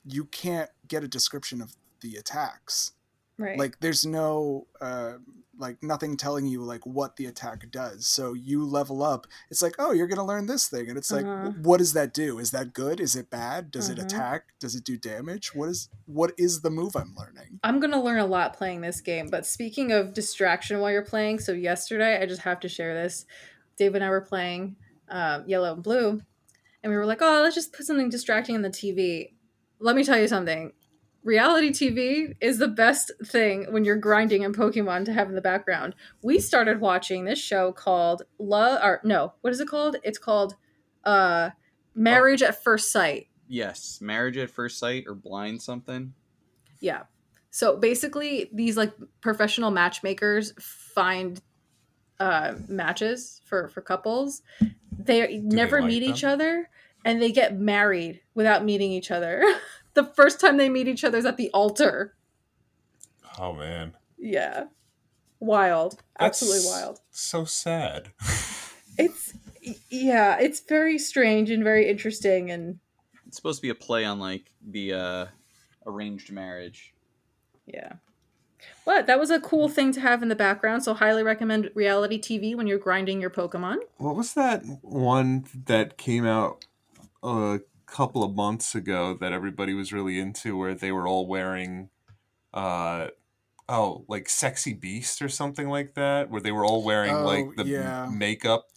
you 0.06 0.26
can't 0.26 0.70
get 0.88 1.04
a 1.04 1.08
description 1.08 1.62
of 1.62 1.76
the 2.02 2.16
attacks. 2.16 2.94
Right. 3.40 3.58
Like 3.58 3.80
there's 3.80 4.06
no 4.06 4.68
uh, 4.80 5.14
like 5.58 5.82
nothing 5.84 6.16
telling 6.16 6.46
you 6.48 6.62
like 6.64 6.86
what 6.86 7.16
the 7.18 7.26
attack 7.26 7.70
does. 7.72 8.08
So 8.08 8.34
you 8.34 8.64
level 8.64 9.02
up. 9.04 9.28
It's 9.50 9.62
like 9.62 9.76
oh 9.80 9.92
you're 9.92 10.08
gonna 10.08 10.26
learn 10.26 10.46
this 10.46 10.68
thing, 10.70 10.88
and 10.90 10.98
it's 10.98 11.12
like 11.12 11.26
Uh-huh. 11.26 11.52
what 11.62 11.78
does 11.80 11.94
that 11.94 12.14
do? 12.14 12.40
Is 12.40 12.52
that 12.52 12.74
good? 12.74 13.00
Is 13.02 13.16
it 13.16 13.30
bad? 13.30 13.72
Does 13.72 13.90
it 13.90 13.98
Uh-huh. 14.00 14.06
attack? 14.06 14.44
Does 14.60 14.76
it 14.76 14.84
do 14.86 14.96
damage? 14.98 15.54
What 15.56 15.70
is 15.70 15.90
what 16.06 16.32
is 16.38 16.62
the 16.62 16.70
move 16.70 16.96
I'm 16.96 17.14
learning? 17.18 17.60
I'm 17.64 17.80
gonna 17.80 18.02
learn 18.02 18.20
a 18.20 18.26
lot 18.26 18.54
playing 18.54 18.82
this 18.82 19.02
game. 19.02 19.28
But 19.30 19.46
speaking 19.46 19.92
of 19.92 20.14
distraction 20.14 20.80
while 20.80 20.92
you're 20.92 21.02
playing, 21.04 21.40
so 21.40 21.52
yesterday 21.52 22.22
I 22.22 22.26
just 22.26 22.42
have 22.44 22.60
to 22.62 22.70
share 22.70 22.94
this. 22.94 23.26
Dave 23.76 23.96
and 23.96 24.04
I 24.04 24.10
were 24.10 24.22
playing 24.22 24.76
um, 25.10 25.44
Yellow 25.48 25.74
and 25.74 25.82
Blue, 25.84 26.22
and 26.84 26.92
we 26.92 26.96
were 26.96 27.06
like, 27.06 27.22
"Oh, 27.22 27.42
let's 27.44 27.56
just 27.56 27.74
put 27.74 27.86
something 27.86 28.10
distracting 28.10 28.56
on 28.56 28.62
the 28.62 28.70
TV." 28.70 29.34
Let 29.82 29.96
me 29.96 30.04
tell 30.04 30.20
you 30.20 30.28
something. 30.28 30.72
Reality 31.24 31.72
TV 31.72 32.36
is 32.40 32.60
the 32.60 32.68
best 32.68 33.12
thing 33.26 33.72
when 33.72 33.84
you're 33.84 33.98
grinding 33.98 34.44
in 34.44 34.54
Pokemon 34.54 35.06
to 35.06 35.14
have 35.14 35.28
in 35.28 35.36
the 35.36 35.42
background. 35.42 35.94
We 36.24 36.40
started 36.40 36.80
watching 36.80 37.26
this 37.26 37.40
show 37.40 37.74
called 37.74 38.24
Love, 38.38 38.80
or 38.82 39.02
no, 39.04 39.34
what 39.42 39.52
is 39.52 39.60
it 39.60 39.68
called? 39.68 39.98
It's 40.04 40.18
called 40.18 40.56
uh, 41.04 41.50
Marriage 41.94 42.42
at 42.42 42.64
First 42.64 42.92
Sight. 42.92 43.28
Yes, 43.48 44.00
marriage 44.00 44.38
at 44.38 44.50
first 44.50 44.78
sight 44.78 45.06
or 45.08 45.16
blind 45.16 45.62
something. 45.62 46.14
Yeah. 46.80 47.04
So 47.50 47.78
basically, 47.78 48.50
these 48.54 48.78
like 48.78 48.94
professional 49.22 49.72
matchmakers 49.72 50.54
find 50.60 51.42
uh, 52.20 52.54
matches 52.68 53.42
for 53.46 53.68
for 53.70 53.82
couples. 53.82 54.42
They 54.98 55.40
never 55.40 55.82
like 55.82 55.90
meet 55.90 56.04
each 56.04 56.24
other, 56.24 56.70
and 57.04 57.22
they 57.22 57.32
get 57.32 57.58
married 57.58 58.22
without 58.36 58.64
meeting 58.64 58.92
each 58.92 59.12
other. 59.12 59.44
the 60.00 60.14
first 60.14 60.40
time 60.40 60.56
they 60.58 60.70
meet 60.70 60.88
each 60.88 61.04
other 61.04 61.18
is 61.18 61.26
at 61.26 61.36
the 61.38 61.50
altar. 61.52 62.16
Oh 63.38 63.54
man, 63.54 63.94
Yeah, 64.18 64.66
wild, 65.40 66.02
absolutely 66.20 66.68
wild. 66.68 67.00
So 67.12 67.46
sad. 67.46 68.12
It's 68.98 69.34
yeah, 69.90 70.38
it's 70.40 70.60
very 70.60 70.98
strange 70.98 71.50
and 71.52 71.64
very 71.64 71.88
interesting, 71.90 72.52
and 72.52 72.80
It's 73.26 73.38
supposed 73.38 73.60
to 73.60 73.62
be 73.62 73.70
a 73.70 73.76
play 73.76 74.04
on 74.04 74.20
like 74.20 74.52
the 74.62 74.94
uh, 74.94 75.26
arranged 75.86 76.32
marriage. 76.34 76.94
yeah. 77.66 77.94
But 78.86 79.08
that 79.08 79.20
was 79.20 79.30
a 79.30 79.40
cool 79.40 79.70
thing 79.70 79.94
to 79.94 80.02
have 80.02 80.22
in 80.22 80.28
the 80.28 80.36
background. 80.36 80.84
So 80.84 80.94
highly 80.94 81.24
recommend 81.24 81.72
reality 81.76 82.20
TV 82.20 82.56
when 82.58 82.68
you're 82.68 82.78
grinding 82.78 83.22
your 83.22 83.30
Pokemon. 83.30 83.78
What 83.98 84.18
was 84.18 84.34
that 84.34 84.64
one 84.82 85.46
that 85.68 85.98
came 85.98 86.26
out 86.26 86.66
a 87.24 87.60
couple 87.92 88.24
of 88.24 88.36
months 88.36 88.76
ago 88.76 89.14
that 89.20 89.34
everybody 89.34 89.74
was 89.74 89.92
really 89.94 90.20
into 90.20 90.58
where 90.58 90.76
they 90.76 90.92
were 90.92 91.08
all 91.08 91.28
wearing 91.28 91.90
uh 92.54 93.08
oh, 93.68 94.04
like 94.08 94.28
sexy 94.30 94.74
beast 94.74 95.22
or 95.22 95.30
something 95.30 95.70
like 95.70 95.94
that 95.94 96.30
where 96.30 96.42
they 96.42 96.52
were 96.52 96.66
all 96.66 96.84
wearing 96.84 97.14
Oh, 97.14 97.26
like 97.26 97.56
the 97.56 97.66
yeah. 97.66 98.10
makeup 98.12 98.68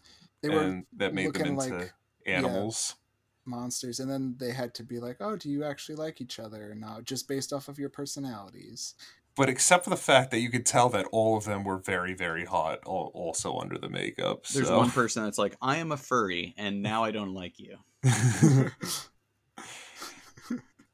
They 0.42 0.48
were 0.50 0.60
and 0.60 0.86
that 0.96 1.14
made 1.14 1.32
them 1.34 1.46
into 1.46 1.74
like 1.74 1.92
animals. 2.26 2.96
monsters, 3.44 4.00
and 4.00 4.10
then 4.10 4.36
they 4.38 4.52
had 4.52 4.74
to 4.74 4.84
be 4.84 4.98
like, 5.00 5.16
"Oh, 5.20 5.36
do 5.36 5.48
you 5.50 5.64
actually 5.64 5.96
like 5.96 6.20
each 6.20 6.38
other?" 6.38 6.70
or 6.70 6.74
not 6.74 7.04
just 7.04 7.28
based 7.28 7.52
off 7.52 7.68
of 7.68 7.78
your 7.78 7.88
personalities. 7.88 8.94
But 9.34 9.48
except 9.48 9.84
for 9.84 9.90
the 9.90 9.96
fact 9.96 10.30
that 10.30 10.40
you 10.40 10.50
could 10.50 10.66
tell 10.66 10.90
that 10.90 11.06
all 11.10 11.38
of 11.38 11.44
them 11.44 11.64
were 11.64 11.78
very, 11.78 12.12
very 12.12 12.44
hot, 12.44 12.80
also 12.84 13.56
under 13.58 13.78
the 13.78 13.88
makeup. 13.88 14.46
There's 14.46 14.70
one 14.70 14.90
person 14.90 15.24
that's 15.24 15.38
like, 15.38 15.56
I 15.62 15.78
am 15.78 15.90
a 15.90 15.96
furry, 15.96 16.54
and 16.58 16.82
now 16.82 17.04
I 17.04 17.12
don't 17.12 17.32
like 17.32 17.54
you. 17.58 17.78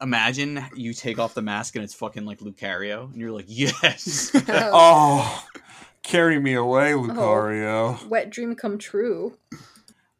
Imagine 0.01 0.64
you 0.76 0.95
take 0.95 1.18
off 1.18 1.34
the 1.34 1.43
mask 1.43 1.74
and 1.74 1.82
it's 1.82 1.95
fucking 1.95 2.24
like 2.24 2.39
Lucario, 2.39 3.11
and 3.11 3.20
you're 3.20 3.32
like, 3.32 3.47
yes. 3.49 4.30
oh, 4.49 5.45
carry 6.05 6.39
me 6.39 6.55
away, 6.55 6.95
oh, 6.95 7.03
Lucario. 7.03 8.07
Wet 8.07 8.30
dream 8.30 8.55
come 8.55 8.78
true. 8.78 9.36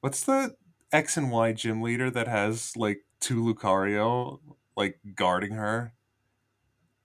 What's 0.01 0.25
the 0.25 0.57
X 0.91 1.17
and 1.17 1.31
Y 1.31 1.53
gym 1.53 1.83
leader 1.83 2.11
that 2.11 2.27
has 2.27 2.77
like 2.77 3.05
two 3.21 3.45
Lucario 3.45 4.41
like 4.77 4.99
guarding 5.15 5.53
her? 5.53 5.93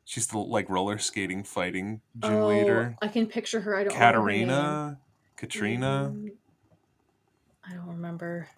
She's 0.05 0.27
the 0.27 0.37
like 0.37 0.69
roller 0.69 0.97
skating 0.97 1.43
fighting 1.43 2.01
gym 2.19 2.33
oh, 2.35 2.47
leader. 2.47 2.95
I 3.01 3.07
can 3.07 3.27
picture 3.27 3.61
her. 3.61 3.75
I 3.75 3.83
don't. 3.85 3.93
remember. 3.93 4.09
Katarina, 4.11 4.99
Katrina. 5.37 6.13
Mm, 6.13 6.29
I 7.69 7.73
don't 7.73 7.87
remember. 7.87 8.49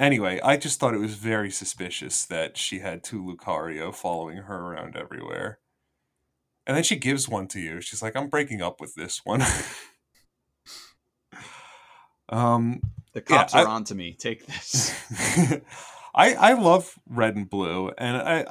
Anyway, 0.00 0.40
I 0.42 0.56
just 0.56 0.80
thought 0.80 0.94
it 0.94 0.98
was 1.00 1.14
very 1.14 1.50
suspicious 1.50 2.24
that 2.24 2.56
she 2.56 2.80
had 2.80 3.04
two 3.04 3.22
Lucario 3.22 3.94
following 3.94 4.38
her 4.38 4.56
around 4.72 4.96
everywhere. 4.96 5.58
And 6.66 6.76
then 6.76 6.82
she 6.84 6.96
gives 6.96 7.28
one 7.28 7.46
to 7.48 7.60
you. 7.60 7.80
She's 7.80 8.02
like, 8.02 8.16
I'm 8.16 8.28
breaking 8.28 8.62
up 8.62 8.80
with 8.80 8.94
this 8.94 9.20
one. 9.24 9.42
um, 12.28 12.80
The 13.12 13.20
cops 13.20 13.54
Yeah, 13.54 13.62
are 13.62 13.68
I- 13.68 13.70
on 13.70 13.84
to 13.84 13.94
me. 13.94 14.14
Take 14.18 14.46
this. 14.46 14.92
I 16.14 16.34
I 16.34 16.52
love 16.54 16.98
red 17.08 17.36
and 17.36 17.48
blue, 17.48 17.90
and 17.96 18.16
I 18.18 18.44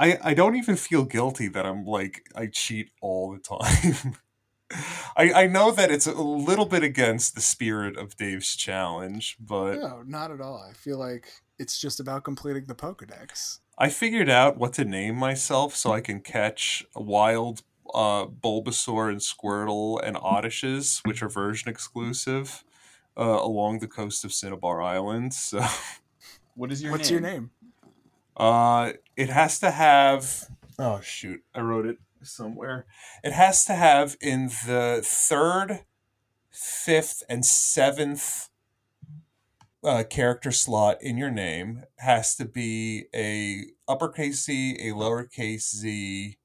I 0.00 0.18
I 0.22 0.34
don't 0.34 0.56
even 0.56 0.76
feel 0.76 1.04
guilty 1.04 1.46
that 1.48 1.66
I'm 1.66 1.84
like 1.84 2.26
I 2.34 2.46
cheat 2.46 2.90
all 3.00 3.30
the 3.32 3.38
time. 3.38 4.16
I 5.16 5.32
I 5.42 5.46
know 5.46 5.70
that 5.72 5.90
it's 5.90 6.06
a 6.06 6.12
little 6.14 6.66
bit 6.66 6.82
against 6.82 7.34
the 7.34 7.40
spirit 7.40 7.96
of 7.98 8.16
Dave's 8.16 8.56
challenge, 8.56 9.36
but 9.38 9.76
No, 9.76 10.02
not 10.06 10.30
at 10.30 10.40
all. 10.40 10.64
I 10.68 10.72
feel 10.72 10.98
like 10.98 11.28
it's 11.58 11.78
just 11.78 12.00
about 12.00 12.24
completing 12.24 12.64
the 12.66 12.74
Pokedex. 12.74 13.58
I 13.76 13.90
figured 13.90 14.28
out 14.30 14.56
what 14.58 14.72
to 14.74 14.84
name 14.84 15.16
myself 15.16 15.76
so 15.76 15.92
I 15.92 16.00
can 16.00 16.20
catch 16.20 16.84
wild 16.94 17.62
uh, 17.94 18.26
Bulbasaur 18.26 19.10
and 19.10 19.20
Squirtle 19.20 20.00
and 20.02 20.16
Oddishes, 20.16 21.00
which 21.04 21.22
are 21.22 21.28
version 21.28 21.68
exclusive, 21.68 22.62
uh, 23.18 23.22
along 23.22 23.80
the 23.80 23.88
coast 23.88 24.24
of 24.24 24.32
Cinnabar 24.32 24.80
Island. 24.82 25.34
So. 25.34 25.64
What 26.56 26.72
is 26.72 26.82
your 26.82 26.92
What's 26.92 27.10
name? 27.10 27.22
your 27.22 27.30
name? 27.30 27.50
Uh, 28.40 28.92
it 29.18 29.28
has 29.28 29.58
to 29.58 29.70
have. 29.70 30.46
Oh 30.78 31.02
shoot! 31.02 31.42
I 31.54 31.60
wrote 31.60 31.84
it 31.84 31.98
somewhere. 32.22 32.86
It 33.22 33.32
has 33.32 33.66
to 33.66 33.74
have 33.74 34.16
in 34.18 34.46
the 34.66 35.02
third, 35.04 35.84
fifth, 36.50 37.22
and 37.28 37.44
seventh 37.44 38.48
uh, 39.84 40.04
character 40.08 40.50
slot 40.52 41.02
in 41.02 41.18
your 41.18 41.30
name 41.30 41.82
has 41.98 42.34
to 42.36 42.46
be 42.46 43.08
a 43.14 43.66
uppercase 43.86 44.46
Z, 44.46 44.78
a 44.80 44.94
lowercase 44.94 45.74
z, 45.74 46.38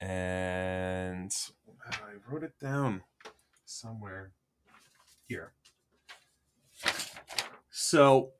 and 0.00 1.32
I 1.88 1.94
wrote 2.28 2.42
it 2.42 2.58
down 2.60 3.02
somewhere 3.64 4.32
here. 5.28 5.52
So 7.70 8.32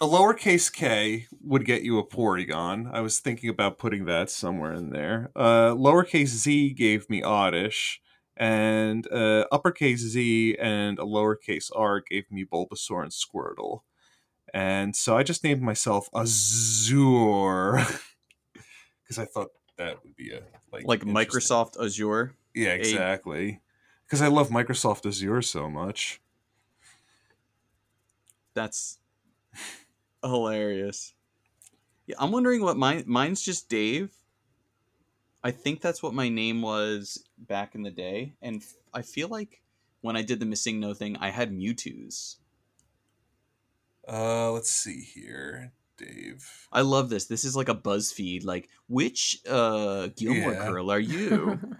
a 0.00 0.06
lowercase 0.06 0.72
k 0.72 1.26
would 1.42 1.64
get 1.64 1.82
you 1.82 1.98
a 1.98 2.06
Porygon. 2.06 2.90
I 2.92 3.00
was 3.00 3.18
thinking 3.18 3.50
about 3.50 3.78
putting 3.78 4.04
that 4.04 4.30
somewhere 4.30 4.72
in 4.72 4.90
there. 4.90 5.30
Uh, 5.34 5.70
lowercase 5.70 6.28
z 6.28 6.70
gave 6.70 7.10
me 7.10 7.22
Oddish, 7.22 8.00
and 8.36 9.10
uh, 9.10 9.46
uppercase 9.50 10.00
z 10.00 10.56
and 10.60 10.98
a 10.98 11.02
lowercase 11.02 11.70
r 11.74 12.00
gave 12.00 12.30
me 12.30 12.44
Bulbasaur 12.44 13.02
and 13.02 13.12
Squirtle. 13.12 13.80
And 14.54 14.94
so 14.94 15.16
I 15.16 15.24
just 15.24 15.44
named 15.44 15.62
myself 15.62 16.08
Azure 16.14 17.72
because 19.02 19.18
I 19.18 19.24
thought 19.24 19.48
that 19.76 20.02
would 20.04 20.16
be 20.16 20.32
a 20.32 20.42
like 20.72 20.86
Like 20.86 21.00
Microsoft 21.00 21.82
Azure. 21.82 22.34
Yeah, 22.54 22.70
exactly. 22.70 23.60
Because 24.06 24.22
I 24.22 24.28
love 24.28 24.48
Microsoft 24.48 25.06
Azure 25.06 25.42
so 25.42 25.68
much. 25.68 26.20
That's 28.54 28.98
hilarious. 30.22 31.14
Yeah, 32.06 32.16
I'm 32.18 32.32
wondering 32.32 32.62
what 32.62 32.76
mine 32.76 33.04
mine's 33.06 33.42
just 33.42 33.68
Dave. 33.68 34.10
I 35.44 35.50
think 35.50 35.80
that's 35.80 36.02
what 36.02 36.14
my 36.14 36.28
name 36.28 36.62
was 36.62 37.24
back 37.38 37.74
in 37.74 37.82
the 37.82 37.90
day, 37.90 38.34
and 38.42 38.62
f- 38.62 38.74
I 38.92 39.02
feel 39.02 39.28
like 39.28 39.62
when 40.00 40.16
I 40.16 40.22
did 40.22 40.40
the 40.40 40.46
missing 40.46 40.80
no 40.80 40.94
thing, 40.94 41.16
I 41.18 41.30
had 41.30 41.52
Mewtwo's. 41.52 42.38
Uh, 44.08 44.50
let's 44.52 44.70
see 44.70 45.00
here. 45.02 45.72
Dave. 45.98 46.68
I 46.72 46.80
love 46.82 47.10
this. 47.10 47.26
This 47.26 47.44
is 47.44 47.56
like 47.56 47.68
a 47.68 47.74
BuzzFeed. 47.74 48.44
Like, 48.44 48.68
which 48.88 49.40
uh, 49.48 50.08
Gilmore 50.16 50.52
Yeah. 50.52 50.68
girl 50.68 50.90
are 50.90 51.00
you? 51.00 51.60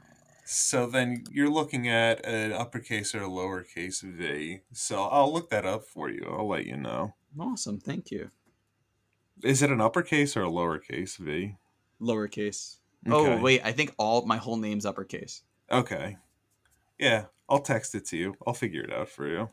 So 0.50 0.86
then 0.86 1.24
you're 1.30 1.50
looking 1.50 1.90
at 1.90 2.24
an 2.24 2.54
uppercase 2.54 3.14
or 3.14 3.22
a 3.24 3.28
lowercase 3.28 4.00
v. 4.00 4.60
So 4.72 5.02
I'll 5.02 5.30
look 5.30 5.50
that 5.50 5.66
up 5.66 5.84
for 5.84 6.08
you. 6.08 6.24
I'll 6.26 6.48
let 6.48 6.64
you 6.64 6.78
know. 6.78 7.16
Awesome. 7.40 7.78
Thank 7.78 8.10
you. 8.10 8.30
Is 9.42 9.62
it 9.62 9.70
an 9.70 9.80
uppercase 9.80 10.36
or 10.36 10.42
a 10.42 10.50
lowercase 10.50 11.16
v? 11.16 11.56
Lowercase. 12.00 12.76
Okay. 13.06 13.34
Oh 13.34 13.40
wait, 13.40 13.62
I 13.64 13.72
think 13.72 13.94
all 13.98 14.26
my 14.26 14.36
whole 14.36 14.56
name's 14.56 14.86
uppercase. 14.86 15.42
Okay. 15.70 16.16
Yeah, 16.98 17.26
I'll 17.48 17.60
text 17.60 17.94
it 17.94 18.06
to 18.06 18.16
you. 18.16 18.36
I'll 18.46 18.54
figure 18.54 18.82
it 18.82 18.92
out 18.92 19.08
for 19.08 19.28
you. 19.28 19.48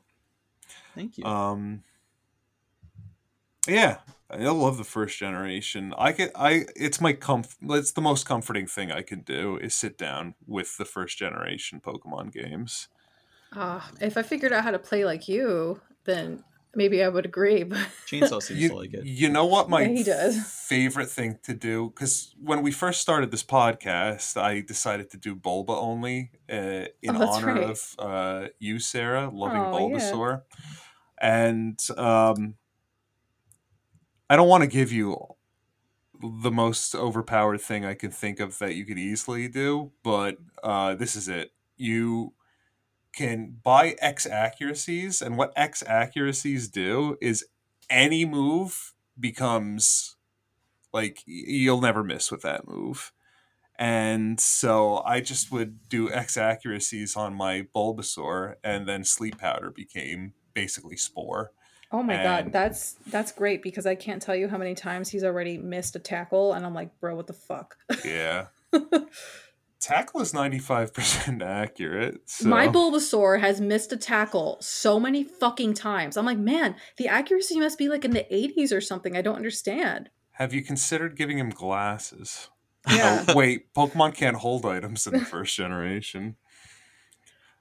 Thank 0.96 1.18
you. 1.18 1.26
Um. 1.26 1.84
Yeah, 3.68 3.98
I 4.30 4.38
love 4.38 4.78
the 4.78 4.84
first 4.84 5.18
generation. 5.18 5.94
I 5.98 6.12
get, 6.12 6.32
I, 6.36 6.66
it's 6.76 7.02
my 7.02 7.14
comf, 7.14 7.56
it's 7.64 7.92
the 7.92 8.02
most 8.02 8.26
comforting 8.26 8.68
thing 8.68 8.92
I 8.92 9.02
can 9.02 9.22
do 9.22 9.58
is 9.58 9.74
sit 9.74 9.98
down 9.98 10.36
with 10.46 10.78
the 10.78 10.86
first 10.86 11.18
generation 11.18 11.82
Pokemon 11.84 12.32
games. 12.32 12.88
Ah, 13.54 13.90
if 14.00 14.18
I 14.18 14.22
figured 14.22 14.54
out 14.54 14.64
how 14.64 14.70
to 14.72 14.78
play 14.78 15.04
like 15.04 15.28
you, 15.28 15.82
then 16.04 16.44
maybe 16.76 17.04
I 17.04 17.10
would 17.10 17.26
agree. 17.26 17.64
But 17.64 17.88
Chainsaw 18.06 18.42
seems 18.42 18.60
You, 18.62 18.70
to 18.70 18.76
like 18.76 18.94
it. 18.94 19.06
you 19.06 19.30
know 19.30 19.46
what 19.46 19.70
my 19.70 19.82
Yeah, 19.82 19.88
he 19.88 20.04
does. 20.04 20.38
favorite 20.68 21.10
thing 21.10 21.40
to 21.44 21.54
do? 21.54 21.90
Because 21.90 22.36
when 22.42 22.62
we 22.62 22.72
first 22.72 23.02
started 23.02 23.32
this 23.32 23.44
podcast, 23.44 24.40
I 24.40 24.62
decided 24.62 25.10
to 25.12 25.18
do 25.18 25.36
Bulba 25.36 25.74
only 25.74 26.32
uh, 26.50 26.86
in 27.02 27.16
Oh, 27.16 27.28
honor 27.32 27.48
right. 27.48 27.64
of 27.64 27.96
uh, 28.00 28.48
you, 28.60 28.80
Sarah, 28.80 29.30
loving 29.34 29.68
Oh, 29.72 29.90
yeah. 29.90 29.98
Bulbasaur. 29.98 30.42
And 31.22 31.80
um, 31.98 32.56
I 34.30 34.36
don't 34.36 34.48
want 34.50 34.64
to 34.64 34.68
give 34.70 34.92
you 34.92 35.18
the 36.22 36.52
most 36.52 36.96
overpowered 36.96 37.60
thing 37.62 37.86
I 37.86 37.94
can 37.94 38.12
think 38.12 38.40
of 38.40 38.58
that 38.60 38.76
you 38.76 38.86
could 38.86 38.98
easily 38.98 39.48
do, 39.48 39.92
but 40.04 40.38
uh, 40.64 40.96
this 40.96 41.16
is 41.16 41.28
it. 41.28 41.52
You 41.78 42.34
can 43.16 43.58
buy 43.64 43.96
X 44.00 44.26
accuracies, 44.26 45.22
and 45.22 45.38
what 45.38 45.54
X 45.56 45.84
accuracies 45.88 46.68
do 46.68 47.18
is 47.22 47.46
any 47.90 48.26
move 48.26 48.94
becomes 49.20 50.16
like 50.94 51.20
you'll 51.26 51.82
never 51.82 52.04
miss 52.04 52.32
with 52.32 52.42
that 52.42 52.68
move. 52.68 53.12
And 53.78 54.40
so 54.40 55.04
I 55.06 55.20
just 55.20 55.52
would 55.52 55.90
do 55.90 56.10
X 56.10 56.38
accuracies 56.38 57.16
on 57.18 57.34
my 57.36 57.68
Bulbasaur, 57.76 58.56
and 58.64 58.88
then 58.88 59.04
Sleep 59.04 59.38
Powder 59.38 59.70
became 59.70 60.34
basically 60.54 60.96
Spore. 60.96 61.52
oh 61.92 62.02
my 62.02 62.14
And- 62.14 62.24
god, 62.24 62.54
that's 62.54 62.94
that's 63.08 63.32
great 63.34 63.62
because 63.62 63.86
I 63.86 63.96
can't 63.96 64.22
tell 64.22 64.36
you 64.36 64.48
how 64.48 64.58
many 64.58 64.76
times 64.76 65.10
he's 65.10 65.24
already 65.26 65.58
missed 65.58 65.96
a 65.96 66.00
tackle, 66.00 66.54
and 66.54 66.66
I'm 66.66 66.74
like, 66.74 66.98
bro, 67.00 67.16
what 67.16 67.28
the 67.28 67.34
fuck? 67.34 67.78
Yeah. 68.06 68.48
Tackle 69.86 70.22
is 70.22 70.34
95% 70.34 71.42
accurate. 71.46 72.22
So. 72.28 72.48
My 72.48 72.68
Bulbasaur 72.68 73.40
has 73.40 73.62
missed 73.62 73.92
a 73.92 73.98
tackle 73.98 74.58
so 74.60 75.00
many 75.00 75.24
fucking 75.24 75.76
times. 75.76 76.18
I'm 76.18 76.26
like, 76.26 76.40
man, 76.40 76.76
the 76.98 77.08
accuracy 77.08 77.60
must 77.60 77.78
be 77.78 77.88
like 77.88 78.04
in 78.04 78.10
the 78.10 78.26
80s 78.32 78.76
or 78.76 78.82
something. 78.82 79.16
I 79.16 79.22
don't 79.22 79.36
understand. 79.36 80.10
Have 80.32 80.56
you 80.56 80.64
considered 80.64 81.16
giving 81.16 81.38
him 81.38 81.52
glasses? 81.52 82.50
Yeah. 82.90 83.26
Oh, 83.28 83.36
wait, 83.36 83.72
Pokemon 83.76 84.16
can't 84.16 84.38
hold 84.38 84.66
items 84.66 85.06
in 85.06 85.14
the 85.14 85.20
first 85.34 85.56
generation. 85.56 86.36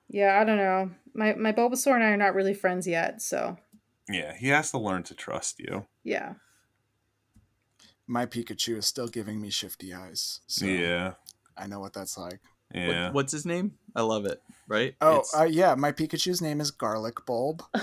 Yeah, 0.09 0.39
I 0.41 0.45
don't 0.45 0.57
know. 0.57 0.93
My 1.15 1.35
my 1.35 1.53
Bulbasaur 1.53 1.95
and 1.95 2.03
I 2.05 2.09
are 2.09 2.17
not 2.17 2.35
really 2.35 2.55
friends 2.55 2.87
yet, 2.87 3.21
so 3.21 3.59
Yeah, 4.09 4.35
he 4.35 4.49
has 4.49 4.71
to 4.71 4.79
learn 4.79 5.03
to 5.05 5.15
trust 5.15 5.59
you. 5.59 5.87
yeah. 6.05 6.35
My 8.07 8.25
Pikachu 8.27 8.77
is 8.79 8.87
still 8.87 9.09
giving 9.09 9.41
me 9.41 9.49
shifty 9.51 9.93
eyes. 9.95 10.41
So 10.47 10.67
yeah, 10.67 11.15
I 11.57 11.67
know 11.67 11.81
what 11.81 11.93
that's 11.93 12.17
like. 12.19 12.41
What- 12.75 13.15
what's 13.15 13.33
his 13.33 13.47
name? 13.47 13.73
I 13.95 14.03
love 14.03 14.27
it. 14.27 14.43
Right? 14.69 14.95
Oh, 15.01 15.23
uh, 15.37 15.45
yeah, 15.45 15.75
my 15.75 15.93
Pikachu's 15.93 16.41
name 16.41 16.61
is 16.61 16.71
Garlic 16.71 17.25
Bulb. 17.27 17.63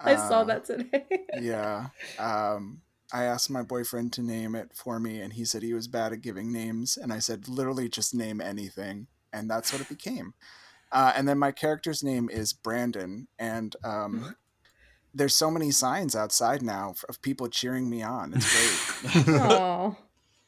I 0.00 0.16
saw 0.16 0.40
Uh, 0.40 0.44
that 0.44 0.64
today. 0.66 1.04
yeah. 1.40 1.86
Um, 2.18 2.82
I 3.12 3.24
asked 3.24 3.48
my 3.50 3.62
boyfriend 3.62 4.12
to 4.14 4.22
name 4.22 4.54
it 4.54 4.72
for 4.74 5.00
me, 5.00 5.20
and 5.20 5.32
he 5.32 5.44
said 5.44 5.62
he 5.62 5.72
was 5.72 5.88
bad 5.88 6.12
at 6.12 6.20
giving 6.20 6.52
names. 6.52 6.96
And 6.96 7.12
I 7.12 7.18
said, 7.20 7.48
literally, 7.48 7.88
just 7.88 8.14
name 8.14 8.40
anything. 8.40 9.06
And 9.32 9.48
that's 9.50 9.72
what 9.72 9.80
it 9.82 9.88
became. 9.88 10.34
Uh, 10.92 11.12
and 11.16 11.26
then 11.26 11.38
my 11.38 11.50
character's 11.52 12.02
name 12.04 12.28
is 12.30 12.52
Brandon. 12.52 13.26
And 13.38 13.74
um, 13.82 14.36
there's 15.14 15.34
so 15.34 15.50
many 15.50 15.70
signs 15.70 16.14
outside 16.14 16.62
now 16.62 16.94
of 17.08 17.20
people 17.22 17.48
cheering 17.48 17.88
me 17.88 18.02
on. 18.02 18.34
It's 18.34 19.04
great. 19.12 19.26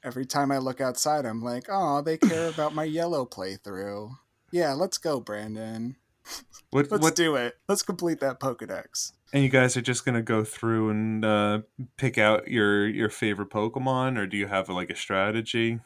Every 0.07 0.25
time 0.25 0.53
I 0.53 0.59
look 0.59 0.81
outside, 0.81 1.27
I'm 1.27 1.43
like, 1.43 1.67
oh, 1.69 2.01
they 2.01 2.17
care 2.17 2.49
about 2.49 2.73
my 2.73 2.85
yellow 2.85 3.27
playthrough. 3.27 4.13
Yeah, 4.53 4.73
let's 4.73 4.99
go, 4.99 5.21
Brandon. 5.21 5.97
What, 6.71 6.91
Let's 6.91 7.03
what, 7.03 7.15
do 7.15 7.37
it. 7.37 7.55
Let's 7.69 7.83
complete 7.83 8.19
that 8.21 8.41
Pokedex. 8.41 9.13
and 9.33 9.43
you 9.45 9.49
guys 9.49 9.77
are 9.77 9.81
just 9.81 10.05
gonna 10.05 10.21
go 10.21 10.43
through 10.43 10.91
and 10.91 11.25
uh, 11.25 11.61
pick 11.97 12.19
out 12.19 12.49
your 12.49 12.89
your 12.89 13.09
favorite 13.09 13.51
Pokemon, 13.51 14.19
or 14.19 14.27
do 14.27 14.37
you 14.37 14.49
have 14.49 14.69
like 14.69 14.91
a 14.91 14.97
strategy? 14.97 15.79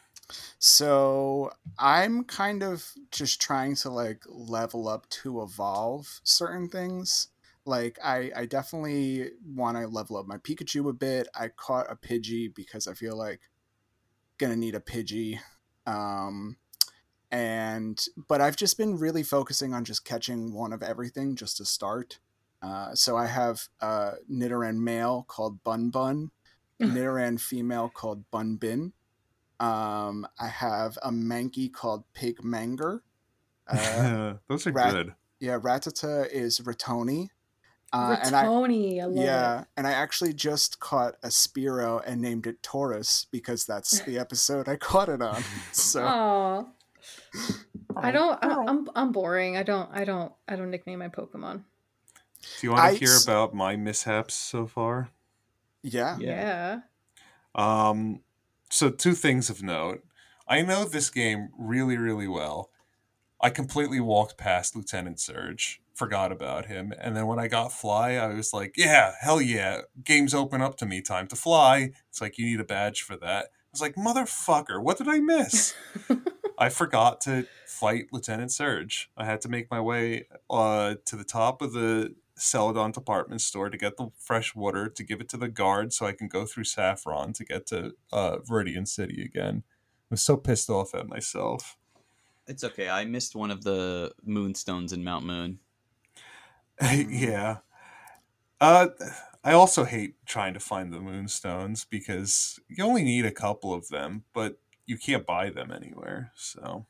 So 0.58 1.52
I'm 1.78 2.24
kind 2.24 2.62
of 2.62 2.90
just 3.12 3.40
trying 3.42 3.76
to 3.76 3.90
like 3.90 4.24
level 4.26 4.88
up 4.88 5.08
to 5.10 5.42
evolve 5.42 6.20
certain 6.24 6.68
things. 6.70 7.28
Like 7.66 7.98
I, 8.02 8.30
I 8.34 8.46
definitely 8.46 9.30
want 9.46 9.76
to 9.76 9.86
level 9.86 10.16
up 10.16 10.26
my 10.26 10.38
Pikachu 10.38 10.88
a 10.88 10.94
bit. 10.94 11.28
I 11.38 11.48
caught 11.48 11.92
a 11.92 11.94
Pidgey 11.94 12.52
because 12.52 12.88
I 12.88 12.94
feel 12.94 13.16
like 13.16 13.40
gonna 14.40 14.56
need 14.56 14.74
a 14.74 14.80
Pidgey. 14.80 15.38
Um, 15.86 16.56
and 17.30 18.04
but 18.28 18.40
I've 18.40 18.56
just 18.56 18.76
been 18.76 18.98
really 18.98 19.22
focusing 19.22 19.72
on 19.72 19.84
just 19.84 20.04
catching 20.04 20.52
one 20.52 20.72
of 20.72 20.82
everything 20.82 21.36
just 21.36 21.56
to 21.58 21.64
start. 21.64 22.18
Uh, 22.62 22.94
so 22.94 23.16
I 23.16 23.26
have 23.26 23.68
a 23.80 24.14
Nidoran 24.30 24.78
male 24.78 25.24
called 25.28 25.62
Bun 25.62 25.90
Bun, 25.90 26.30
Nidoran 26.82 27.40
female 27.40 27.88
called 27.88 28.28
Bun 28.30 28.56
Bin. 28.56 28.92
Um, 29.60 30.26
I 30.40 30.48
have 30.48 30.98
a 31.02 31.10
Mankey 31.10 31.72
called 31.72 32.04
Pig 32.14 32.42
Manger. 32.42 33.02
Uh, 33.68 34.34
Those 34.48 34.66
are 34.66 34.72
rat- 34.72 34.92
good. 34.92 35.14
yeah, 35.38 35.58
Rattata 35.58 36.26
is 36.30 36.60
Ratoni. 36.60 37.28
Uh, 37.92 38.16
and 38.22 38.36
I, 38.36 38.44
Ratoni, 38.44 39.02
I, 39.02 39.06
love 39.06 39.16
yeah, 39.16 39.64
and 39.76 39.84
I 39.86 39.92
actually 39.92 40.32
just 40.32 40.78
caught 40.78 41.16
a 41.24 41.28
Spearow 41.28 42.00
and 42.06 42.20
named 42.20 42.46
it 42.46 42.62
Tauros 42.62 43.26
because 43.32 43.64
that's 43.64 44.00
the 44.02 44.16
episode 44.16 44.68
I 44.68 44.76
caught 44.76 45.08
it 45.08 45.20
on. 45.20 45.42
So 45.72 46.04
Aw. 46.04 46.64
I 47.96 48.10
don't. 48.10 48.38
I, 48.42 48.64
I'm. 48.66 48.88
I'm 48.94 49.12
boring. 49.12 49.56
I 49.56 49.62
don't. 49.62 49.88
I 49.92 50.04
don't. 50.04 50.32
I 50.46 50.56
don't 50.56 50.70
nickname 50.70 51.00
my 51.00 51.08
Pokemon. 51.08 51.64
Do 52.60 52.66
you 52.66 52.70
want 52.70 52.82
I 52.82 52.92
to 52.92 52.98
hear 52.98 53.16
about 53.22 53.54
my 53.54 53.76
mishaps 53.76 54.34
so 54.34 54.66
far? 54.66 55.10
yeah, 55.82 56.16
Yeah. 56.18 56.80
Yeah. 57.56 57.88
Um, 57.88 58.20
so 58.70 58.90
two 58.90 59.14
things 59.14 59.50
of 59.50 59.62
note. 59.62 60.04
I 60.46 60.62
know 60.62 60.84
this 60.84 61.10
game 61.10 61.50
really, 61.58 61.96
really 61.96 62.28
well. 62.28 62.69
I 63.42 63.50
completely 63.50 64.00
walked 64.00 64.36
past 64.36 64.76
Lieutenant 64.76 65.18
Surge, 65.18 65.80
forgot 65.94 66.30
about 66.30 66.66
him, 66.66 66.92
and 67.00 67.16
then 67.16 67.26
when 67.26 67.38
I 67.38 67.48
got 67.48 67.72
Fly, 67.72 68.12
I 68.12 68.34
was 68.34 68.52
like, 68.52 68.74
"Yeah, 68.76 69.14
hell 69.20 69.40
yeah! 69.40 69.82
Game's 70.04 70.34
open 70.34 70.60
up 70.60 70.76
to 70.78 70.86
me. 70.86 71.00
Time 71.00 71.26
to 71.28 71.36
fly." 71.36 71.92
It's 72.08 72.20
like 72.20 72.36
you 72.38 72.46
need 72.46 72.60
a 72.60 72.64
badge 72.64 73.02
for 73.02 73.16
that. 73.16 73.46
I 73.46 73.72
was 73.72 73.80
like, 73.80 73.94
"Motherfucker, 73.94 74.82
what 74.82 74.98
did 74.98 75.08
I 75.08 75.20
miss?" 75.20 75.74
I 76.58 76.68
forgot 76.68 77.22
to 77.22 77.46
fight 77.66 78.08
Lieutenant 78.12 78.52
Surge. 78.52 79.10
I 79.16 79.24
had 79.24 79.40
to 79.42 79.48
make 79.48 79.70
my 79.70 79.80
way 79.80 80.26
uh, 80.50 80.96
to 81.06 81.16
the 81.16 81.24
top 81.24 81.62
of 81.62 81.72
the 81.72 82.14
Celadon 82.36 82.92
department 82.92 83.40
store 83.40 83.70
to 83.70 83.78
get 83.78 83.96
the 83.96 84.10
fresh 84.18 84.54
water 84.54 84.88
to 84.88 85.02
give 85.02 85.20
it 85.20 85.28
to 85.30 85.36
the 85.38 85.48
guard 85.48 85.92
so 85.92 86.06
I 86.06 86.12
can 86.12 86.28
go 86.28 86.44
through 86.44 86.64
Saffron 86.64 87.32
to 87.34 87.44
get 87.44 87.66
to 87.68 87.92
uh, 88.12 88.38
Viridian 88.38 88.86
City 88.86 89.22
again. 89.22 89.62
I 90.10 90.14
was 90.14 90.22
so 90.22 90.36
pissed 90.36 90.68
off 90.68 90.94
at 90.94 91.08
myself. 91.08 91.78
It's 92.50 92.64
okay. 92.64 92.88
I 92.88 93.04
missed 93.04 93.36
one 93.36 93.52
of 93.52 93.62
the 93.62 94.12
moonstones 94.24 94.92
in 94.92 95.04
Mount 95.04 95.24
Moon. 95.24 95.60
yeah. 96.82 97.58
Uh, 98.60 98.88
I 99.44 99.52
also 99.52 99.84
hate 99.84 100.16
trying 100.26 100.54
to 100.54 100.60
find 100.60 100.92
the 100.92 100.98
moonstones 100.98 101.84
because 101.84 102.58
you 102.68 102.84
only 102.84 103.04
need 103.04 103.24
a 103.24 103.30
couple 103.30 103.72
of 103.72 103.88
them, 103.88 104.24
but 104.34 104.58
you 104.84 104.98
can't 104.98 105.24
buy 105.24 105.50
them 105.50 105.70
anywhere. 105.70 106.32
So, 106.34 106.86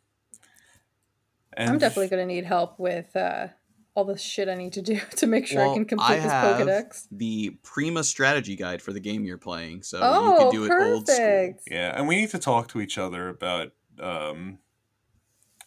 and 1.52 1.68
I'm 1.68 1.78
definitely 1.78 2.08
gonna 2.08 2.24
need 2.24 2.44
help 2.46 2.78
with 2.80 3.14
uh, 3.14 3.48
all 3.94 4.04
the 4.04 4.16
shit 4.16 4.48
I 4.48 4.54
need 4.54 4.72
to 4.72 4.82
do 4.82 4.98
to 5.16 5.26
make 5.26 5.46
sure 5.46 5.61
I 5.62 5.74
can 5.74 5.84
complete 5.84 6.14
I 6.14 6.20
this 6.20 6.32
Pokedex. 6.32 7.08
the 7.12 7.50
Prima 7.62 8.02
strategy 8.02 8.56
guide 8.56 8.80
for 8.80 8.94
the 8.94 9.00
game 9.00 9.24
you're 9.24 9.36
playing, 9.36 9.82
so 9.82 9.98
you 9.98 10.06
Oh, 10.06 10.34
can 10.38 10.50
do 10.50 10.64
it 10.64 10.72
old 10.72 11.06
school. 11.06 11.54
Yeah, 11.70 11.92
and 11.96 12.08
we 12.08 12.16
need 12.16 12.30
to 12.30 12.38
talk 12.38 12.68
to 12.68 12.80
each 12.80 12.96
other 12.96 13.28
about 13.28 13.72
um 14.00 14.58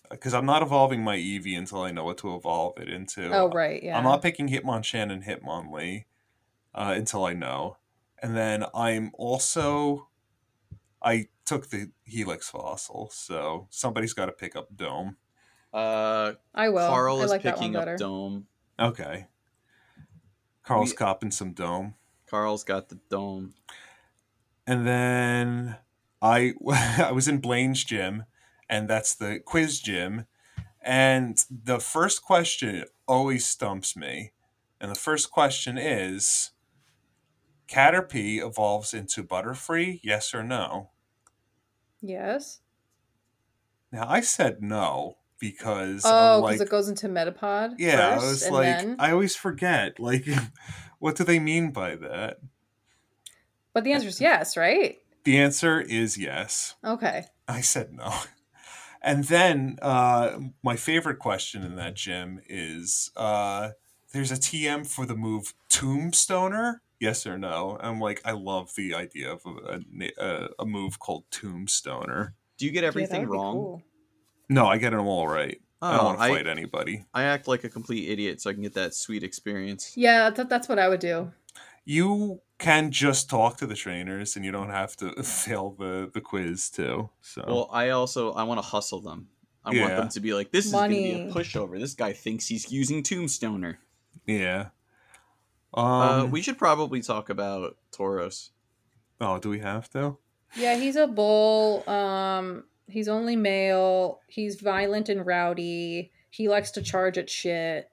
because 0.10 0.34
I'm 0.34 0.46
not 0.46 0.62
evolving 0.62 1.04
my 1.04 1.18
Eevee 1.18 1.58
until 1.58 1.82
I 1.82 1.92
know 1.92 2.04
what 2.04 2.18
to 2.20 2.36
evolve 2.36 2.78
it 2.80 2.90
into. 2.90 3.32
Oh 3.34 3.50
right, 3.50 3.82
yeah. 3.82 3.98
I'm 3.98 4.04
not 4.04 4.22
picking 4.22 4.48
Hitmonchan 4.50 5.12
and 5.12 5.24
Hitmonlee 5.24 6.06
uh, 6.76 6.94
until 6.96 7.26
I 7.26 7.34
know. 7.34 7.78
And 8.22 8.36
then 8.38 8.66
I'm 8.74 9.12
also 9.16 10.08
I 11.02 11.28
took 11.46 11.70
the 11.70 11.92
Helix 12.04 12.50
fossil, 12.50 13.10
so 13.12 13.68
somebody's 13.70 14.14
got 14.14 14.28
to 14.28 14.32
pick 14.32 14.56
up 14.56 14.76
Dome. 14.76 15.18
Uh, 15.74 16.34
I 16.54 16.70
will. 16.70 16.88
Carl 16.88 17.20
I 17.20 17.24
is 17.26 17.32
like 17.32 17.42
picking 17.42 17.76
up 17.76 17.98
Dome. 17.98 18.48
Okay. 18.80 19.28
Carl's 20.64 20.92
We- 20.92 20.96
copping 20.96 21.32
some 21.32 21.54
Dome. 21.54 21.96
Carl's 22.28 22.64
got 22.64 22.90
the 22.90 23.00
Dome. 23.10 23.54
And 24.66 24.88
then 24.88 25.76
I 26.22 26.54
I 26.98 27.12
was 27.12 27.28
in 27.28 27.40
Blaine's 27.40 27.84
gym, 27.84 28.24
and 28.74 28.88
that's 28.88 29.14
the 29.14 29.40
quiz 29.40 29.80
gym. 29.80 30.26
And 30.82 31.38
the 31.50 31.80
first 31.80 32.24
question 32.24 32.86
always 33.08 33.46
stumps 33.46 33.96
me. 33.96 34.32
And 34.82 34.90
the 34.90 35.00
first 35.00 35.30
question 35.30 35.78
is 35.78 36.52
Caterpie 37.68 38.44
evolves 38.44 38.94
into 38.94 39.24
Butterfree, 39.24 40.00
yes 40.04 40.34
or 40.34 40.44
no? 40.44 40.90
Yes. 42.02 42.62
Now 43.92 44.08
I 44.10 44.22
said 44.22 44.64
no 44.64 45.18
because 45.40 46.02
Oh, 46.04 46.42
because 46.42 46.60
like 46.60 46.68
it 46.68 46.72
goes 46.72 46.90
into 46.90 47.08
Metapod. 47.08 47.76
Yeah, 47.78 48.16
first, 48.16 48.26
I 48.26 48.28
was 48.28 48.50
like 48.50 48.78
then... 48.80 48.96
I 48.98 49.12
always 49.12 49.36
forget. 49.36 50.00
Like 50.00 50.26
what 51.00 51.16
do 51.16 51.24
they 51.24 51.38
mean 51.38 51.70
by 51.72 51.96
that? 51.96 52.40
But 53.72 53.84
the 53.84 53.94
answer 53.94 54.08
is 54.08 54.20
yes, 54.20 54.58
right? 54.58 54.98
The 55.26 55.38
answer 55.38 55.80
is 55.80 56.18
yes. 56.18 56.74
Okay. 56.84 57.26
I 57.48 57.62
said 57.62 57.94
no. 57.94 58.12
And 59.04 59.26
then 59.26 59.78
uh, 59.82 60.40
my 60.64 60.76
favorite 60.78 61.20
question 61.20 61.64
in 61.64 61.76
that 61.76 61.94
gym 61.96 62.42
is 62.48 63.12
uh, 63.18 63.72
there's 64.14 64.32
a 64.32 64.36
TM 64.36 64.88
for 64.88 65.06
the 65.06 65.16
move 65.16 65.54
Tombstoner? 65.70 66.76
Yes 67.00 67.28
or 67.28 67.38
no? 67.38 67.78
I'm 67.82 68.00
like, 68.00 68.22
I 68.24 68.32
love 68.32 68.72
the 68.76 68.96
idea 68.96 69.32
of 69.34 69.42
a, 69.46 69.82
a, 70.18 70.50
a 70.60 70.66
move 70.66 71.00
called 71.00 71.26
Tombstoner. 71.32 72.34
Do 72.58 72.66
you 72.66 72.72
get 72.72 72.86
everything 72.86 73.22
would 73.22 73.26
be 73.28 73.38
wrong? 73.38 73.54
cool. 73.56 73.84
No, 74.50 74.68
I 74.68 74.78
get 74.78 74.92
them 74.92 75.06
all 75.08 75.28
right. 75.28 75.60
I 75.82 75.92
don't 75.92 76.00
Oh, 76.00 76.06
want 76.06 76.20
to 76.20 76.24
I, 76.24 76.30
fight 76.30 76.48
anybody. 76.48 77.04
I 77.14 77.24
act 77.24 77.48
like 77.50 77.66
a 77.66 77.70
complete 77.70 78.10
idiot 78.10 78.40
so 78.40 78.50
I 78.50 78.54
can 78.54 78.62
get 78.62 78.74
that 78.76 78.94
sweet 78.94 79.22
experience. 79.24 79.98
Yeah, 79.98 80.30
that, 80.30 80.48
that's 80.48 80.70
what 80.70 80.80
I 80.80 80.88
would 80.88 81.02
do. 81.02 81.30
You 81.86 82.42
can 82.60 82.92
just 82.92 83.30
talk 83.30 83.58
to 83.58 83.68
the 83.68 83.76
trainers 83.76 84.36
and 84.36 84.46
you 84.46 84.52
don't 84.52 84.70
have 84.70 84.96
to 84.98 85.12
fail 85.24 85.76
the, 85.78 86.10
the 86.14 86.22
quiz 86.22 86.70
too. 86.70 87.10
So 87.22 87.44
Well, 87.48 87.70
I 87.72 87.90
also 87.90 88.32
I 88.34 88.44
want 88.44 88.60
to 88.60 88.66
hustle 88.66 89.02
them. 89.02 89.28
I 89.66 89.70
want 89.80 89.96
them 89.96 90.10
to 90.10 90.20
be 90.20 90.34
like, 90.34 90.52
this 90.52 90.66
is 90.66 90.72
going 90.74 90.92
to 90.92 90.96
be 90.96 91.12
a 91.12 91.32
pushover. 91.32 91.80
This 91.80 91.94
guy 91.94 92.12
thinks 92.12 92.48
he's 92.48 92.70
using 92.72 93.02
Tombstoner. 93.02 93.78
yeah. 94.26 94.68
Um, 95.74 95.86
uh, 95.86 96.26
we 96.26 96.42
should 96.42 96.58
probably 96.58 97.02
talk 97.02 97.30
about 97.30 97.78
Tauros. 97.92 98.50
oh, 99.20 99.40
do 99.40 99.50
we 99.50 99.60
have 99.60 99.90
to? 99.92 100.18
Yeah, 100.56 100.76
he's 100.76 100.96
a 100.96 101.08
bull. 101.08 101.88
Um, 101.90 102.66
he's 102.88 103.08
only 103.08 103.36
male. 103.36 104.20
He's 104.28 104.62
violent 104.62 105.10
and 105.10 105.26
rowdy. 105.26 106.12
He 106.30 106.48
likes 106.50 106.72
to 106.72 106.82
charge 106.82 107.18
at 107.18 107.30
shit. 107.30 107.90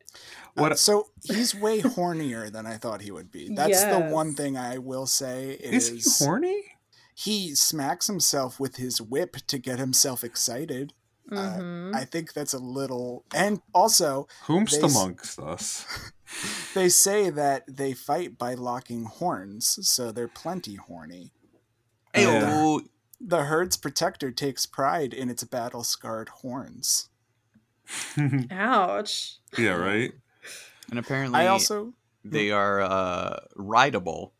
What- 0.55 0.73
Uh, 0.73 0.77
so 0.77 1.09
he's 1.23 1.55
way 1.55 1.81
hornier 1.81 2.51
than 2.51 2.67
I 2.67 2.77
thought 2.77 3.03
he 3.03 3.11
would 3.11 3.31
be. 3.31 3.49
That's 3.55 3.85
the 3.85 4.01
one 4.01 4.35
thing 4.35 4.57
I 4.57 4.79
will 4.79 5.07
say 5.07 5.53
Is 5.53 5.89
is, 5.89 6.19
he 6.19 6.25
horny? 6.25 6.65
he 7.15 7.55
smacks 7.55 8.07
himself 8.07 8.59
with 8.59 8.77
his 8.77 9.01
whip 9.01 9.37
to 9.47 9.59
get 9.59 9.79
himself 9.79 10.25
excited. 10.25 10.93
hmm 11.29 11.93
I 11.95 12.05
think 12.05 12.33
that's 12.33 12.53
a 12.55 12.59
little 12.59 13.25
and 13.33 13.61
also 13.73 14.27
Whomst 14.47 14.71
They 14.81 14.87
s- 14.87 14.97
amongst 14.97 15.39
us? 15.39 15.87
they 16.75 16.89
say 16.89 17.31
that 17.31 17.65
they 17.69 17.93
fight 17.93 18.37
by 18.39 18.55
locking 18.55 19.05
horns, 19.05 19.79
so 19.89 20.11
they're 20.11 20.27
plenty 20.29 20.75
horny. 20.77 21.33
Hey, 22.13 22.25
Yeah. 22.25 22.51
oh, 22.53 22.81
The 23.21 23.45
herd's 23.45 23.77
protector 23.77 24.31
takes 24.33 24.65
pride 24.67 25.13
in 25.15 25.29
its 25.31 25.45
battle 25.45 25.85
scarred 25.85 26.31
horns. 26.43 27.09
Ouch. 28.51 29.37
yeah, 29.59 29.71
right. 29.73 30.13
and 30.91 30.99
apparently 30.99 31.39
I 31.41 31.47
also 31.49 31.93
they 32.25 32.51
are 32.51 32.81
uh, 32.81 33.41
rideable, 33.57 34.33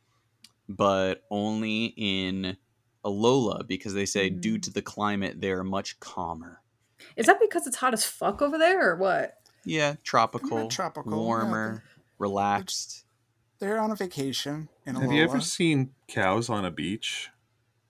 but 0.69 1.23
only 1.31 1.87
in 1.97 2.57
Alola 3.05 3.67
because 3.67 3.95
they 3.95 4.07
say 4.07 4.29
due 4.31 4.59
Mm. 4.59 4.63
to 4.63 4.71
the 4.71 4.83
climate 4.83 5.41
they 5.41 5.51
are 5.51 5.65
much 5.65 5.99
calmer. 6.01 6.61
Is 7.17 7.27
that 7.27 7.41
because 7.41 7.67
it's 7.67 7.77
hot 7.77 7.95
as 7.95 8.05
fuck 8.05 8.43
over 8.43 8.59
there, 8.59 8.91
or 8.91 8.97
what? 8.97 9.39
Yeah, 9.65 9.95
tropical, 10.05 10.69
tropical, 10.69 11.13
yeah, 11.13 11.19
warmer, 11.19 11.83
relaxed. 12.19 13.05
they're 13.59 13.79
on 13.79 13.91
a 13.91 13.97
vacation 13.97 14.69
in 14.87 14.95
Have 14.97 15.13
you 15.13 15.23
ever 15.23 15.41
seen 15.41 15.93
cows 16.09 16.49
on 16.51 16.65
a 16.65 16.71
beach? 16.71 17.31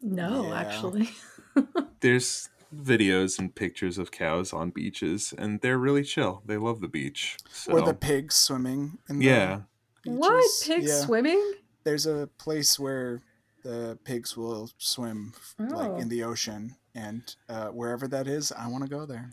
No, 0.00 0.48
Yeah. 0.48 0.54
actually. 0.60 1.10
There's 2.00 2.48
videos 2.74 3.38
and 3.38 3.54
pictures 3.54 3.98
of 3.98 4.10
cows 4.10 4.52
on 4.52 4.70
beaches, 4.70 5.34
and 5.36 5.60
they're 5.60 5.78
really 5.78 6.02
chill. 6.04 6.42
They 6.46 6.56
love 6.56 6.80
the 6.80 6.88
beach. 6.88 7.36
So 7.52 7.72
Or 7.72 7.82
the 7.82 7.94
pigs 7.94 8.36
swimming 8.36 8.98
in 9.08 9.18
the 9.18 9.24
yeah, 9.26 9.60
what? 10.04 10.44
Pigs 10.64 10.86
Yeah. 10.88 11.00
swimming? 11.00 11.54
There's 11.84 12.06
a 12.06 12.28
place 12.38 12.78
where 12.78 13.22
the 13.62 13.98
pigs 14.04 14.36
will 14.36 14.70
swim 14.78 15.32
like 15.58 15.90
Oh. 15.90 15.96
in 15.96 16.08
the 16.08 16.22
ocean, 16.22 16.76
and 16.94 17.34
uh, 17.48 17.68
wherever 17.68 18.06
that 18.08 18.26
is, 18.26 18.52
I 18.52 18.68
want 18.68 18.84
to 18.84 18.90
go 18.90 19.04
there. 19.06 19.32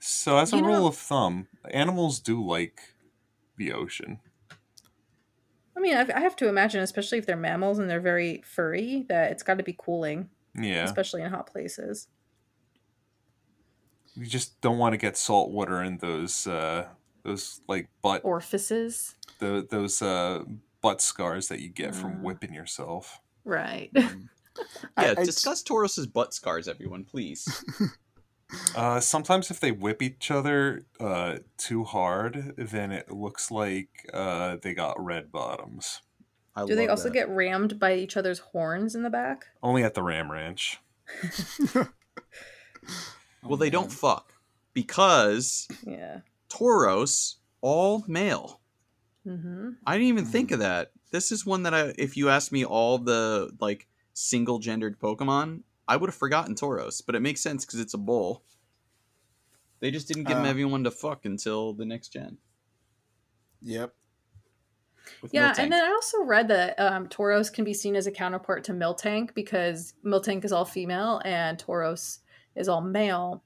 So 0.00 0.38
as 0.38 0.52
a 0.52 0.56
You 0.56 0.62
know- 0.62 0.68
rule 0.68 0.86
of 0.86 0.96
thumb, 0.96 1.48
animals 1.70 2.20
do 2.20 2.44
like 2.44 2.80
the 3.56 3.72
ocean. 3.72 4.20
I 5.76 5.80
mean, 5.80 5.94
I 5.96 6.00
I 6.12 6.20
have 6.20 6.34
to 6.36 6.48
imagine, 6.48 6.80
especially 6.82 7.18
if 7.18 7.26
they're 7.26 7.36
mammals 7.36 7.78
and 7.78 7.88
they're 7.88 8.00
very 8.00 8.42
furry, 8.44 9.04
that 9.08 9.30
it's 9.32 9.42
got 9.44 9.58
to 9.58 9.64
be 9.64 9.74
cooling, 9.78 10.30
Yeah, 10.54 10.84
especially 10.84 11.22
in 11.22 11.30
hot 11.30 11.46
places. 11.46 12.08
You 14.18 14.26
just 14.26 14.60
don't 14.60 14.78
want 14.78 14.92
to 14.94 14.96
get 14.98 15.16
salt 15.16 15.50
water 15.50 15.82
in 15.82 15.98
those 15.98 16.46
uh, 16.46 16.86
those 17.24 17.60
like 17.68 17.88
butt 18.02 18.22
Orifices. 18.24 19.14
the, 19.38 19.66
those 19.70 20.02
uh, 20.02 20.42
butt 20.82 21.00
scars 21.00 21.48
that 21.48 21.60
you 21.60 21.68
get 21.68 21.90
Uh. 21.90 21.92
from 21.92 22.22
whipping 22.22 22.52
yourself. 22.52 23.20
Right. 23.44 23.92
Mm. 23.94 24.28
I- 24.96 25.04
Yeah, 25.06 25.14
I- 25.18 25.24
discuss 25.24 25.62
Tauros's 25.62 26.06
butt 26.06 26.34
scars, 26.34 26.68
everyone, 26.68 27.04
please. 27.04 27.64
Uh, 28.74 28.98
sometimes 28.98 29.50
if 29.50 29.60
they 29.60 29.70
whip 29.70 30.00
each 30.00 30.30
other 30.30 30.86
uh, 30.98 31.36
too 31.58 31.84
hard, 31.84 32.54
then 32.56 32.90
it 32.92 33.10
looks 33.12 33.50
like 33.50 33.90
uh, 34.14 34.56
they 34.62 34.72
got 34.72 34.98
red 34.98 35.30
bottoms. 35.30 36.00
I 36.56 36.64
Do 36.64 36.74
they 36.74 36.88
also 36.88 37.08
that. 37.10 37.12
get 37.12 37.28
rammed 37.28 37.78
by 37.78 37.92
each 37.96 38.16
other's 38.16 38.38
horns 38.38 38.94
in 38.94 39.02
the 39.02 39.10
back? 39.10 39.48
Only 39.62 39.84
at 39.84 39.92
the 39.92 40.02
Ram 40.02 40.32
Ranch. 40.32 40.78
Well, 43.44 43.56
they 43.56 43.70
don't 43.70 43.92
fuck 43.92 44.32
because 44.74 45.68
Yeah. 45.86 46.20
Tauros 46.48 47.36
all 47.60 48.04
male. 48.08 48.60
Mm-hmm. 49.26 49.70
I 49.86 49.92
didn't 49.94 50.08
even 50.08 50.24
think 50.24 50.50
of 50.50 50.60
that. 50.60 50.92
This 51.10 51.30
is 51.32 51.44
one 51.46 51.62
that 51.64 51.74
I, 51.74 51.92
if 51.98 52.16
you 52.16 52.28
asked 52.30 52.52
me 52.52 52.64
all 52.64 52.98
the 52.98 53.50
like 53.60 53.86
single 54.14 54.58
gendered 54.58 54.98
Pokemon, 54.98 55.62
I 55.86 55.96
would 55.96 56.08
have 56.08 56.14
forgotten 56.16 56.54
Tauros, 56.54 57.02
but 57.04 57.14
it 57.14 57.20
makes 57.20 57.40
sense 57.40 57.64
because 57.64 57.80
it's 57.80 57.94
a 57.94 57.98
bull. 57.98 58.42
They 59.80 59.90
just 59.90 60.08
didn't 60.08 60.24
give 60.24 60.38
Uh. 60.38 60.42
everyone 60.44 60.84
to 60.84 60.90
fuck 60.90 61.24
until 61.24 61.72
the 61.72 61.84
next 61.84 62.08
gen. 62.08 62.38
Yep. 63.62 63.94
with 65.22 65.32
Yeah, 65.34 65.52
Miltank. 65.52 65.58
and 65.58 65.72
then 65.72 65.84
I 65.84 65.88
also 65.92 66.22
read 66.22 66.48
that 66.48 66.78
um, 66.78 67.08
Tauros 67.08 67.52
can 67.52 67.64
be 67.64 67.74
seen 67.74 67.96
as 67.96 68.06
a 68.06 68.10
counterpart 68.12 68.64
to 68.64 68.72
Miltank 68.72 69.34
because 69.34 69.94
Miltank 70.04 70.44
is 70.44 70.52
all 70.52 70.64
female 70.64 71.20
and 71.24 71.58
Tauros 71.58 72.18
is 72.58 72.68
all 72.68 72.82
male. 72.82 73.42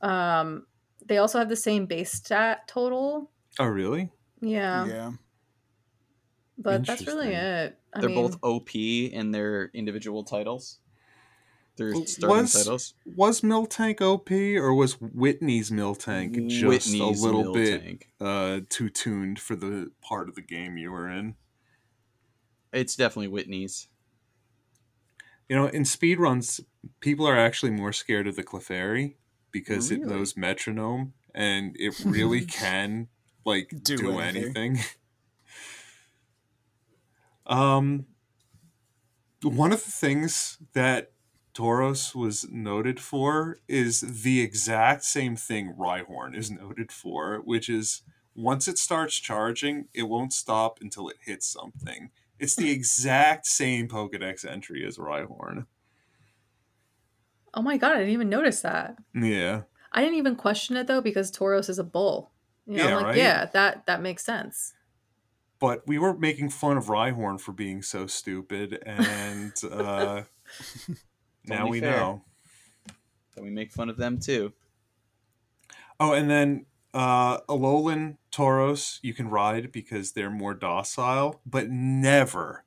Um, 0.00 0.66
they 1.04 1.18
also 1.18 1.38
have 1.38 1.48
the 1.48 1.56
same 1.56 1.86
base 1.86 2.12
stat 2.12 2.68
total. 2.68 3.30
Oh, 3.58 3.66
really? 3.66 4.10
Yeah, 4.40 4.86
yeah. 4.86 5.12
but 6.58 6.86
that's 6.86 7.06
really 7.06 7.28
it. 7.32 7.78
I 7.94 8.00
they're 8.00 8.08
mean, 8.08 8.22
both 8.22 8.38
OP 8.42 8.74
in 8.74 9.30
their 9.30 9.70
individual 9.74 10.24
titles. 10.24 10.78
Their 11.76 11.92
Well, 11.92 12.06
starting 12.06 12.36
was- 12.42 12.52
titles. 12.52 12.94
Was 13.16 13.40
Miltank 13.40 14.00
OP 14.00 14.30
or 14.56 14.74
was 14.74 14.94
Whitney's 15.00 15.70
Miltank 15.70 16.48
just 16.48 16.64
Whitney's 16.64 17.22
a 17.22 17.26
little 17.26 17.52
bit 17.54 18.04
uh, 18.20 18.60
too 18.68 18.88
tuned 18.90 19.38
for 19.40 19.56
the 19.56 19.90
part 20.02 20.28
of 20.28 20.34
the 20.34 20.42
game 20.42 20.76
you 20.76 20.90
were 20.92 21.08
in? 21.08 21.34
It's 22.72 22.96
definitely 22.96 23.28
Whitney's. 23.28 23.88
You 25.48 25.56
know, 25.56 25.66
in 25.66 25.82
speedruns, 25.84 26.60
people 27.00 27.26
are 27.26 27.38
actually 27.38 27.72
more 27.72 27.92
scared 27.92 28.26
of 28.26 28.36
the 28.36 28.44
Clefairy 28.44 29.14
because 29.50 29.90
it 29.90 30.00
knows 30.00 30.36
metronome 30.36 31.14
and 31.34 31.76
it 31.78 31.98
really 32.04 32.40
can 32.46 33.08
like 33.44 33.70
Do 33.82 33.96
do, 33.96 34.18
anything. 34.18 34.18
anything. 34.18 34.78
um 37.46 38.06
one 39.42 39.72
of 39.72 39.84
the 39.84 39.90
things 39.90 40.58
that 40.72 41.12
Tauros 41.54 42.14
was 42.14 42.48
noted 42.50 43.00
for 43.00 43.58
is 43.68 44.00
the 44.00 44.40
exact 44.40 45.04
same 45.04 45.36
thing 45.36 45.74
Rhyhorn 45.78 46.36
is 46.36 46.50
noted 46.50 46.92
for, 46.92 47.38
which 47.38 47.68
is 47.68 48.02
once 48.34 48.68
it 48.68 48.78
starts 48.78 49.16
charging, 49.16 49.88
it 49.92 50.04
won't 50.04 50.32
stop 50.32 50.78
until 50.80 51.08
it 51.08 51.16
hits 51.24 51.46
something. 51.46 52.10
It's 52.38 52.56
the 52.56 52.70
exact 52.70 53.46
same 53.46 53.88
Pokedex 53.88 54.44
entry 54.44 54.86
as 54.86 54.96
Rhyhorn. 54.96 55.66
Oh 57.54 57.62
my 57.62 57.76
god, 57.76 57.92
I 57.92 57.98
didn't 57.98 58.14
even 58.14 58.28
notice 58.28 58.62
that. 58.62 58.96
Yeah. 59.14 59.62
I 59.92 60.00
didn't 60.02 60.16
even 60.18 60.36
question 60.36 60.76
it 60.76 60.86
though 60.86 61.00
because 61.02 61.30
Tauros 61.30 61.68
is 61.68 61.78
a 61.78 61.84
bull. 61.84 62.32
You 62.66 62.78
know, 62.78 62.84
Yeah, 62.84 62.88
I'm 62.90 62.96
like, 62.96 63.04
right? 63.04 63.16
yeah, 63.16 63.44
that 63.46 63.86
that 63.86 64.00
makes 64.02 64.24
sense. 64.24 64.72
But 65.58 65.86
we 65.86 65.98
were 65.98 66.16
making 66.16 66.48
fun 66.50 66.76
of 66.76 66.86
Rhyhorn 66.86 67.40
for 67.40 67.52
being 67.52 67.82
so 67.82 68.06
stupid, 68.06 68.82
and 68.84 69.52
uh, 69.70 70.22
now 71.44 71.68
we 71.68 71.80
fair. 71.80 71.90
know. 71.96 72.24
Then 73.34 73.44
we 73.44 73.50
make 73.50 73.70
fun 73.70 73.88
of 73.88 73.96
them 73.96 74.18
too. 74.18 74.52
Oh, 76.00 76.12
and 76.14 76.28
then 76.30 76.66
uh, 76.94 77.40
Alolan 77.42 78.16
Tauros 78.32 78.98
you 79.02 79.14
can 79.14 79.28
ride 79.28 79.70
because 79.72 80.12
they're 80.12 80.30
more 80.30 80.54
docile, 80.54 81.40
but 81.46 81.70
never, 81.70 82.64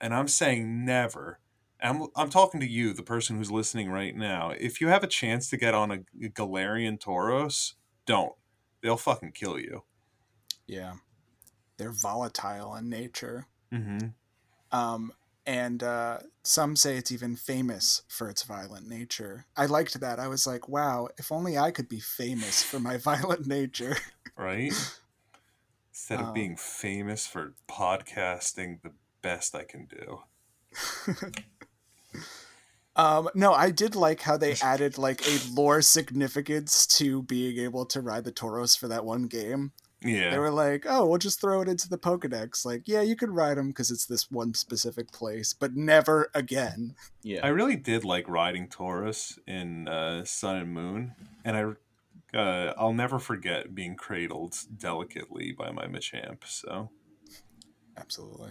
and 0.00 0.14
I'm 0.14 0.28
saying 0.28 0.84
never. 0.84 1.40
I'm, 1.80 2.06
I'm 2.16 2.30
talking 2.30 2.60
to 2.60 2.68
you, 2.68 2.92
the 2.92 3.02
person 3.02 3.36
who's 3.36 3.50
listening 3.50 3.90
right 3.90 4.16
now. 4.16 4.50
If 4.50 4.80
you 4.80 4.88
have 4.88 5.04
a 5.04 5.08
chance 5.08 5.48
to 5.50 5.56
get 5.56 5.74
on 5.74 5.90
a, 5.90 5.98
a 6.24 6.28
Galarian 6.28 6.98
Tauros, 6.98 7.74
don't. 8.06 8.32
They'll 8.82 8.96
fucking 8.96 9.32
kill 9.32 9.58
you. 9.58 9.84
Yeah. 10.66 10.94
They're 11.76 11.92
volatile 11.92 12.74
in 12.74 12.88
nature. 12.88 13.46
Mm-hmm. 13.72 14.08
Um, 14.76 15.12
and 15.46 15.82
uh, 15.82 16.18
some 16.42 16.76
say 16.76 16.96
it's 16.96 17.12
even 17.12 17.36
famous 17.36 18.02
for 18.08 18.28
its 18.28 18.42
violent 18.42 18.86
nature. 18.88 19.46
I 19.56 19.66
liked 19.66 19.98
that. 20.00 20.18
I 20.18 20.28
was 20.28 20.46
like, 20.46 20.68
wow, 20.68 21.08
if 21.16 21.32
only 21.32 21.56
I 21.56 21.70
could 21.70 21.88
be 21.88 22.00
famous 22.00 22.62
for 22.62 22.78
my 22.78 22.96
violent 22.98 23.46
nature. 23.46 23.96
Right? 24.36 24.72
Instead 25.90 26.20
of 26.20 26.26
Um, 26.26 26.34
being 26.34 26.56
famous 26.56 27.26
for 27.26 27.54
podcasting 27.68 28.82
the 28.82 28.92
best 29.22 29.54
I 29.54 29.64
can 29.64 29.86
do. 29.86 30.20
Um, 32.98 33.28
no, 33.32 33.54
I 33.54 33.70
did 33.70 33.94
like 33.94 34.22
how 34.22 34.36
they 34.36 34.56
added 34.60 34.98
like 34.98 35.24
a 35.26 35.38
lore 35.54 35.80
significance 35.82 36.84
to 36.98 37.22
being 37.22 37.58
able 37.58 37.86
to 37.86 38.00
ride 38.00 38.24
the 38.24 38.32
Tauros 38.32 38.76
for 38.76 38.88
that 38.88 39.04
one 39.04 39.28
game. 39.28 39.70
Yeah. 40.02 40.30
They 40.30 40.38
were 40.38 40.50
like, 40.50 40.84
"Oh, 40.88 41.06
we'll 41.06 41.18
just 41.18 41.40
throw 41.40 41.60
it 41.60 41.68
into 41.68 41.88
the 41.88 41.98
Pokedex." 41.98 42.64
Like, 42.64 42.82
yeah, 42.86 43.00
you 43.00 43.14
can 43.14 43.30
ride 43.30 43.56
them 43.56 43.68
because 43.68 43.92
it's 43.92 44.06
this 44.06 44.30
one 44.30 44.54
specific 44.54 45.12
place, 45.12 45.52
but 45.52 45.76
never 45.76 46.28
again. 46.34 46.94
Yeah. 47.22 47.40
I 47.44 47.48
really 47.48 47.76
did 47.76 48.04
like 48.04 48.28
riding 48.28 48.66
Tauros 48.68 49.38
in 49.46 49.86
uh, 49.86 50.24
Sun 50.24 50.56
and 50.56 50.72
Moon, 50.74 51.14
and 51.44 51.56
I 51.56 52.36
uh, 52.36 52.74
I'll 52.76 52.92
never 52.92 53.18
forget 53.20 53.74
being 53.74 53.94
cradled 53.94 54.56
delicately 54.76 55.52
by 55.52 55.70
my 55.70 55.86
Machamp. 55.86 56.44
So, 56.46 56.90
Absolutely. 57.96 58.50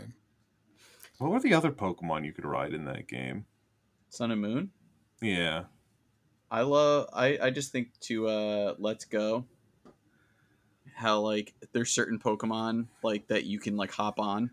what 1.18 1.32
were 1.32 1.40
the 1.40 1.54
other 1.54 1.72
Pokemon 1.72 2.26
you 2.26 2.34
could 2.34 2.46
ride 2.46 2.74
in 2.74 2.86
that 2.86 3.08
game? 3.08 3.46
Sun 4.18 4.32
and 4.32 4.42
Moon. 4.42 4.72
Yeah, 5.22 5.66
I 6.50 6.62
love. 6.62 7.08
I 7.14 7.38
I 7.40 7.50
just 7.52 7.72
think 7.72 7.98
to 8.02 8.28
uh 8.28 8.74
Let's 8.80 9.06
Go. 9.06 9.46
How 10.96 11.20
like 11.20 11.54
there's 11.72 11.92
certain 11.92 12.18
Pokemon 12.18 12.88
like 13.04 13.28
that 13.28 13.46
you 13.46 13.60
can 13.60 13.78
like 13.78 13.92
hop 13.92 14.20
on. 14.20 14.50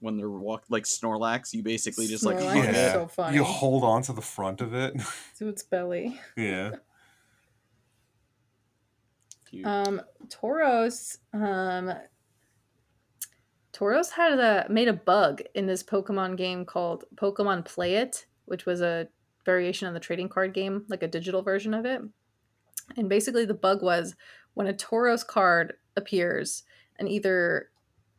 When 0.00 0.18
they're 0.18 0.28
walk 0.28 0.64
like 0.68 0.84
Snorlax, 0.84 1.54
you 1.54 1.62
basically 1.62 2.06
just 2.06 2.24
like 2.26 2.36
Snorlax 2.36 2.52
hook 2.52 2.68
is 2.68 2.76
it. 2.76 2.92
so 2.92 3.06
funny. 3.06 3.36
you 3.36 3.44
hold 3.44 3.82
on 3.82 4.02
to 4.02 4.12
the 4.12 4.20
front 4.20 4.60
of 4.60 4.74
it. 4.74 4.94
to 5.38 5.48
its 5.48 5.62
belly. 5.62 6.20
yeah, 6.36 6.72
Cute. 9.48 9.64
Um, 9.66 10.02
Tauros, 10.28 11.16
um, 11.32 11.94
Tauros 13.76 14.10
had 14.12 14.38
a 14.38 14.66
made 14.70 14.88
a 14.88 14.92
bug 14.94 15.42
in 15.54 15.66
this 15.66 15.82
Pokemon 15.82 16.36
game 16.36 16.64
called 16.64 17.04
Pokemon 17.16 17.64
Play 17.66 17.96
It, 17.96 18.26
which 18.46 18.64
was 18.64 18.80
a 18.80 19.08
variation 19.44 19.86
on 19.86 19.94
the 19.94 20.00
trading 20.00 20.28
card 20.28 20.54
game, 20.54 20.84
like 20.88 21.02
a 21.02 21.08
digital 21.08 21.42
version 21.42 21.74
of 21.74 21.84
it. 21.84 22.00
And 22.96 23.08
basically, 23.08 23.44
the 23.44 23.54
bug 23.54 23.82
was 23.82 24.14
when 24.54 24.66
a 24.66 24.72
Tauros 24.72 25.26
card 25.26 25.74
appears, 25.96 26.62
and 26.98 27.08
either 27.08 27.70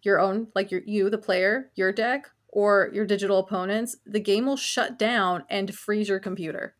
your 0.04 0.20
own, 0.20 0.48
like 0.54 0.70
your 0.70 0.82
you, 0.86 1.10
the 1.10 1.18
player, 1.18 1.72
your 1.76 1.92
deck, 1.92 2.30
or 2.50 2.92
your 2.94 3.06
digital 3.06 3.40
opponents, 3.40 3.98
the 4.06 4.20
game 4.20 4.46
will 4.46 4.58
shut 4.58 5.00
down 5.00 5.44
and 5.50 5.74
freeze 5.74 6.08
your 6.10 6.20
computer. 6.20 6.76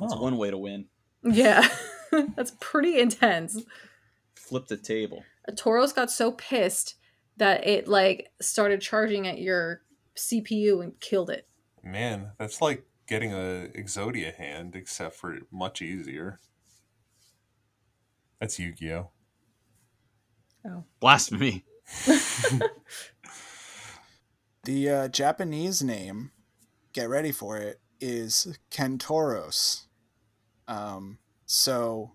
That's 0.00 0.12
Oh. 0.14 0.22
one 0.22 0.36
way 0.38 0.50
to 0.50 0.58
win. 0.58 0.86
Yeah, 1.22 1.68
that's 2.36 2.52
pretty 2.60 2.98
intense. 2.98 3.62
Flip 4.34 4.66
the 4.66 4.76
table. 4.76 5.22
a 5.46 5.52
Tauros 5.52 5.94
got 5.94 6.10
so 6.10 6.32
pissed 6.32 6.96
that 7.40 7.66
it 7.66 7.88
like 7.88 8.30
started 8.40 8.80
charging 8.80 9.26
at 9.26 9.38
your 9.38 9.82
CPU 10.16 10.82
and 10.82 10.98
killed 11.00 11.30
it. 11.30 11.46
man, 11.82 12.30
that's 12.38 12.60
like 12.62 12.84
getting 13.06 13.32
a 13.32 13.68
Exodia 13.76 14.34
hand, 14.34 14.76
except 14.76 15.16
for 15.16 15.38
much 15.50 15.82
easier. 15.82 16.38
That's 18.40 18.58
Yu-Gi-Oh. 18.58 19.10
Oh. 20.66 20.84
Blasphemy. 21.00 21.64
The 24.64 24.90
uh, 24.90 25.08
Japanese 25.08 25.82
name, 25.82 26.32
get 26.92 27.08
ready 27.08 27.32
for 27.32 27.56
it, 27.56 27.80
is 27.98 28.58
Kentauros. 28.70 29.86
Um, 30.68 31.18
so 31.46 32.12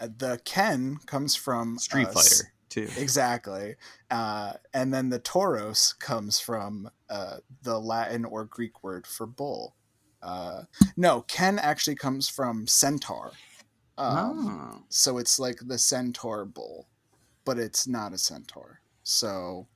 uh, 0.00 0.08
the 0.16 0.40
Ken 0.44 0.98
comes 1.06 1.36
from 1.36 1.78
Street 1.78 2.06
uh, 2.06 2.10
s- 2.10 2.14
Fighter 2.14 2.51
too. 2.72 2.88
Exactly. 2.96 3.76
Uh, 4.10 4.54
and 4.72 4.92
then 4.92 5.10
the 5.10 5.20
Tauros 5.20 5.98
comes 5.98 6.40
from 6.40 6.90
uh, 7.10 7.36
the 7.62 7.78
Latin 7.78 8.24
or 8.24 8.44
Greek 8.44 8.82
word 8.82 9.06
for 9.06 9.26
bull. 9.26 9.74
Uh, 10.22 10.62
no, 10.96 11.22
Ken 11.22 11.58
actually 11.58 11.96
comes 11.96 12.28
from 12.28 12.66
centaur. 12.66 13.32
Um, 13.98 14.72
Oh. 14.74 14.82
So 14.88 15.18
it's 15.18 15.38
like 15.38 15.58
the 15.66 15.78
centaur 15.78 16.44
bull, 16.44 16.88
but 17.44 17.58
it's 17.58 17.86
not 17.86 18.12
a 18.12 18.18
centaur. 18.18 18.80
So 19.02 19.66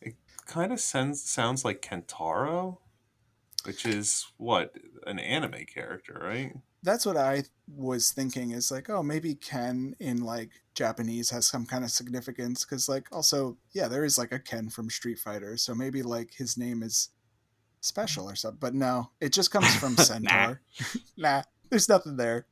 It 0.00 0.14
Kind 0.46 0.72
of 0.72 0.78
sounds 0.80 1.22
sounds 1.22 1.64
like 1.64 1.82
Kentaro, 1.82 2.78
which 3.64 3.84
is 3.84 4.26
what 4.36 4.76
an 5.06 5.18
anime 5.18 5.64
character, 5.66 6.20
right? 6.22 6.54
That's 6.86 7.04
what 7.04 7.16
I 7.16 7.44
was 7.68 8.12
thinking 8.12 8.52
is 8.52 8.70
like, 8.70 8.88
oh, 8.88 9.02
maybe 9.02 9.34
Ken 9.34 9.94
in 9.98 10.22
like 10.22 10.50
Japanese 10.74 11.30
has 11.30 11.46
some 11.46 11.66
kind 11.66 11.84
of 11.84 11.90
significance 11.90 12.64
because, 12.64 12.88
like, 12.88 13.08
also, 13.12 13.58
yeah, 13.72 13.88
there 13.88 14.04
is 14.04 14.16
like 14.16 14.32
a 14.32 14.38
Ken 14.38 14.70
from 14.70 14.88
Street 14.88 15.18
Fighter, 15.18 15.56
so 15.56 15.74
maybe 15.74 16.02
like 16.02 16.34
his 16.34 16.56
name 16.56 16.82
is 16.82 17.10
special 17.80 18.30
or 18.30 18.36
something. 18.36 18.60
But 18.60 18.74
no, 18.74 19.10
it 19.20 19.32
just 19.32 19.50
comes 19.50 19.74
from 19.74 19.96
Centaur. 19.98 20.60
nah, 21.16 21.42
there's 21.68 21.88
nothing 21.88 22.16
there. 22.16 22.46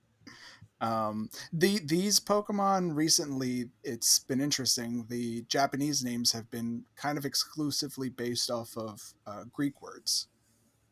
Um, 0.81 1.31
the 1.53 1.79
these 1.85 2.19
Pokemon 2.21 2.95
recently, 2.97 3.71
it's 3.85 4.19
been 4.19 4.41
interesting. 4.41 5.07
The 5.09 5.43
Japanese 5.49 6.05
names 6.05 6.33
have 6.33 6.51
been 6.51 6.85
kind 6.97 7.17
of 7.17 7.25
exclusively 7.25 8.09
based 8.09 8.51
off 8.51 8.77
of 8.77 9.15
uh, 9.27 9.45
Greek 9.53 9.81
words. 9.81 10.27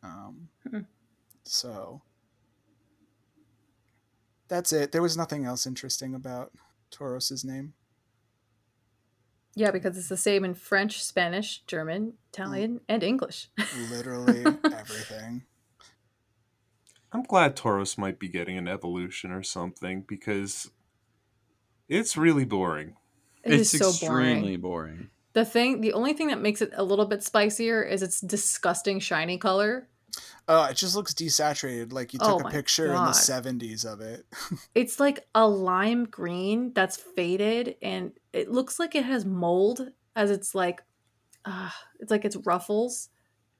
Um, 0.03 0.49
Hmm. 0.69 0.81
so 1.45 2.03
that's 4.53 4.71
it. 4.71 4.93
There 4.93 5.01
was 5.01 5.17
nothing 5.17 5.47
else 5.47 5.67
interesting 5.67 6.15
about 6.15 6.53
Tauros's 6.91 7.43
name. 7.43 7.73
Yeah, 9.55 9.71
because 9.71 9.97
it's 9.97 10.11
the 10.11 10.17
same 10.19 10.45
in 10.45 10.53
French, 10.53 11.03
Spanish, 11.03 11.63
German, 11.67 12.15
Italian, 12.35 12.75
mm. 12.75 12.81
and 12.87 13.03
English. 13.03 13.49
Literally 13.91 14.45
everything. 14.65 15.45
I'm 17.13 17.23
glad 17.23 17.57
Tauros 17.57 17.97
might 17.97 18.19
be 18.19 18.29
getting 18.29 18.59
an 18.59 18.69
evolution 18.69 19.33
or 19.33 19.43
something 19.43 20.05
because 20.07 20.71
it's 21.89 22.19
really 22.19 22.45
boring. 22.45 22.97
It 23.45 23.55
is 23.55 23.73
it's 23.73 23.83
so 23.99 24.07
boring. 24.07 24.27
extremely 24.27 24.57
boring. 24.57 25.11
The 25.33 25.47
thing, 25.47 25.81
the 25.81 25.95
only 25.95 26.13
thing 26.13 26.29
that 26.29 26.43
makes 26.43 26.61
it 26.61 26.73
a 26.75 26.85
little 26.85 27.07
bit 27.07 27.23
spicier 27.23 27.83
is 27.83 28.03
its 28.03 28.21
disgusting 28.21 29.01
shiny 29.01 29.39
color. 29.39 29.89
Uh, 30.49 30.69
it 30.71 30.77
just 30.77 30.95
looks 30.97 31.15
desaturated. 31.15 31.93
Like 31.93 32.13
you 32.13 32.19
took 32.19 32.29
Oh 32.29 32.39
a 32.39 32.45
my 32.45 32.51
picture 32.51 32.87
in 32.87 32.93
the 33.05 33.13
'70s 33.13 33.85
of 33.85 34.01
it. 34.01 34.27
It's 34.75 35.01
like 35.01 35.27
a 35.35 35.47
lime 35.47 36.05
green 36.05 36.73
that's 36.75 36.97
faded, 36.97 37.77
and 37.83 38.13
it 38.33 38.51
looks 38.51 38.79
like 38.79 38.95
it 38.95 39.05
has 39.05 39.25
mold 39.25 39.89
as 40.15 40.31
it's 40.31 40.55
like, 40.55 40.83
uh, 41.45 41.71
it's 42.01 42.11
like 42.11 42.25
it's 42.25 42.37
ruffles. 42.37 43.09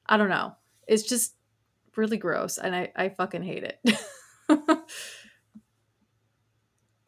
I 0.05 0.17
don't 0.17 0.29
know. 0.29 0.55
It's 0.87 1.03
just 1.03 1.35
really 1.95 2.17
gross, 2.17 2.57
and 2.57 2.75
I 2.75 2.91
I 2.95 3.09
fucking 3.09 3.43
hate 3.43 3.63
it. 3.63 3.79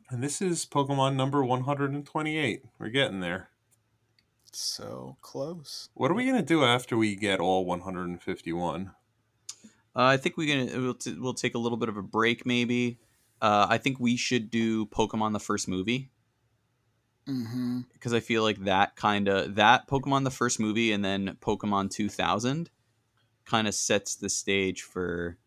And 0.10 0.24
this 0.24 0.41
is 0.41 0.66
Pokemon 0.66 1.16
number 1.16 1.43
128. 1.43 2.64
We're 2.78 2.89
getting 2.89 3.20
there. 3.22 3.50
so 4.54 5.18
close. 5.22 5.89
What 5.93 6.12
are 6.12 6.14
we 6.14 6.26
going 6.26 6.38
to 6.38 6.43
do 6.43 6.64
after 6.64 6.96
we 6.96 7.16
get 7.16 7.39
all 7.39 7.66
151? 7.66 8.91
Uh, 9.96 10.04
I 10.04 10.18
think 10.18 10.38
we're 10.38 10.68
gonna 10.68 10.82
we'll, 10.82 10.93
t- 10.93 11.16
we'll 11.18 11.34
take 11.34 11.56
a 11.56 11.58
little 11.58 11.78
bit 11.78 11.89
of 11.89 11.98
a 11.98 12.02
break, 12.02 12.46
maybe. 12.46 13.00
Uh, 13.41 13.68
I 13.70 13.78
think 13.78 14.00
we 14.00 14.18
should 14.18 14.50
do 14.50 14.86
Pokemon 14.88 15.34
the 15.34 15.39
first 15.39 15.68
movie. 15.68 16.12
Mm-hmm. 17.28 17.80
because 17.91 18.14
I 18.14 18.20
feel 18.20 18.43
like 18.43 18.66
that 18.66 18.96
kind 18.96 19.28
of 19.28 19.56
that 19.56 19.88
Pokemon 19.88 20.26
the 20.26 20.30
first 20.32 20.60
movie 20.60 20.91
and 20.91 21.04
then 21.04 21.38
Pokemon 21.41 21.89
2000 21.89 22.70
kind 23.46 23.68
of 23.68 23.74
sets 23.74 24.16
the 24.16 24.30
stage 24.30 24.84
for 24.84 25.39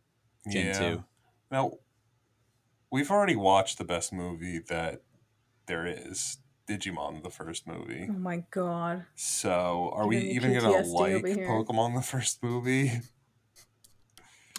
Gen 0.51 0.75
2. 0.75 1.05
Now, 1.53 1.75
we've 2.91 3.11
already 3.13 3.37
watched 3.37 3.79
the 3.79 3.85
best 3.85 4.13
movie 4.13 4.59
that 4.69 5.03
there 5.67 5.87
is, 5.87 6.39
Digimon, 6.69 7.23
the 7.23 7.31
first 7.31 7.65
movie. 7.67 8.09
Oh 8.11 8.13
my 8.15 8.45
god. 8.51 9.05
So, 9.15 9.93
are 9.95 10.09
we 10.09 10.33
Giving 10.33 10.51
me 10.51 10.57
even 10.57 10.71
gonna 10.73 10.87
like. 10.87 11.23
Pokemon 11.23 11.95
the 11.95 12.03
first 12.03 12.43
movie? 12.43 13.03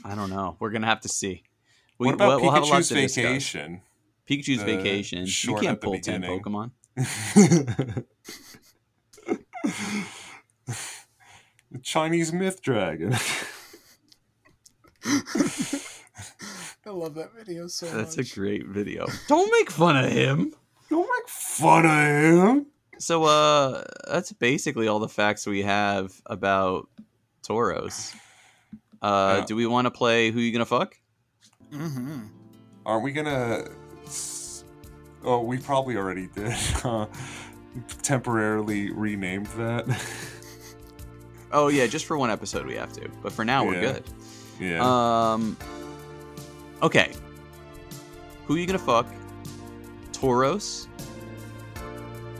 I 0.03 0.15
don't 0.15 0.29
know. 0.29 0.55
We're 0.59 0.71
gonna 0.71 0.87
have 0.87 1.01
to 1.01 1.09
see. 1.09 1.43
We, 1.97 2.05
what 2.07 2.15
about 2.15 2.27
we'll- 2.41 2.41
we'll 2.41 2.51
have 2.51 2.63
a 2.63 2.67
Pikachu's. 2.67 2.89
Vacation? 2.91 3.81
Pikachu's 4.29 4.59
The 4.59 4.65
Vacation. 4.77 5.25
You 5.25 5.53
can't 5.55 5.65
at 5.67 5.81
the 5.81 5.87
pull 5.87 5.99
ten. 5.99 6.21
Pokemon. 6.23 6.71
the 6.95 8.05
Chinese 11.83 12.31
myth 12.33 12.61
dragon. 12.61 13.13
I 16.85 16.91
love 16.91 17.15
that 17.15 17.33
video 17.35 17.67
so 17.67 17.85
That's 17.87 18.17
a 18.17 18.23
great 18.23 18.65
video. 18.67 19.07
Don't 19.27 19.51
make 19.51 19.69
fun 19.69 19.97
of 20.03 20.11
him. 20.11 20.53
Don't 20.89 21.01
make 21.07 21.29
fun 21.29 21.85
of 21.85 21.91
him. 22.57 22.65
So 22.97 23.23
uh 23.23 23.83
that's 24.07 24.31
basically 24.33 24.87
all 24.87 24.99
the 24.99 25.07
facts 25.09 25.45
we 25.47 25.61
have 25.63 26.19
about 26.25 26.89
Tauros. 27.47 28.13
Uh 29.01 29.37
Yeah. 29.39 29.45
do 29.45 29.55
we 29.55 29.65
want 29.65 29.85
to 29.85 29.91
play 29.91 30.31
who 30.31 30.39
you 30.39 30.51
gonna 30.51 30.65
fuck? 30.65 30.95
mm-hmm. 31.71 32.19
Aren't 32.85 33.03
we 33.03 33.11
gonna? 33.11 33.65
Oh, 35.23 35.41
we 35.43 35.57
probably 35.57 35.97
already 35.97 36.27
did. 36.27 36.53
Uh, 36.83 37.05
temporarily 38.01 38.91
renamed 38.91 39.45
that. 39.57 39.85
Oh 41.51 41.67
yeah, 41.67 41.87
just 41.87 42.05
for 42.05 42.15
one 42.15 42.29
episode 42.29 42.65
we 42.67 42.75
have 42.75 42.93
to. 42.93 43.09
But 43.23 43.31
for 43.33 43.43
now 43.43 43.65
we're 43.65 43.79
good. 43.81 44.03
yeah. 44.59 44.79
Um 45.33 45.57
Okay. 46.83 47.11
Who 48.45 48.55
you 48.55 48.65
gonna 48.67 48.77
fuck? 48.79 49.07
Tauros. 50.11 50.87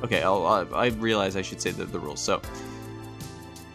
Okay, 0.03 0.22
I'll, 0.22 0.45
I, 0.45 0.62
I 0.76 0.88
realize 0.88 1.36
I 1.36 1.41
should 1.41 1.60
say 1.62 1.72
the, 1.72 1.86
the 1.86 1.99
rules. 1.99 2.22
So, 2.22 2.41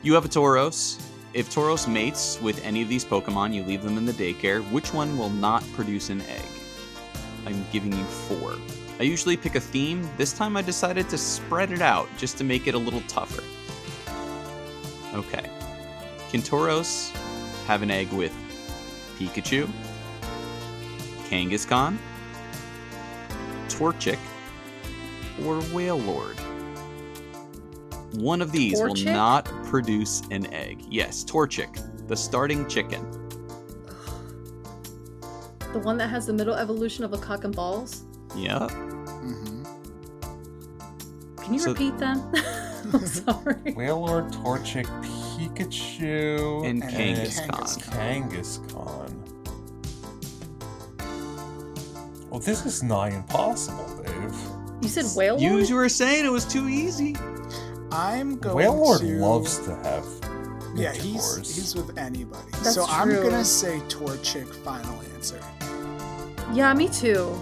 you 0.03 0.15
have 0.15 0.25
a 0.25 0.29
Tauros. 0.29 1.01
If 1.35 1.53
Tauros 1.53 1.89
mates 1.89 2.41
with 2.41 2.65
any 2.65 2.81
of 2.81 2.89
these 2.89 3.05
Pokemon, 3.05 3.53
you 3.53 3.65
leave 3.65 3.83
them 3.83 3.99
in 3.99 4.07
the 4.07 4.13
daycare. 4.13 4.63
Which 4.71 4.95
one 4.95 5.19
will 5.19 5.31
not 5.31 5.65
produce 5.73 6.09
an 6.09 6.21
egg? 6.23 6.47
I'm 7.45 7.67
giving 7.73 7.93
you 7.93 8.05
four. 8.05 8.57
I 9.01 9.03
usually 9.03 9.37
pick 9.37 9.57
a 9.57 9.61
theme. 9.61 10.09
This 10.17 10.33
time 10.33 10.57
I 10.57 10.63
decided 10.63 11.09
to 11.09 11.19
spread 11.19 11.73
it 11.73 11.83
out 11.83 12.09
just 12.17 12.39
to 12.39 12.45
make 12.45 12.69
it 12.69 12.77
a 12.77 12.79
little 12.79 13.01
tougher. 13.09 13.43
Okay. 15.13 15.51
Can 16.31 16.41
Tauros 16.41 17.11
have 17.67 17.83
an 17.83 17.91
egg 17.91 18.13
with 18.13 18.33
Pikachu, 19.19 19.69
Kangaskhan, 21.29 21.99
Torchic, 23.69 24.21
or 25.45 25.59
Wailord? 25.73 26.39
One 28.17 28.41
of 28.43 28.53
these 28.53 28.81
will 28.81 28.95
not 28.95 29.45
produce 29.65 30.23
an 30.31 30.53
egg. 30.53 30.85
Yes, 30.89 31.25
Torchic, 31.25 32.07
the 32.09 32.17
starting 32.17 32.69
chicken. 32.69 33.03
The 35.73 35.81
one 35.81 35.97
that 35.99 36.09
has 36.09 36.27
the 36.27 36.33
middle 36.33 36.55
evolution 36.55 37.05
of 37.05 37.13
a 37.13 37.19
cock 37.19 37.45
and 37.45 37.55
balls? 37.55 38.05
Yep. 38.37 38.71
Mm-hmm. 38.71 39.63
Can 41.43 41.55
you 41.55 41.59
So- 41.61 41.71
repeat 41.73 41.99
them? 41.99 42.23
I'm 42.93 43.07
sorry. 43.07 43.55
Wailord, 43.75 44.31
Torchic, 44.35 44.85
Pikachu, 45.37 46.65
And 46.69 46.83
And 46.85 46.93
Kangaskhan. 46.93 48.29
Kangaskhan. 48.29 49.11
Well, 52.31 52.41
this 52.41 52.67
is 52.67 52.83
nigh 52.83 53.11
impossible, 53.11 53.87
Dave. 54.05 54.35
You 54.83 54.89
said 54.89 55.07
whale 55.17 55.41
You 55.41 55.75
were 55.75 55.89
saying 55.89 56.25
it 56.27 56.31
was 56.33 56.45
too 56.45 56.69
easy. 56.69 57.17
I'm 57.95 58.39
going 58.39 58.57
Wailord 58.57 59.01
to... 59.01 59.19
loves 59.19 59.59
to 59.61 59.77
have. 59.77 60.05
Yeah, 60.75 60.93
he's 60.93 61.05
Minotaurs. 61.05 61.55
he's 61.55 61.77
with 61.77 61.97
anybody. 61.97 62.51
That's 62.51 62.75
so 62.75 62.85
I'm 62.89 63.09
gonna 63.09 63.45
say 63.45 63.79
Torchic 63.89 64.53
final 64.65 65.01
answer. 65.15 65.41
Yeah, 66.53 66.75
me 66.75 66.89
too. 66.89 67.33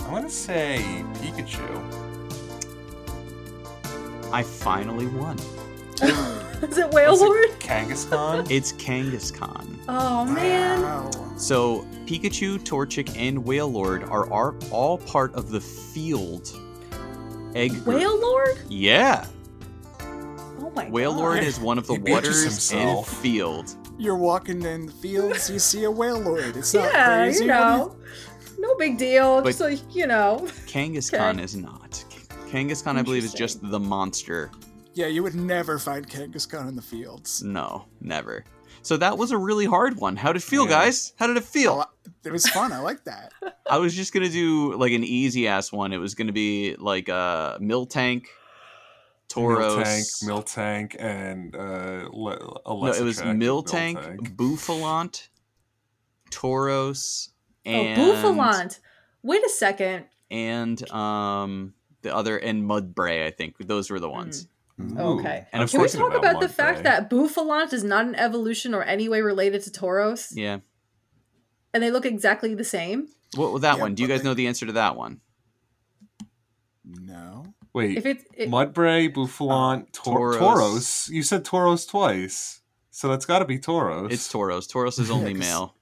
I'm 0.00 0.10
gonna 0.10 0.28
say 0.28 0.84
Pikachu. 1.14 1.62
I 4.32 4.42
finally 4.42 5.06
won. 5.06 5.38
Is 6.62 6.78
it 6.78 6.90
whale 6.90 7.12
Was 7.12 7.22
it 7.22 7.26
lord? 7.26 7.50
Kangaskhan? 7.60 8.50
It's 8.50 8.72
Kangaskhan. 8.72 9.78
Oh 9.88 10.24
man. 10.24 10.82
Wow. 10.82 11.10
So 11.36 11.86
Pikachu, 12.06 12.58
Torchic, 12.58 13.16
and 13.16 13.44
Wailord 13.44 14.10
are, 14.10 14.32
are 14.32 14.56
all 14.72 14.98
part 14.98 15.32
of 15.34 15.50
the 15.50 15.60
field 15.60 16.50
egg 17.54 17.70
group. 17.84 18.00
Wailord? 18.00 18.58
Yeah. 18.68 19.26
Oh 20.62 20.70
my 20.70 20.86
Wailord 20.90 21.36
god. 21.36 21.44
is 21.44 21.58
one 21.60 21.76
of 21.78 21.86
the 21.86 21.94
He 21.94 21.98
bitches 22.00 22.10
waters 22.12 22.42
himself. 22.44 23.20
field. 23.20 23.74
You're 23.98 24.16
walking 24.16 24.62
in 24.62 24.86
the 24.86 24.92
fields, 24.92 25.50
you 25.50 25.58
see 25.58 25.84
a 25.84 25.90
Wailord. 25.90 26.56
It's 26.56 26.72
not 26.74 26.92
Yeah, 26.92 27.16
crazy. 27.24 27.44
you 27.44 27.48
know. 27.50 27.96
No 28.58 28.74
big 28.76 28.96
deal. 28.98 29.40
But- 29.42 29.48
Just 29.50 29.60
like, 29.60 29.94
you 29.94 30.06
know. 30.06 30.46
Kangaskhan 30.66 31.34
Okay. 31.34 31.42
is 31.42 31.56
not. 31.56 32.04
Kangaskhan, 32.50 32.96
I 32.96 33.02
believe, 33.02 33.24
is 33.24 33.32
just 33.34 33.58
the 33.70 33.80
monster. 33.80 34.50
Yeah, 34.94 35.06
you 35.06 35.22
would 35.22 35.34
never 35.34 35.78
find 35.78 36.06
Kangaskhan 36.08 36.68
in 36.68 36.76
the 36.76 36.82
fields. 36.82 37.42
No, 37.42 37.86
never. 38.00 38.44
So 38.82 38.96
that 38.98 39.16
was 39.16 39.30
a 39.30 39.38
really 39.38 39.64
hard 39.64 39.96
one. 39.96 40.16
How 40.16 40.32
did 40.32 40.42
it 40.42 40.44
feel, 40.44 40.64
Yeah. 40.64 40.70
guys? 40.70 41.12
How 41.16 41.26
did 41.26 41.36
it 41.36 41.44
feel? 41.44 41.84
Oh, 41.86 42.10
It 42.24 42.32
was 42.32 42.46
fun. 42.48 42.72
I 42.72 42.78
like 42.80 43.04
that. 43.04 43.32
I 43.70 43.78
was 43.78 43.94
just 43.94 44.12
gonna 44.12 44.28
do 44.28 44.74
like 44.76 44.92
an 44.92 45.02
easy 45.04 45.48
ass 45.48 45.72
one. 45.72 45.92
It 45.92 45.98
was 45.98 46.14
gonna 46.14 46.32
be 46.32 46.76
like 46.78 47.08
a 47.08 47.14
uh 47.14 47.58
Miltank, 47.58 48.24
Tauros. 49.32 50.22
Miltank, 50.24 50.90
Miltank, 50.94 50.96
and 50.98 51.56
uh, 51.56 52.08
le- 52.12 52.60
a 52.66 52.68
no, 52.68 52.74
less 52.74 53.00
it 53.00 53.04
was 53.04 53.18
attractive 53.18 53.40
Miltank, 53.48 54.36
Bouffalant, 54.36 55.28
Tauros, 56.30 57.28
Oh, 57.64 57.70
and 57.70 58.00
Bouffalant. 58.00 58.80
Wait 59.22 59.44
a 59.44 59.48
second. 59.48 60.06
and 60.30 60.90
um 60.90 61.74
the 62.02 62.14
other 62.14 62.36
and 62.36 62.64
Mudbray. 62.64 63.24
I 63.24 63.30
think 63.30 63.56
those 63.66 63.88
were 63.90 64.00
the 64.00 64.10
ones. 64.10 64.48
Ooh, 64.80 64.98
Okay. 64.98 65.46
And 65.52 65.60
I 65.60 65.64
of 65.64 65.72
was 65.72 65.72
Can 65.72 65.80
we 65.82 65.88
talk 66.10 66.18
about, 66.18 66.40
the 66.40 66.48
fact 66.48 66.82
that 66.82 67.08
Bouffalant 67.08 67.72
is 67.72 67.84
not 67.84 68.06
an 68.06 68.16
evolution 68.16 68.74
or 68.74 68.82
any 68.82 69.08
way 69.08 69.20
related 69.22 69.62
to 69.62 69.70
Tauros? 69.70 70.32
Yeah. 70.34 70.58
And 71.72 71.82
they 71.82 71.90
look 71.92 72.04
exactly 72.04 72.54
the 72.54 72.64
same? 72.64 73.06
What 73.36 73.52
with 73.52 73.62
that 73.62 73.76
Yeah, 73.76 73.82
one? 73.82 73.94
Do 73.94 74.02
you 74.02 74.08
guys 74.08 74.18
like- 74.20 74.24
know 74.24 74.34
the 74.34 74.46
answer 74.48 74.66
to 74.66 74.72
that 74.72 74.96
one? 74.96 75.20
No. 76.84 77.41
Wait, 77.74 77.96
If 77.96 78.04
it, 78.06 78.26
it 78.34 78.50
Mudbray, 78.50 79.12
Bouffalant, 79.12 79.82
uh, 79.82 79.86
Tor- 79.92 80.34
Tauros. 80.34 80.38
Tauros. 80.38 81.08
You 81.08 81.22
said 81.22 81.44
Tauros 81.44 81.88
twice, 81.88 82.60
so 82.90 83.08
that's 83.08 83.24
got 83.24 83.38
to 83.38 83.44
be 83.46 83.58
Tauros. 83.58 84.12
It's 84.12 84.30
Tauros. 84.30 84.70
Tauros 84.70 84.98
is 85.00 85.10
only 85.10 85.32
'cause- 85.34 85.40
male. 85.40 85.74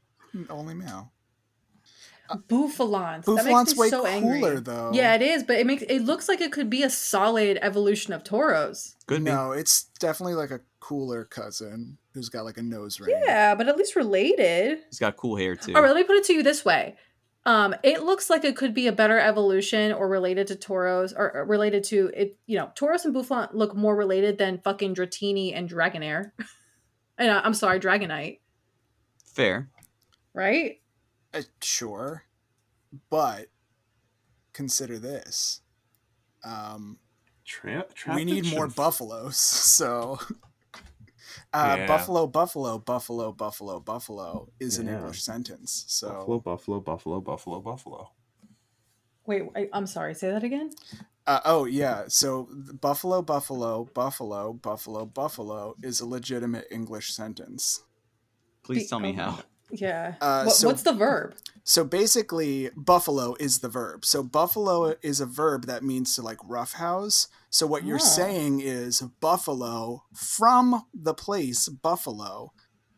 Only 0.49 0.74
male. 0.74 1.12
Uh, 2.28 2.36
Bouffalant. 2.49 3.24
That 3.24 3.45
makes 3.45 3.49
Bouffalant's 3.49 3.76
way 3.76 3.88
so 3.91 4.03
cooler 4.05 4.12
angry. 4.12 4.61
though. 4.61 4.93
Yeah, 4.95 5.14
it 5.16 5.22
is, 5.22 5.43
but 5.43 5.57
it 5.59 5.66
makes 5.66 5.82
it 5.82 5.99
looks 6.03 6.28
like 6.28 6.41
it 6.41 6.53
could 6.53 6.70
be 6.70 6.84
a 6.84 6.91
solid 6.91 7.59
evolution 7.61 8.12
of 8.12 8.22
Tauros. 8.22 8.95
Could 9.09 9.24
be. 9.24 9.32
no, 9.32 9.51
it's 9.51 9.84
definitely 9.99 10.34
like 10.34 10.53
a 10.53 10.61
cooler 10.78 11.24
cousin 11.24 11.99
who's 12.14 12.28
got 12.28 12.45
like 12.45 12.57
a 12.57 12.62
nose 12.62 13.01
ring. 13.01 13.20
Yeah, 13.26 13.57
but 13.57 13.66
at 13.68 13.76
least 13.76 13.97
related. 13.97 14.78
He's 14.91 15.01
got 15.01 15.16
cool 15.16 15.34
hair 15.36 15.57
too. 15.57 15.74
All 15.74 15.82
right, 15.82 15.88
let 15.88 15.97
me 15.97 16.05
put 16.05 16.14
it 16.16 16.24
to 16.26 16.32
you 16.32 16.45
this 16.45 16.64
way. 16.64 16.95
Um, 17.47 17.74
it 17.82 18.03
looks 18.03 18.28
like 18.28 18.45
it 18.45 18.57
could 18.57 18.74
be 18.74 18.86
a 18.86 18.93
better 18.93 19.18
evolution 19.18 19.93
or 19.93 20.09
related 20.09 20.47
to 20.49 20.57
Tauros 20.57 21.14
or, 21.16 21.34
or 21.34 21.45
related 21.47 21.84
to 21.84 22.11
it. 22.14 22.36
You 22.47 22.59
know, 22.59 22.70
Tauros 22.74 23.05
and 23.05 23.14
Bouffalant 23.14 23.55
look 23.55 23.74
more 23.74 23.97
related 23.97 24.36
than 24.38 24.61
fucking 24.62 24.95
Dratini 24.95 25.53
and 25.55 25.68
Dragonair. 25.68 26.32
and 27.18 27.30
uh, 27.30 27.41
I'm 27.43 27.55
sorry, 27.55 27.80
Dragonite, 27.80 28.41
Fair. 29.24 29.70
right? 30.34 30.80
Uh, 31.32 31.43
sure, 31.62 32.24
but 33.09 33.47
consider 34.53 34.99
this. 34.99 35.62
Um, 36.45 36.99
Tra- 37.45 37.86
we 38.14 38.24
need 38.24 38.47
more 38.53 38.68
buffaloes, 38.68 39.36
so. 39.36 40.18
Uh, 41.53 41.75
Yeah. 41.79 41.87
Buffalo, 41.87 42.27
buffalo, 42.29 42.79
buffalo, 42.79 43.33
buffalo, 43.33 43.81
buffalo 43.81 44.49
is 44.61 44.79
an 44.79 44.89
English 44.89 45.23
sentence. 45.23 45.85
So 45.89 46.09
Buffalo, 46.09 46.39
Buffalo, 46.39 46.81
Buffalo, 46.81 47.21
Buffalo, 47.21 47.61
Buffalo. 47.61 48.11
Wait, 49.27 49.43
I, 49.57 49.69
I'm 49.73 49.87
sorry. 49.87 50.15
Say 50.15 50.31
that 50.31 50.45
again. 50.45 50.71
Uh, 51.27 51.41
oh 51.45 51.65
yeah, 51.65 52.05
so 52.09 52.49
buffalo, 52.81 53.23
buffalo, 53.23 53.85
buffalo, 53.95 54.53
buffalo, 54.53 55.05
buffalo 55.07 55.77
is 55.83 56.01
a 56.01 56.07
legitimate 56.07 56.67
English 56.71 57.13
sentence. 57.13 57.83
Please 58.63 58.85
Be- 58.85 58.89
tell 58.89 59.01
me 59.01 59.15
oh. 59.19 59.23
how. 59.23 59.39
Yeah. 59.73 60.14
Uh, 60.21 60.45
What- 60.45 60.57
so- 60.57 60.68
what's 60.68 60.83
the 60.83 60.93
verb? 60.93 61.35
So 61.64 61.85
basically, 61.85 62.71
buffalo 62.77 63.35
is 63.39 63.59
the 63.61 63.68
verb. 63.68 64.05
So 64.05 64.23
buffalo 64.23 64.95
is 65.03 65.21
a 65.21 65.27
verb 65.27 65.66
that 65.66 65.85
means 65.85 66.14
to 66.16 66.23
like 66.23 66.39
roughhouse. 66.45 67.29
So 67.51 67.66
what 67.66 67.85
you're 67.85 67.97
Oh. 67.97 68.05
saying 68.05 68.61
is 68.61 69.01
buffalo 69.21 70.05
from 70.14 70.85
the 70.95 71.14
place 71.14 71.68
buffalo 71.68 72.53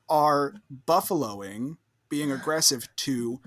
are 0.09 0.55
buffaloing, 0.87 1.77
being 2.09 2.31
aggressive 2.31 2.89
to 2.97 3.41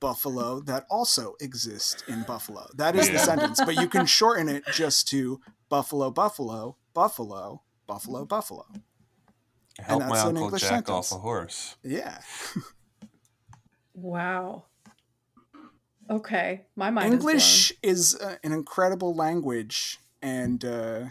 buffalo 0.00 0.60
that 0.60 0.86
also 0.90 1.34
exist 1.40 2.02
in 2.08 2.22
buffalo. 2.24 2.68
That 2.74 2.96
is 2.96 3.08
the 3.10 3.18
sentence, 3.18 3.60
but 3.64 3.76
you 3.76 3.88
can 3.88 4.06
shorten 4.18 4.48
it 4.48 4.64
just 4.72 5.06
to 5.08 5.40
buffalo, 5.68 6.10
buffalo, 6.10 6.76
buffalo, 6.94 7.62
buffalo, 7.86 8.24
buffalo. 8.24 8.66
Help 9.82 10.02
my 10.02 10.08
that's 10.10 10.20
an 10.22 10.28
uncle 10.28 10.44
English 10.44 10.62
jack 10.62 10.70
sentence. 10.70 11.12
off 11.12 11.12
a 11.12 11.20
horse. 11.20 11.76
Yeah. 11.82 12.18
Wow. 13.94 14.64
Okay, 16.10 16.62
my 16.76 16.90
mind 16.90 17.12
English 17.14 17.72
is 17.82 18.14
uh, 18.16 18.36
an 18.42 18.52
incredible 18.52 19.14
language, 19.14 19.98
and 20.20 20.62
uh, 20.64 21.04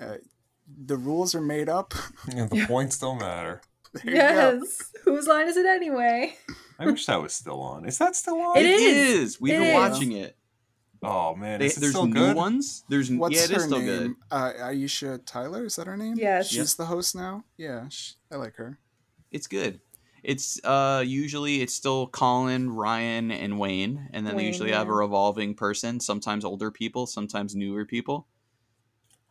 uh, 0.00 0.16
the 0.86 0.96
rules 0.96 1.34
are 1.34 1.40
made 1.40 1.68
up. 1.68 1.94
And 2.36 2.48
the 2.50 2.64
points 2.66 2.98
don't 2.98 3.18
matter. 3.18 3.62
There 3.94 4.04
you 4.14 4.20
blown. 4.20 4.34
go. 4.60 4.64
Yes. 4.66 4.92
Whose 5.04 5.26
line 5.26 5.48
is 5.48 5.56
it 5.56 5.66
anyway? 5.66 6.34
I 6.78 6.86
wish 6.86 7.06
that 7.06 7.20
was 7.20 7.34
still 7.34 7.60
on. 7.60 7.84
Is 7.84 7.98
that 7.98 8.14
still 8.16 8.40
on? 8.40 8.56
It 8.58 8.66
It 8.66 8.80
is. 8.80 9.18
is. 9.34 9.40
We've 9.40 9.54
It 9.54 9.58
been 9.60 9.68
is. 9.68 9.74
watching 9.74 10.12
it. 10.12 10.36
Oh 11.02 11.34
man, 11.34 11.60
They, 11.60 11.66
is 11.66 11.76
it 11.76 11.80
there's 11.80 11.90
still 11.90 12.06
new 12.06 12.26
good? 12.26 12.36
ones. 12.36 12.84
There's 12.88 13.10
What's 13.10 13.36
yeah, 13.36 13.44
it 13.44 13.50
her 13.50 13.56
is 13.56 13.64
still 13.64 13.80
name? 13.80 14.04
good. 14.04 14.14
Uh, 14.30 14.52
Aisha 14.52 15.20
Tyler, 15.26 15.64
is 15.64 15.76
that 15.76 15.86
her 15.86 15.96
name? 15.96 16.16
Yeah, 16.16 16.42
She's 16.42 16.76
the 16.76 16.86
host 16.86 17.14
now. 17.16 17.44
Yeah, 17.56 17.88
sh- 17.88 18.12
I 18.30 18.36
like 18.36 18.54
her. 18.56 18.78
It's 19.30 19.46
good. 19.46 19.80
It's 20.22 20.60
uh 20.64 21.02
usually 21.04 21.62
it's 21.62 21.74
still 21.74 22.06
Colin, 22.06 22.70
Ryan, 22.70 23.32
and 23.32 23.58
Wayne, 23.58 24.08
and 24.12 24.24
then 24.24 24.36
they 24.36 24.42
Wayne, 24.42 24.52
usually 24.52 24.70
have 24.70 24.88
a 24.88 24.92
revolving 24.92 25.54
person. 25.54 25.98
Sometimes 25.98 26.44
older 26.44 26.70
people, 26.70 27.06
sometimes 27.06 27.56
newer 27.56 27.84
people. 27.84 28.28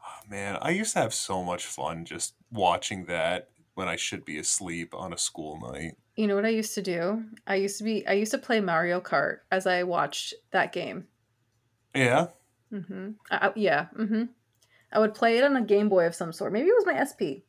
Oh, 0.03 0.29
man, 0.29 0.57
I 0.61 0.71
used 0.71 0.93
to 0.93 0.99
have 0.99 1.13
so 1.13 1.43
much 1.43 1.65
fun 1.65 2.05
just 2.05 2.35
watching 2.51 3.05
that 3.05 3.49
when 3.73 3.87
I 3.87 3.95
should 3.95 4.25
be 4.25 4.37
asleep 4.37 4.93
on 4.93 5.13
a 5.13 5.17
school 5.17 5.59
night. 5.59 5.97
You 6.15 6.27
know 6.27 6.35
what 6.35 6.45
I 6.45 6.49
used 6.49 6.75
to 6.75 6.81
do? 6.81 7.25
I 7.47 7.55
used 7.55 7.77
to 7.79 7.83
be 7.83 8.05
I 8.07 8.13
used 8.13 8.31
to 8.31 8.37
play 8.37 8.59
Mario 8.61 8.99
Kart 9.01 9.39
as 9.51 9.65
I 9.65 9.83
watched 9.83 10.33
that 10.51 10.71
game. 10.73 11.07
Yeah, 11.95 12.27
Mm-hmm. 12.73 13.09
I, 13.29 13.47
I- 13.47 13.53
yeah. 13.55 13.87
Mm-hmm. 13.97 14.23
I 14.93 14.99
would 14.99 15.13
play 15.13 15.37
it 15.37 15.43
on 15.43 15.55
a 15.55 15.61
Game 15.61 15.87
Boy 15.89 16.05
of 16.05 16.15
some 16.15 16.33
sort. 16.33 16.51
Maybe 16.53 16.67
it 16.69 16.75
was 16.75 16.85
my 16.85 17.01
SP. 17.03 17.43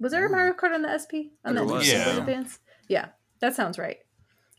Was 0.00 0.12
there 0.12 0.26
a. 0.26 0.30
Mario 0.30 0.52
Kart 0.52 0.74
on 0.74 0.82
the 0.82 0.96
SP? 0.98 1.32
On 1.44 1.54
There 1.54 1.64
the 1.66 1.72
was, 1.74 1.86
Game 1.90 2.04
Boy 2.04 2.10
yeah. 2.12 2.16
Advance? 2.18 2.58
Yeah, 2.88 3.06
that 3.40 3.54
sounds 3.54 3.78
right. 3.78 3.98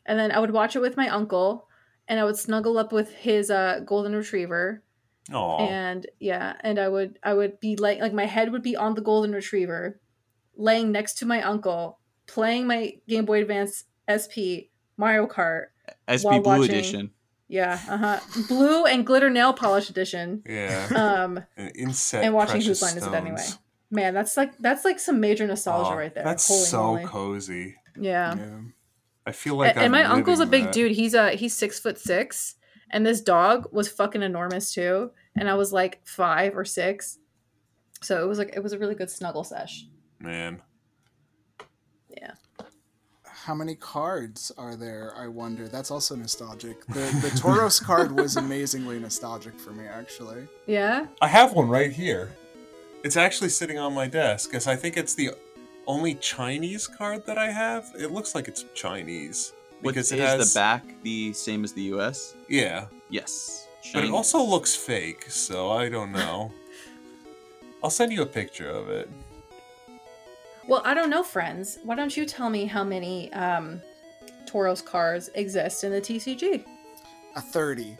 And 0.05 0.17
then 0.19 0.31
I 0.31 0.39
would 0.39 0.51
watch 0.51 0.75
it 0.75 0.79
with 0.81 0.97
my 0.97 1.07
uncle, 1.07 1.67
and 2.07 2.19
I 2.19 2.23
would 2.25 2.37
snuggle 2.37 2.77
up 2.77 2.91
with 2.91 3.11
his 3.13 3.49
uh, 3.51 3.81
golden 3.85 4.15
retriever, 4.15 4.83
oh, 5.31 5.57
and 5.59 6.07
yeah, 6.19 6.55
and 6.61 6.79
I 6.79 6.89
would 6.89 7.19
I 7.23 7.33
would 7.33 7.59
be 7.59 7.75
like 7.75 7.99
like 7.99 8.13
my 8.13 8.25
head 8.25 8.51
would 8.51 8.63
be 8.63 8.75
on 8.75 8.95
the 8.95 9.01
golden 9.01 9.31
retriever, 9.31 9.99
laying 10.57 10.91
next 10.91 11.19
to 11.19 11.25
my 11.25 11.41
uncle, 11.43 11.99
playing 12.27 12.65
my 12.67 12.93
Game 13.07 13.25
Boy 13.25 13.41
Advance 13.41 13.83
SP 14.09 14.73
Mario 14.97 15.27
Kart. 15.27 15.65
SP 16.09 16.23
Blue 16.23 16.41
watching- 16.41 16.63
Edition. 16.65 17.11
Yeah, 17.49 17.79
uh 17.89 17.97
huh. 17.97 18.19
Blue 18.47 18.85
and 18.85 19.05
glitter 19.05 19.29
nail 19.29 19.53
polish 19.53 19.89
edition. 19.89 20.43
yeah. 20.47 20.87
Um, 20.95 21.43
And 21.57 21.71
inset 21.75 22.23
and 22.23 22.33
watching 22.33 22.61
whose 22.61 22.81
line 22.81 22.95
is 22.95 23.05
it 23.05 23.11
anyway. 23.13 23.43
man, 23.89 24.13
that's 24.13 24.37
like 24.37 24.55
that's 24.59 24.85
like 24.85 24.99
some 24.99 25.19
major 25.19 25.45
nostalgia 25.47 25.91
Oh, 25.91 25.95
right 25.97 26.13
there. 26.13 26.23
That's 26.23 26.47
Holy 26.47 26.61
so 26.65 26.83
moly. 26.83 27.05
cozy. 27.05 27.75
Yeah. 27.99 28.35
Yeah. 28.35 28.59
I 29.25 29.31
feel 29.31 29.55
like 29.55 29.71
and, 29.75 29.85
and 29.85 29.91
my 29.91 30.03
uncle's 30.03 30.39
a 30.39 30.45
big 30.45 30.65
that. 30.65 30.73
dude. 30.73 30.91
He's 30.91 31.13
a 31.15 31.31
he's 31.31 31.55
six 31.55 31.79
foot 31.79 31.97
six, 31.97 32.55
and 32.91 33.03
this 33.05 33.19
dog 33.19 33.67
was 33.71 33.89
fucking 33.89 34.21
enormous 34.21 34.71
too. 34.73 35.11
And 35.35 35.49
I 35.49 35.55
was 35.55 35.73
like 35.73 35.99
five 36.05 36.55
or 36.55 36.65
six, 36.65 37.17
so 38.01 38.23
it 38.23 38.27
was 38.27 38.37
like 38.37 38.53
it 38.55 38.61
was 38.61 38.73
a 38.73 38.79
really 38.79 38.95
good 38.95 39.09
snuggle 39.09 39.43
sesh. 39.43 39.85
Man, 40.19 40.61
Yeah. 42.09 42.33
How 43.49 43.55
many 43.55 43.73
cards 43.73 44.51
are 44.59 44.75
there? 44.75 45.11
I 45.17 45.25
wonder. 45.25 45.67
That's 45.67 45.89
also 45.89 46.15
nostalgic. 46.15 46.85
The 46.85 46.99
the 47.23 47.31
Tauros 47.41 47.83
card 47.89 48.11
was 48.11 48.37
amazingly 48.37 48.99
nostalgic 48.99 49.59
for 49.59 49.71
me, 49.71 49.87
actually. 49.87 50.47
Yeah. 50.67 51.07
I 51.19 51.29
have 51.29 51.53
one 51.53 51.67
right 51.67 51.91
here. 51.91 52.31
It's 53.03 53.17
actually 53.17 53.49
sitting 53.49 53.79
on 53.79 53.95
my 53.95 54.05
desk, 54.05 54.53
as 54.53 54.67
I 54.67 54.75
think 54.75 54.97
it's 54.97 55.15
the 55.15 55.31
only 55.87 56.13
Chinese 56.13 56.85
card 56.85 57.25
that 57.25 57.39
I 57.39 57.49
have. 57.49 57.91
It 57.97 58.11
looks 58.11 58.35
like 58.35 58.47
it's 58.47 58.65
Chinese 58.75 59.53
because 59.81 60.11
is 60.11 60.19
it 60.19 60.19
has 60.19 60.53
the 60.53 60.59
back 60.59 60.83
the 61.01 61.33
same 61.33 61.63
as 61.63 61.73
the 61.73 61.85
US? 61.95 62.35
yeah, 62.49 62.85
Yes. 63.09 63.67
but 63.95 64.03
it 64.03 64.11
also 64.11 64.43
looks 64.43 64.75
fake, 64.75 65.25
so 65.27 65.71
I 65.71 65.89
don't 65.89 66.11
know. 66.11 66.51
I'll 67.83 67.89
send 67.89 68.11
you 68.11 68.21
a 68.21 68.27
picture 68.27 68.69
of 68.69 68.89
it. 68.89 69.09
Well, 70.69 70.83
I 70.85 70.93
don't 70.93 71.09
know, 71.09 71.23
friends. 71.23 71.79
Why 71.83 71.95
don't 71.95 72.15
you 72.15 72.27
tell 72.27 72.47
me 72.51 72.65
how 72.65 72.83
many 72.83 73.33
um, 73.33 73.81
Tauros 74.45 74.85
cards 74.85 75.31
exist 75.33 75.83
in 75.83 75.91
the 75.91 75.99
TCG? 75.99 76.63
A 77.35 77.41
thirty. 77.41 77.97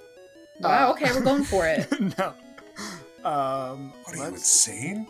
Wow. 0.60 0.90
Uh, 0.90 0.92
okay, 0.92 1.12
we're 1.12 1.24
going 1.24 1.44
for 1.44 1.68
it. 1.68 1.88
no. 2.20 2.34
Um, 3.28 3.92
What 4.04 4.14
are 4.14 4.18
you 4.18 4.24
insane? 4.26 5.08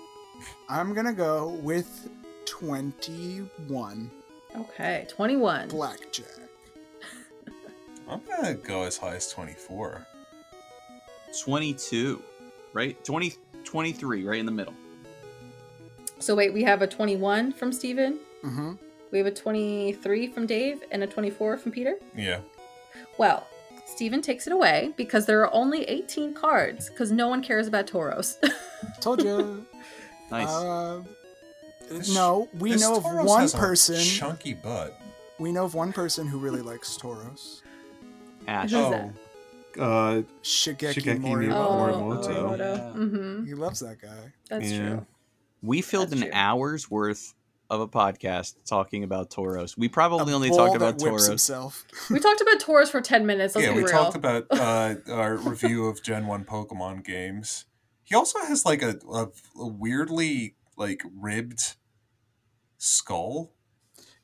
I'm 0.70 0.94
gonna 0.94 1.12
go 1.14 1.50
with 1.62 2.10
twenty-one 2.46 4.10
Okay, 4.56 5.06
twenty-one. 5.10 5.68
blackjack. 5.68 6.26
I'm 8.10 8.22
gonna 8.26 8.54
go 8.54 8.84
as 8.84 8.98
high 8.98 9.16
as 9.16 9.30
24. 9.30 10.08
22. 11.44 12.24
Right? 12.74 13.04
20 13.04 13.34
23 13.66 14.26
right 14.26 14.40
in 14.40 14.46
the 14.46 14.52
middle. 14.52 14.74
So 16.20 16.36
wait, 16.36 16.54
we 16.54 16.64
have 16.64 16.82
a 16.82 16.88
twenty-one 16.88 17.52
from 17.54 17.72
Steven. 17.72 18.20
Mm-hmm. 18.44 18.74
We 19.12 19.18
have 19.18 19.28
a 19.28 19.32
twenty-three 19.32 20.28
from 20.28 20.46
Dave 20.46 20.84
and 20.92 21.04
a 21.04 21.08
twenty-four 21.08 21.58
from 21.58 21.72
Peter. 21.72 21.96
Yeah. 22.16 22.40
Well, 23.18 23.48
Steven 23.86 24.22
takes 24.22 24.48
it 24.48 24.54
away 24.54 24.94
because 24.98 25.26
there 25.26 25.42
are 25.42 25.54
only 25.54 25.84
18 25.84 26.34
cards 26.34 26.90
because 26.90 27.12
no 27.12 27.28
one 27.28 27.42
cares 27.42 27.68
about 27.68 27.86
Tauros. 27.88 28.36
Told 29.02 29.24
you. 29.24 29.66
Nice. 30.32 30.48
Uh, 30.48 31.02
This- 31.90 32.14
no, 32.14 32.48
we 32.60 32.72
This 32.74 32.82
know 32.82 32.98
of 32.98 33.04
Tauros 33.04 33.26
one 33.26 33.42
has 33.42 33.54
a 33.56 33.58
person. 33.58 34.00
chunky 34.00 34.54
butt. 34.54 34.96
We 35.40 35.52
know 35.52 35.66
of 35.66 35.74
one 35.74 35.92
person 35.92 36.28
who 36.28 36.38
really 36.38 36.62
likes 36.62 36.96
Tauros. 36.98 37.62
Ash. 38.48 38.70
Who's 38.70 38.90
that? 38.92 39.10
Uh, 39.78 40.22
Shigeki, 40.44 40.94
Shigeki 40.94 41.20
Morimoto. 41.20 41.50
Morimoto. 41.50 42.30
Oh, 42.30 42.56
Yeah. 42.56 42.92
hmm 42.92 43.46
He 43.46 43.56
loves 43.56 43.80
that 43.80 44.00
guy. 44.00 44.32
That's 44.50 44.72
Yeah. 44.72 44.78
true. 44.90 45.06
We 45.62 45.82
filled 45.82 46.12
That's 46.12 46.22
an 46.22 46.28
true. 46.28 46.36
hour's 46.36 46.90
worth 46.90 47.34
of 47.70 47.82
a 47.82 47.88
podcast 47.88 48.56
talking 48.66 49.04
about 49.04 49.30
Tauros. 49.30 49.78
We 49.78 49.90
probably 49.90 50.34
A 50.34 50.36
only 50.36 50.50
talked 50.50 50.76
about 50.76 50.98
Toros. 50.98 51.24
Tauros. 51.24 51.30
himself. 51.30 51.86
We 52.10 52.20
talked 52.20 52.42
about 52.42 52.60
Tauros 52.60 52.90
for 52.90 53.02
10 53.02 53.26
minutes. 53.26 53.56
Let's 53.56 53.68
yeah, 53.68 53.74
be 53.74 53.80
we 53.80 53.84
real. 53.84 53.92
talked 53.92 54.16
about 54.16 54.48
uh, 54.52 54.96
our 55.12 55.36
review 55.38 55.86
of 55.86 56.02
Gen 56.02 56.26
1 56.26 56.46
Pokemon 56.46 57.04
games. 57.06 57.66
He 58.04 58.16
also 58.16 58.40
has 58.40 58.66
like 58.66 58.82
a, 58.82 58.96
a, 59.12 59.28
a 59.60 59.68
weirdly 59.68 60.56
like 60.78 61.04
ribbed 61.16 61.76
skull. 62.78 63.52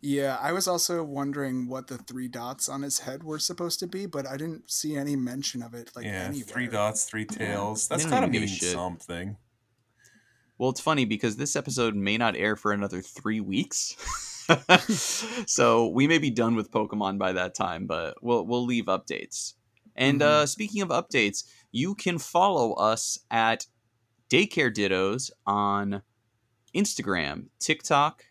Yeah, 0.02 0.38
I 0.42 0.52
was 0.52 0.68
also 0.68 1.04
wondering 1.04 1.68
what 1.68 1.88
the 1.88 1.98
three 1.98 2.28
dots 2.28 2.70
on 2.70 2.82
his 2.82 3.00
head 3.00 3.24
were 3.24 3.40
supposed 3.40 3.80
to 3.80 3.88
be, 3.88 4.06
but 4.06 4.28
I 4.28 4.38
didn't 4.38 4.70
see 4.70 4.96
any 4.96 5.16
mention 5.16 5.64
of 5.64 5.74
it. 5.74 5.92
Like 5.96 6.06
yeah, 6.06 6.24
anywhere. 6.24 6.46
three 6.46 6.68
dots, 6.68 7.06
three 7.06 7.26
tails. 7.26 7.88
That's 7.88 8.04
don't 8.04 8.12
gotta 8.12 8.28
even 8.28 8.32
give 8.34 8.44
a 8.44 8.46
mean 8.46 8.56
shit. 8.56 8.70
something. 8.72 9.38
Well, 10.58 10.70
it's 10.70 10.82
funny 10.82 11.06
because 11.06 11.36
this 11.36 11.56
episode 11.56 11.96
may 11.96 12.18
not 12.18 12.36
air 12.36 12.56
for 12.56 12.72
another 12.72 13.02
three 13.02 13.42
weeks. 13.42 13.96
so 15.46 15.88
we 15.88 16.08
may 16.08 16.18
be 16.18 16.30
done 16.30 16.56
with 16.56 16.72
Pokemon 16.72 17.18
by 17.18 17.34
that 17.34 17.56
time, 17.56 17.88
but 17.88 18.16
we'll 18.22 18.46
we'll 18.46 18.66
leave 18.66 18.86
updates. 18.86 19.54
And 19.96 20.22
uh, 20.22 20.46
speaking 20.46 20.82
of 20.82 20.90
updates, 20.90 21.46
you 21.72 21.96
can 21.96 22.20
follow 22.20 22.74
us 22.74 23.20
at 23.32 23.66
Daycare 24.30 24.74
Dittos 24.74 25.32
on 25.46 26.02
Instagram, 26.76 27.48
TikTok, 27.60 28.26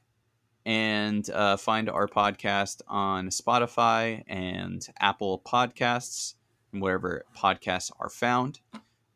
and 0.67 1.29
uh, 1.31 1.57
find 1.57 1.89
our 1.89 2.07
podcast 2.07 2.83
on 2.87 3.29
Spotify 3.29 4.23
and 4.27 4.87
Apple 5.01 5.43
Podcasts 5.47 6.35
and 6.73 6.83
wherever 6.83 7.25
podcasts 7.37 7.91
are 7.99 8.11
found. 8.11 8.61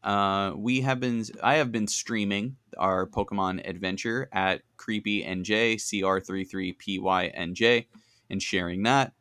Uh, 0.02 0.52
we 0.56 0.82
have 0.82 1.00
been, 1.00 1.24
I 1.42 1.56
have 1.56 1.72
been 1.72 1.86
streaming 1.86 2.56
our 2.76 3.06
Pokemon 3.06 3.68
adventure 3.68 4.28
at 4.32 4.62
Creepy 4.76 5.24
NJ 5.24 5.76
CR33PYNJ 5.76 7.86
and 8.30 8.42
sharing 8.42 8.82
that. 8.84 9.12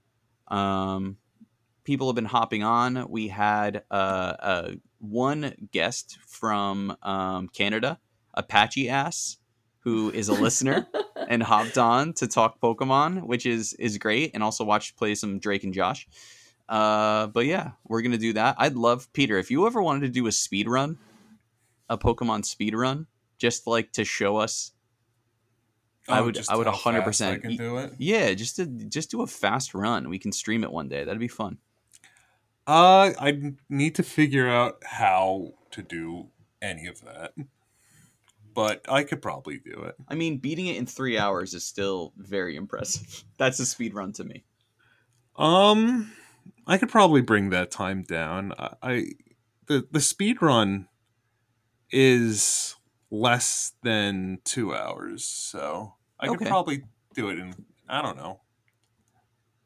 Um, 0.47 1.17
people 1.83 2.07
have 2.07 2.15
been 2.15 2.25
hopping 2.25 2.63
on. 2.63 3.09
We 3.09 3.29
had 3.29 3.83
uh, 3.89 4.33
uh, 4.39 4.71
one 4.99 5.69
guest 5.71 6.17
from 6.27 6.95
um, 7.01 7.47
Canada, 7.47 7.99
Apache 8.33 8.89
Ass, 8.89 9.37
who 9.79 10.11
is 10.11 10.29
a 10.29 10.33
listener 10.33 10.87
and 11.29 11.41
hopped 11.41 11.77
on 11.77 12.13
to 12.13 12.27
talk 12.27 12.59
Pokemon, 12.59 13.25
which 13.25 13.45
is 13.45 13.73
is 13.73 13.97
great, 13.97 14.31
and 14.33 14.43
also 14.43 14.63
watched 14.63 14.97
play 14.97 15.15
some 15.15 15.39
Drake 15.39 15.63
and 15.63 15.73
Josh. 15.73 16.07
Uh, 16.67 17.27
but 17.27 17.45
yeah, 17.45 17.71
we're 17.85 18.01
gonna 18.01 18.17
do 18.17 18.33
that. 18.33 18.55
I'd 18.57 18.75
love 18.75 19.11
Peter 19.13 19.37
if 19.37 19.49
you 19.51 19.65
ever 19.67 19.81
wanted 19.81 20.01
to 20.01 20.09
do 20.09 20.27
a 20.27 20.31
speed 20.31 20.67
run, 20.67 20.97
a 21.89 21.97
Pokemon 21.97 22.45
speed 22.45 22.75
run, 22.75 23.07
just 23.37 23.67
like 23.67 23.91
to 23.93 24.03
show 24.03 24.37
us. 24.37 24.71
I 26.09 26.19
Oh, 26.19 26.25
would, 26.25 26.35
just 26.35 26.51
I 26.51 26.55
would 26.55 26.67
hundred 26.67 27.01
I 27.01 27.05
percent. 27.05 27.41
can 27.41 27.55
do 27.57 27.77
it. 27.77 27.93
Yeah, 27.97 28.33
just 28.33 28.55
to 28.57 28.65
just 28.65 29.11
do 29.11 29.21
a 29.21 29.27
fast 29.27 29.73
run. 29.73 30.09
We 30.09 30.19
can 30.19 30.31
stream 30.31 30.63
it 30.63 30.71
one 30.71 30.87
day. 30.87 31.03
That'd 31.03 31.19
be 31.19 31.27
fun. 31.27 31.57
Uh, 32.65 33.13
I 33.19 33.53
need 33.69 33.95
to 33.95 34.03
figure 34.03 34.49
out 34.49 34.77
how 34.83 35.53
to 35.71 35.81
do 35.81 36.27
any 36.61 36.87
of 36.87 37.01
that, 37.05 37.33
but 38.53 38.85
I 38.89 39.03
could 39.03 39.21
probably 39.21 39.57
do 39.57 39.83
it. 39.83 39.95
I 40.07 40.15
mean, 40.15 40.37
beating 40.39 40.67
it 40.67 40.75
in 40.75 40.85
three 40.85 41.17
hours 41.17 41.53
is 41.53 41.65
still 41.65 42.11
very 42.17 42.55
impressive. 42.57 43.23
That's 43.37 43.59
a 43.59 43.65
speed 43.65 43.93
run 43.93 44.11
to 44.13 44.25
me. 44.25 44.43
Um, 45.37 46.11
I 46.65 46.77
could 46.77 46.89
probably 46.89 47.21
bring 47.21 47.49
that 47.51 47.71
time 47.71 48.03
down. 48.03 48.53
I, 48.57 48.73
I 48.81 49.05
the 49.67 49.87
the 49.91 50.01
speed 50.01 50.41
run 50.41 50.87
is 51.91 52.75
less 53.09 53.73
than 53.83 54.39
two 54.43 54.73
hours, 54.73 55.23
so 55.23 55.95
I 56.19 56.27
could 56.27 56.47
probably 56.47 56.83
do 57.13 57.29
it 57.29 57.39
in. 57.39 57.53
I 57.87 58.01
don't 58.01 58.17
know. 58.17 58.41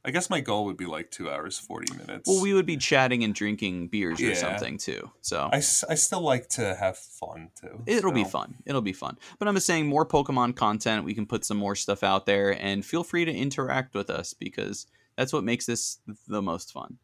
I 0.03 0.09
guess 0.09 0.32
my 0.32 0.39
goal 0.39 0.65
would 0.65 0.77
be 0.77 0.88
like 0.88 1.11
two 1.11 1.29
hours 1.29 1.59
forty 1.59 1.93
minutes. 1.95 2.27
Well, 2.27 2.41
we 2.41 2.53
would 2.53 2.65
be 2.65 2.77
chatting 2.77 3.23
and 3.23 3.36
drinking 3.36 3.89
beers 3.89 4.19
or 4.21 4.34
something 4.34 4.77
too. 4.79 5.11
So 5.21 5.49
I, 5.53 5.57
I 5.57 5.61
still 5.95 6.21
like 6.21 6.49
to 6.49 6.75
have 6.75 6.97
fun 6.97 7.49
too. 7.59 7.84
It'll 7.86 8.11
be 8.11 8.23
fun. 8.23 8.55
It'll 8.65 8.82
be 8.82 8.93
fun. 8.93 9.17
But 9.38 9.47
I'm 9.47 9.53
just 9.53 9.67
saying 9.67 9.86
more 9.86 10.05
Pokemon 10.05 10.55
content. 10.55 11.05
We 11.05 11.13
can 11.13 11.27
put 11.27 11.45
some 11.45 11.57
more 11.57 11.75
stuff 11.75 12.03
out 12.03 12.25
there 12.25 12.49
and 12.49 12.84
feel 12.84 13.03
free 13.03 13.25
to 13.25 13.32
interact 13.32 13.93
with 13.93 14.09
us 14.09 14.34
because 14.34 14.88
that's 15.22 15.32
what 15.32 15.43
makes 15.43 15.67
this 15.67 15.99
the 16.28 16.41
most 16.41 16.74
fun. 16.74 16.97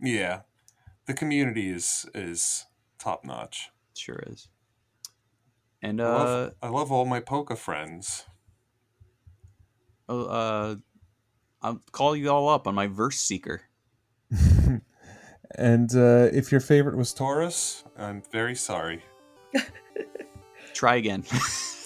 Yeah, 0.00 0.40
the 1.06 1.14
community 1.14 1.70
is 1.70 2.04
is 2.12 2.66
top 2.98 3.24
notch. 3.24 3.70
Sure 3.96 4.20
is. 4.26 4.48
And 5.80 6.00
I 6.00 6.04
uh, 6.04 6.08
love 6.08 6.54
I 6.62 6.68
love 6.68 6.90
all 6.90 7.04
my 7.04 7.20
Poke 7.20 7.56
friends. 7.56 8.24
oh, 10.08 10.24
uh 10.24 10.76
I'll 11.62 11.80
call 11.92 12.16
you 12.16 12.28
all 12.28 12.48
up 12.48 12.66
on 12.66 12.74
my 12.74 12.88
verse 12.88 13.20
seeker. 13.20 13.62
and 15.54 15.94
uh, 15.94 16.28
if 16.32 16.50
your 16.50 16.60
favorite 16.60 16.96
was 16.96 17.14
Tauros, 17.14 17.84
I'm 17.96 18.20
very 18.32 18.56
sorry. 18.56 19.04
Try 20.74 20.96
again. 20.96 21.22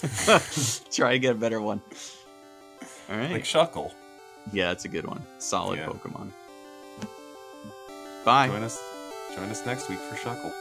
Try 0.91 1.13
again, 1.13 1.33
a 1.33 1.39
better 1.39 1.61
one. 1.61 1.83
All 3.11 3.19
right. 3.19 3.33
Like 3.33 3.45
Shuckle. 3.45 3.93
Yeah, 4.53 4.69
that's 4.69 4.85
a 4.85 4.89
good 4.89 5.07
one. 5.07 5.21
Solid 5.39 5.79
Yeah. 5.79 5.87
Pokemon. 5.87 6.31
Bye. 8.25 8.49
Join 8.49 8.63
us 8.63 8.79
join 9.35 9.49
us 9.51 9.65
next 9.65 9.89
week 9.89 9.99
for 9.99 10.17
Shuckle. 10.17 10.53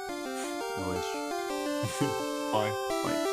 I 0.78 0.90
wish. 0.90 1.10
Bye. 2.54 2.72
Bye. 3.04 3.24